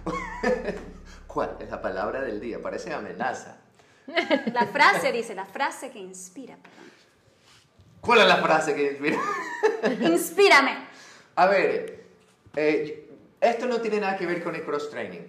¿Cuál 1.35 1.57
es 1.59 1.69
la 1.69 1.83
palabra 1.83 2.21
del 2.23 2.39
día? 2.41 2.63
Parece 2.63 2.95
amenaza. 2.95 3.57
La 4.07 4.67
frase 4.67 5.11
dice, 5.11 5.35
la 5.35 5.45
frase 5.45 5.91
que 5.91 5.99
inspira. 5.99 6.57
Perdón. 6.57 6.91
¿Cuál 8.01 8.21
es 8.21 8.27
la 8.29 8.37
frase 8.37 8.75
que 8.77 8.93
inspira? 8.93 9.19
Inspírame. 10.13 10.77
A 11.35 11.47
ver, 11.47 12.05
eh, 12.55 13.11
esto 13.41 13.67
no 13.67 13.81
tiene 13.81 13.99
nada 14.01 14.17
que 14.17 14.27
ver 14.27 14.45
con 14.45 14.55
el 14.55 14.63
cross-training. 14.65 15.23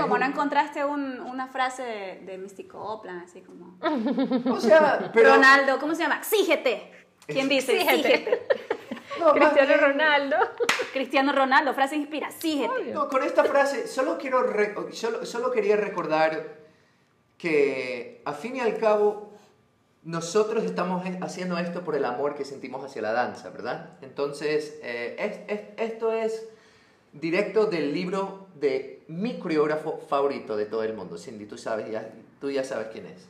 Como 0.00 0.14
un- 0.14 0.20
no 0.20 0.26
encontraste 0.26 0.82
un- 0.82 1.20
una 1.20 1.46
frase 1.48 1.82
de, 1.82 2.20
de 2.24 2.38
Místico 2.38 2.80
Oplan, 2.82 3.18
así 3.18 3.42
como... 3.42 3.76
O 4.50 4.58
sea, 4.60 5.10
pero... 5.12 5.34
Ronaldo, 5.34 5.78
¿cómo 5.78 5.94
se 5.94 6.04
llama? 6.04 6.16
Exígete. 6.16 6.90
¿Quién 7.26 7.50
dice? 7.50 7.80
Exígete. 7.82 8.46
No, 9.20 9.32
Cristiano 9.32 9.76
Ronaldo. 9.76 10.36
Cristiano 10.92 11.32
Ronaldo, 11.32 11.74
frase 11.74 11.96
inspira. 11.96 12.30
No, 12.92 13.08
con 13.08 13.22
esta 13.22 13.44
frase 13.44 13.86
solo, 13.86 14.18
quiero 14.18 14.42
re- 14.42 14.74
solo, 14.92 15.24
solo 15.24 15.50
quería 15.50 15.76
recordar 15.76 16.54
que 17.38 18.22
a 18.24 18.32
fin 18.32 18.56
y 18.56 18.60
al 18.60 18.76
cabo 18.78 19.32
nosotros 20.02 20.64
estamos 20.64 21.04
haciendo 21.22 21.58
esto 21.58 21.82
por 21.82 21.94
el 21.96 22.04
amor 22.04 22.34
que 22.34 22.44
sentimos 22.44 22.84
hacia 22.84 23.02
la 23.02 23.12
danza, 23.12 23.50
¿verdad? 23.50 23.90
Entonces, 24.02 24.78
eh, 24.82 25.16
es- 25.48 25.58
es- 25.58 25.90
esto 25.92 26.12
es 26.12 26.46
directo 27.12 27.66
del 27.66 27.92
libro 27.92 28.48
de 28.54 29.02
mi 29.08 29.38
coreógrafo 29.38 29.98
favorito 30.08 30.56
de 30.56 30.66
todo 30.66 30.82
el 30.82 30.94
mundo. 30.94 31.16
Cindy, 31.18 31.46
tú, 31.46 31.56
sabes, 31.58 31.90
ya, 31.90 32.08
tú 32.40 32.50
ya 32.50 32.64
sabes 32.64 32.88
quién 32.92 33.06
es. 33.06 33.26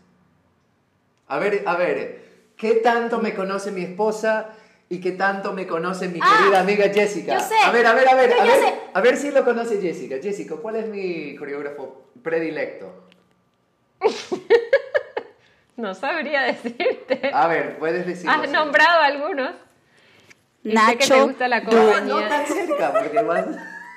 A 1.28 1.38
ver, 1.38 1.62
a 1.66 1.76
ver, 1.76 2.24
¿qué 2.56 2.74
tanto 2.76 3.18
me 3.20 3.34
conoce 3.34 3.70
mi 3.70 3.82
esposa 3.82 4.54
y 4.88 5.00
qué 5.00 5.12
tanto 5.12 5.52
me 5.52 5.66
conoce 5.66 6.08
mi 6.08 6.20
Ah, 6.22 6.36
querida 6.38 6.60
amiga 6.60 6.88
Jessica? 6.92 7.34
yo 7.34 7.40
sé. 7.40 7.54
A 7.64 7.70
ver, 7.72 7.86
a 7.86 7.94
ver, 7.94 8.08
a 8.08 8.14
ver, 8.14 8.30
Yo- 8.30 8.40
a 8.40 8.44
ver, 8.44 8.58
sé. 8.60 8.74
a 8.92 9.00
ver 9.00 9.16
si 9.16 9.30
lo 9.30 9.44
conoce 9.44 9.80
Jessica. 9.80 10.16
Jessica, 10.22 10.56
¿cuál 10.56 10.76
es 10.76 10.86
mi 10.88 11.34
coreógrafo 11.36 12.04
predilecto? 12.22 13.06
No 15.76 15.92
sabría 15.92 16.42
decirte. 16.42 17.32
A 17.34 17.48
ver, 17.48 17.78
puedes 17.78 18.06
decirlo. 18.06 18.30
Has 18.30 18.48
nombrado 18.48 19.02
algunos. 19.02 19.50
Y 20.62 20.70
sé 20.70 20.96
que 20.96 21.04
te 21.04 21.10
Nacho 21.10 21.26
gusta 21.26 21.48
la 21.48 21.60
No, 21.60 21.70
compañía. 21.70 22.00
no 22.14 22.20
tan 22.28 22.46
cerca, 22.46 22.92
porque 22.92 23.22
vas... 23.22 23.46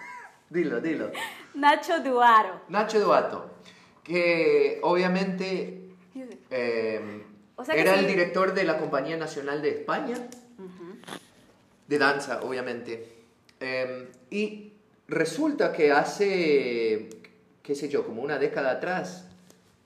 Dilo, 0.49 0.81
dilo. 0.81 1.11
Nacho 1.53 1.99
Duaro. 1.99 2.61
Nacho 2.69 2.99
Duato, 2.99 3.51
que 4.03 4.79
obviamente 4.81 5.89
eh, 6.49 7.23
O 7.55 7.63
sea 7.63 7.75
que 7.75 7.81
era 7.81 7.93
sí. 7.93 7.99
el 7.99 8.07
director 8.07 8.53
de 8.55 8.63
la 8.63 8.79
Compañía 8.79 9.17
Nacional 9.17 9.61
de 9.61 9.69
España, 9.69 10.15
de 11.88 11.97
danza, 11.97 12.41
obviamente. 12.43 13.07
Eh, 13.59 14.07
y 14.29 14.73
resulta 15.07 15.71
que 15.71 15.91
hace, 15.91 17.09
qué 17.63 17.75
sé 17.75 17.89
yo, 17.89 18.05
como 18.05 18.21
una 18.21 18.38
década 18.38 18.71
atrás, 18.71 19.27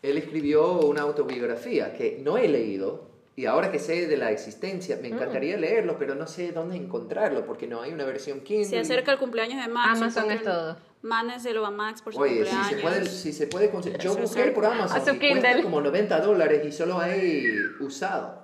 él 0.01 0.17
escribió 0.17 0.79
una 0.79 1.01
autobiografía 1.01 1.93
que 1.93 2.19
no 2.23 2.37
he 2.37 2.47
leído. 2.47 3.09
Y 3.35 3.45
ahora 3.45 3.71
que 3.71 3.79
sé 3.79 4.07
de 4.07 4.17
la 4.17 4.31
existencia, 4.31 4.99
me 5.01 5.07
encantaría 5.07 5.57
leerlo, 5.57 5.97
pero 5.97 6.15
no 6.15 6.27
sé 6.27 6.51
dónde 6.51 6.75
encontrarlo, 6.75 7.45
porque 7.45 7.65
no 7.65 7.81
hay 7.81 7.93
una 7.93 8.03
versión 8.03 8.41
Kindle. 8.41 8.65
Se 8.65 8.77
acerca 8.79 9.13
el 9.13 9.19
cumpleaños 9.19 9.65
de 9.65 9.71
Max. 9.71 9.97
Amazon 10.01 10.31
es 10.31 10.43
todo. 10.43 10.77
Mándenselo 11.01 11.65
a 11.65 11.71
Max 11.71 12.01
por 12.01 12.13
su 12.13 12.19
Oye, 12.19 12.45
si 12.45 12.51
cumpleaños. 12.51 12.67
se 12.69 12.77
puede, 12.77 13.05
si 13.05 13.33
se 13.33 13.47
puede 13.47 13.69
conseguir. 13.71 13.99
Yo 13.99 14.15
busqué 14.15 14.43
por 14.51 14.65
Amazon 14.65 14.97
A 14.97 15.03
su 15.03 15.15
y 15.15 15.17
cuesta 15.17 15.47
Kindle. 15.47 15.63
como 15.63 15.81
90 15.81 16.19
dólares 16.19 16.61
y 16.65 16.71
solo 16.71 16.99
hay 16.99 17.45
usado. 17.79 18.41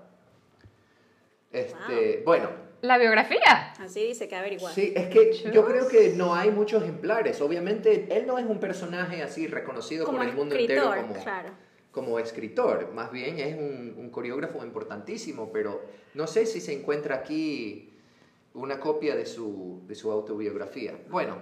Este, 1.51 2.23
bueno, 2.25 2.49
La 2.81 2.97
biografía. 2.97 3.73
Así 3.79 4.05
dice 4.05 4.27
que 4.27 4.35
averiguar. 4.35 4.73
sí, 4.73 4.93
es 4.95 5.07
que 5.07 5.33
yo 5.51 5.65
creo 5.65 5.87
que 5.87 6.13
no 6.13 6.35
hay 6.35 6.51
muchos 6.51 6.83
ejemplares. 6.83 7.41
Obviamente, 7.41 8.07
él 8.15 8.27
no 8.27 8.37
es 8.37 8.45
un 8.45 8.59
personaje 8.59 9.23
así 9.23 9.47
reconocido 9.47 10.05
Como 10.05 10.19
por 10.19 10.27
el 10.27 10.33
mundo 10.33 10.55
escritor, 10.55 10.97
entero 10.97 11.07
como, 11.07 11.23
claro. 11.23 11.49
como 11.91 12.19
escritor. 12.19 12.93
Más 12.93 13.11
bien 13.11 13.39
es 13.39 13.55
un, 13.57 13.95
un 13.97 14.09
coreógrafo 14.09 14.63
importantísimo, 14.63 15.51
pero 15.51 15.81
no 16.13 16.27
sé 16.27 16.45
si 16.45 16.61
se 16.61 16.73
encuentra 16.73 17.15
aquí 17.15 17.93
una 18.53 18.79
copia 18.79 19.15
de 19.15 19.25
su, 19.25 19.83
de 19.87 19.95
su 19.95 20.11
autobiografía. 20.11 20.99
Bueno, 21.09 21.37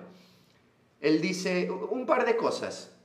él 1.01 1.21
dice 1.21 1.69
un 1.69 2.05
par 2.05 2.25
de 2.25 2.35
cosas. 2.35 2.95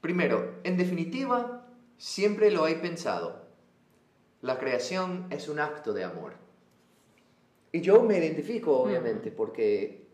Primero, 0.00 0.56
en 0.64 0.76
definitiva, 0.76 1.66
siempre 1.96 2.50
lo 2.50 2.66
he 2.66 2.74
pensado. 2.74 3.46
La 4.42 4.58
creación 4.58 5.26
es 5.30 5.48
un 5.48 5.60
acto 5.60 5.94
de 5.94 6.04
amor. 6.04 6.43
Y 7.74 7.80
yo 7.80 8.02
me 8.02 8.18
identifico, 8.18 8.78
obviamente, 8.82 9.32
porque 9.32 10.04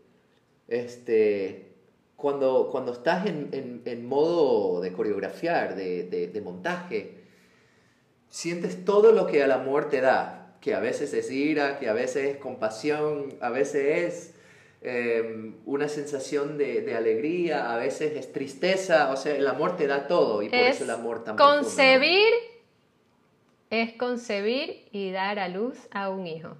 este, 0.67 1.67
cuando, 2.15 2.69
cuando 2.71 2.91
estás 2.91 3.27
en, 3.27 3.49
en- 3.51 3.81
en 3.85 4.05
modo 4.07 4.81
de 4.81 4.91
coreografiar, 4.91 5.75
de, 5.75 6.03
de- 6.05 6.27
de 6.27 6.41
montaje, 6.41 7.11
sientes 8.29 8.83
todo 8.83 9.11
lo 9.11 9.27
que 9.27 9.43
el 9.43 9.51
amor 9.51 9.89
te 9.89 10.01
da, 10.01 10.55
que 10.59 10.73
a 10.73 10.79
veces 10.79 11.13
es 11.13 11.29
ira, 11.29 11.77
que 11.77 11.87
a 11.87 11.93
veces 11.93 12.33
es 12.33 12.37
compasión, 12.37 13.35
a 13.41 13.49
veces 13.51 13.83
es 14.15 14.33
eh, 14.81 15.53
una 15.67 15.87
sensación 15.87 16.57
de, 16.57 16.81
de 16.81 16.95
alegría, 16.95 17.71
a 17.71 17.77
veces 17.77 18.13
es 18.15 18.31
tristeza, 18.33 19.11
o 19.11 19.17
sea, 19.17 19.35
el 19.35 19.45
amor 19.45 19.77
te 19.77 19.85
da 19.85 20.07
todo 20.07 20.41
y 20.41 20.49
por 20.49 20.57
Es 20.57 20.75
eso 20.77 20.85
el 20.85 20.89
amor 20.89 21.23
¿no? 21.27 21.35
concebir. 21.35 22.33
Es 23.69 23.93
concebir 23.93 24.85
y 24.91 25.11
dar 25.11 25.37
a 25.37 25.47
luz 25.47 25.77
a 25.91 26.09
un 26.09 26.25
hijo. 26.25 26.55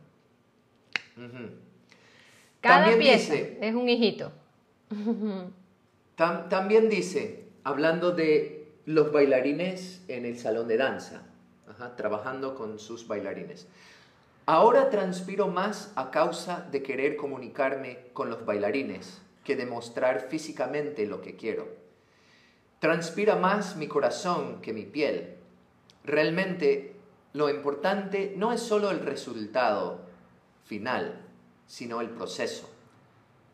Cada 2.61 2.85
También 2.85 2.99
pieza 2.99 3.33
dice- 3.33 3.57
es 3.61 3.75
un 3.75 3.89
hijito. 3.89 4.31
Tam- 6.17 6.49
también 6.49 6.89
dice, 6.89 7.45
hablando 7.63 8.11
de 8.11 8.67
los 8.85 9.11
bailarines 9.11 10.01
en 10.07 10.25
el 10.25 10.37
salón 10.37 10.67
de 10.67 10.77
danza, 10.77 11.23
ajá, 11.67 11.95
trabajando 11.95 12.55
con 12.55 12.79
sus 12.79 13.07
bailarines. 13.07 13.67
Ahora 14.45 14.89
transpiro 14.89 15.47
más 15.47 15.91
a 15.95 16.11
causa 16.11 16.67
de 16.71 16.83
querer 16.83 17.15
comunicarme 17.15 17.99
con 18.13 18.29
los 18.29 18.45
bailarines 18.45 19.21
que 19.43 19.55
demostrar 19.55 20.27
físicamente 20.29 21.05
lo 21.05 21.21
que 21.21 21.35
quiero. 21.35 21.67
Transpira 22.79 23.35
más 23.35 23.75
mi 23.75 23.87
corazón 23.87 24.61
que 24.61 24.73
mi 24.73 24.85
piel. 24.85 25.35
Realmente 26.03 26.95
lo 27.33 27.49
importante 27.49 28.33
no 28.35 28.51
es 28.51 28.61
solo 28.61 28.89
el 28.91 28.99
resultado 28.99 30.01
final, 30.71 31.15
sino 31.67 31.99
el 31.99 32.09
proceso. 32.11 32.69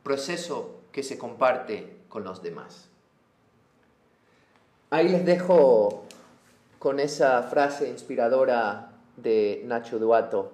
Proceso 0.04 0.82
que 0.92 1.02
se 1.02 1.18
comparte 1.18 1.96
con 2.10 2.24
los 2.24 2.44
demás. 2.44 2.90
Ahí 4.92 5.10
les 5.10 5.26
dejo 5.26 6.06
con 6.78 7.00
esa 7.00 7.42
frase 7.42 7.90
inspiradora 7.90 8.92
de 9.16 9.64
Nacho 9.66 9.98
Duato. 9.98 10.52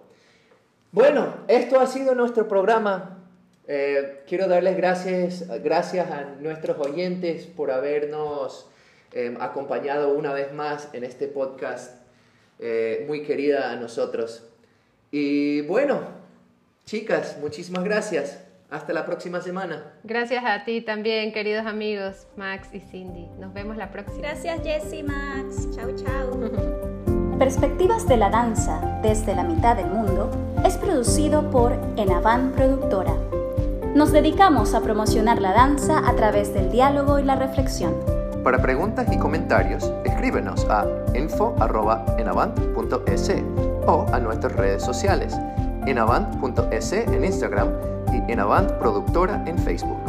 Bueno, 0.93 1.34
esto 1.49 1.82
ha 1.82 1.86
sido 1.86 2.16
nuestro 2.16 2.47
programa. 2.47 3.18
Eh, 3.68 4.24
quiero 4.26 4.47
darles 4.47 4.78
gracias, 4.78 5.45
gracias 5.61 6.09
a 6.11 6.24
nuestros 6.39 6.80
oyentes 6.80 7.45
por 7.45 7.72
habernos 7.72 8.70
eh, 9.11 9.36
acompañado 9.41 10.14
una 10.14 10.32
vez 10.32 10.53
más 10.53 10.88
en 10.93 11.03
este 11.03 11.28
podcast 11.28 12.01
eh, 12.59 13.03
muy 13.05 13.24
querida 13.24 13.74
a 13.74 13.76
nosotros. 13.76 14.45
Y 15.11 15.61
bueno, 15.64 16.22
chicas, 16.86 17.38
muchísimas 17.41 17.84
gracias. 17.84 18.39
Hasta 18.69 18.91
la 18.91 19.05
próxima 19.05 19.39
semana. 19.39 19.84
Gracias 20.03 20.43
a 20.43 20.65
ti 20.65 20.81
también, 20.81 21.31
queridos 21.31 21.67
amigos, 21.67 22.25
Max 22.36 22.69
y 22.73 22.79
Cindy. 22.79 23.27
Nos 23.39 23.53
vemos 23.53 23.77
la 23.77 23.91
próxima. 23.91 24.29
Gracias, 24.29 24.61
Jessy 24.63 25.03
Max. 25.03 25.69
Chau, 25.75 25.95
chau. 25.95 27.36
Perspectivas 27.38 28.07
de 28.07 28.17
la 28.17 28.31
danza 28.31 28.99
desde 29.03 29.36
la 29.36 29.43
mitad 29.43 29.75
del 29.75 29.88
mundo 29.88 30.31
es 30.65 30.77
producido 30.77 31.51
por 31.51 31.73
Enavan 31.97 32.51
Productora. 32.53 33.13
Nos 33.95 34.11
dedicamos 34.11 34.73
a 34.73 34.81
promocionar 34.81 35.39
la 35.39 35.51
danza 35.51 36.07
a 36.07 36.15
través 36.15 36.51
del 36.53 36.71
diálogo 36.71 37.19
y 37.19 37.23
la 37.23 37.36
reflexión. 37.36 37.93
Para 38.43 38.59
preguntas 38.61 39.07
y 39.11 39.19
comentarios, 39.19 39.91
escríbenos 40.03 40.65
a 40.69 40.86
info.enavant.es 41.13 43.31
o 43.86 44.05
a 44.11 44.19
nuestras 44.19 44.53
redes 44.53 44.84
sociales, 44.84 45.38
enavant.es 45.88 46.93
en 46.93 47.25
Instagram 47.25 47.69
y 48.11 48.31
Enavant 48.31 48.71
Productora 48.73 49.43
en 49.45 49.57
Facebook. 49.57 50.02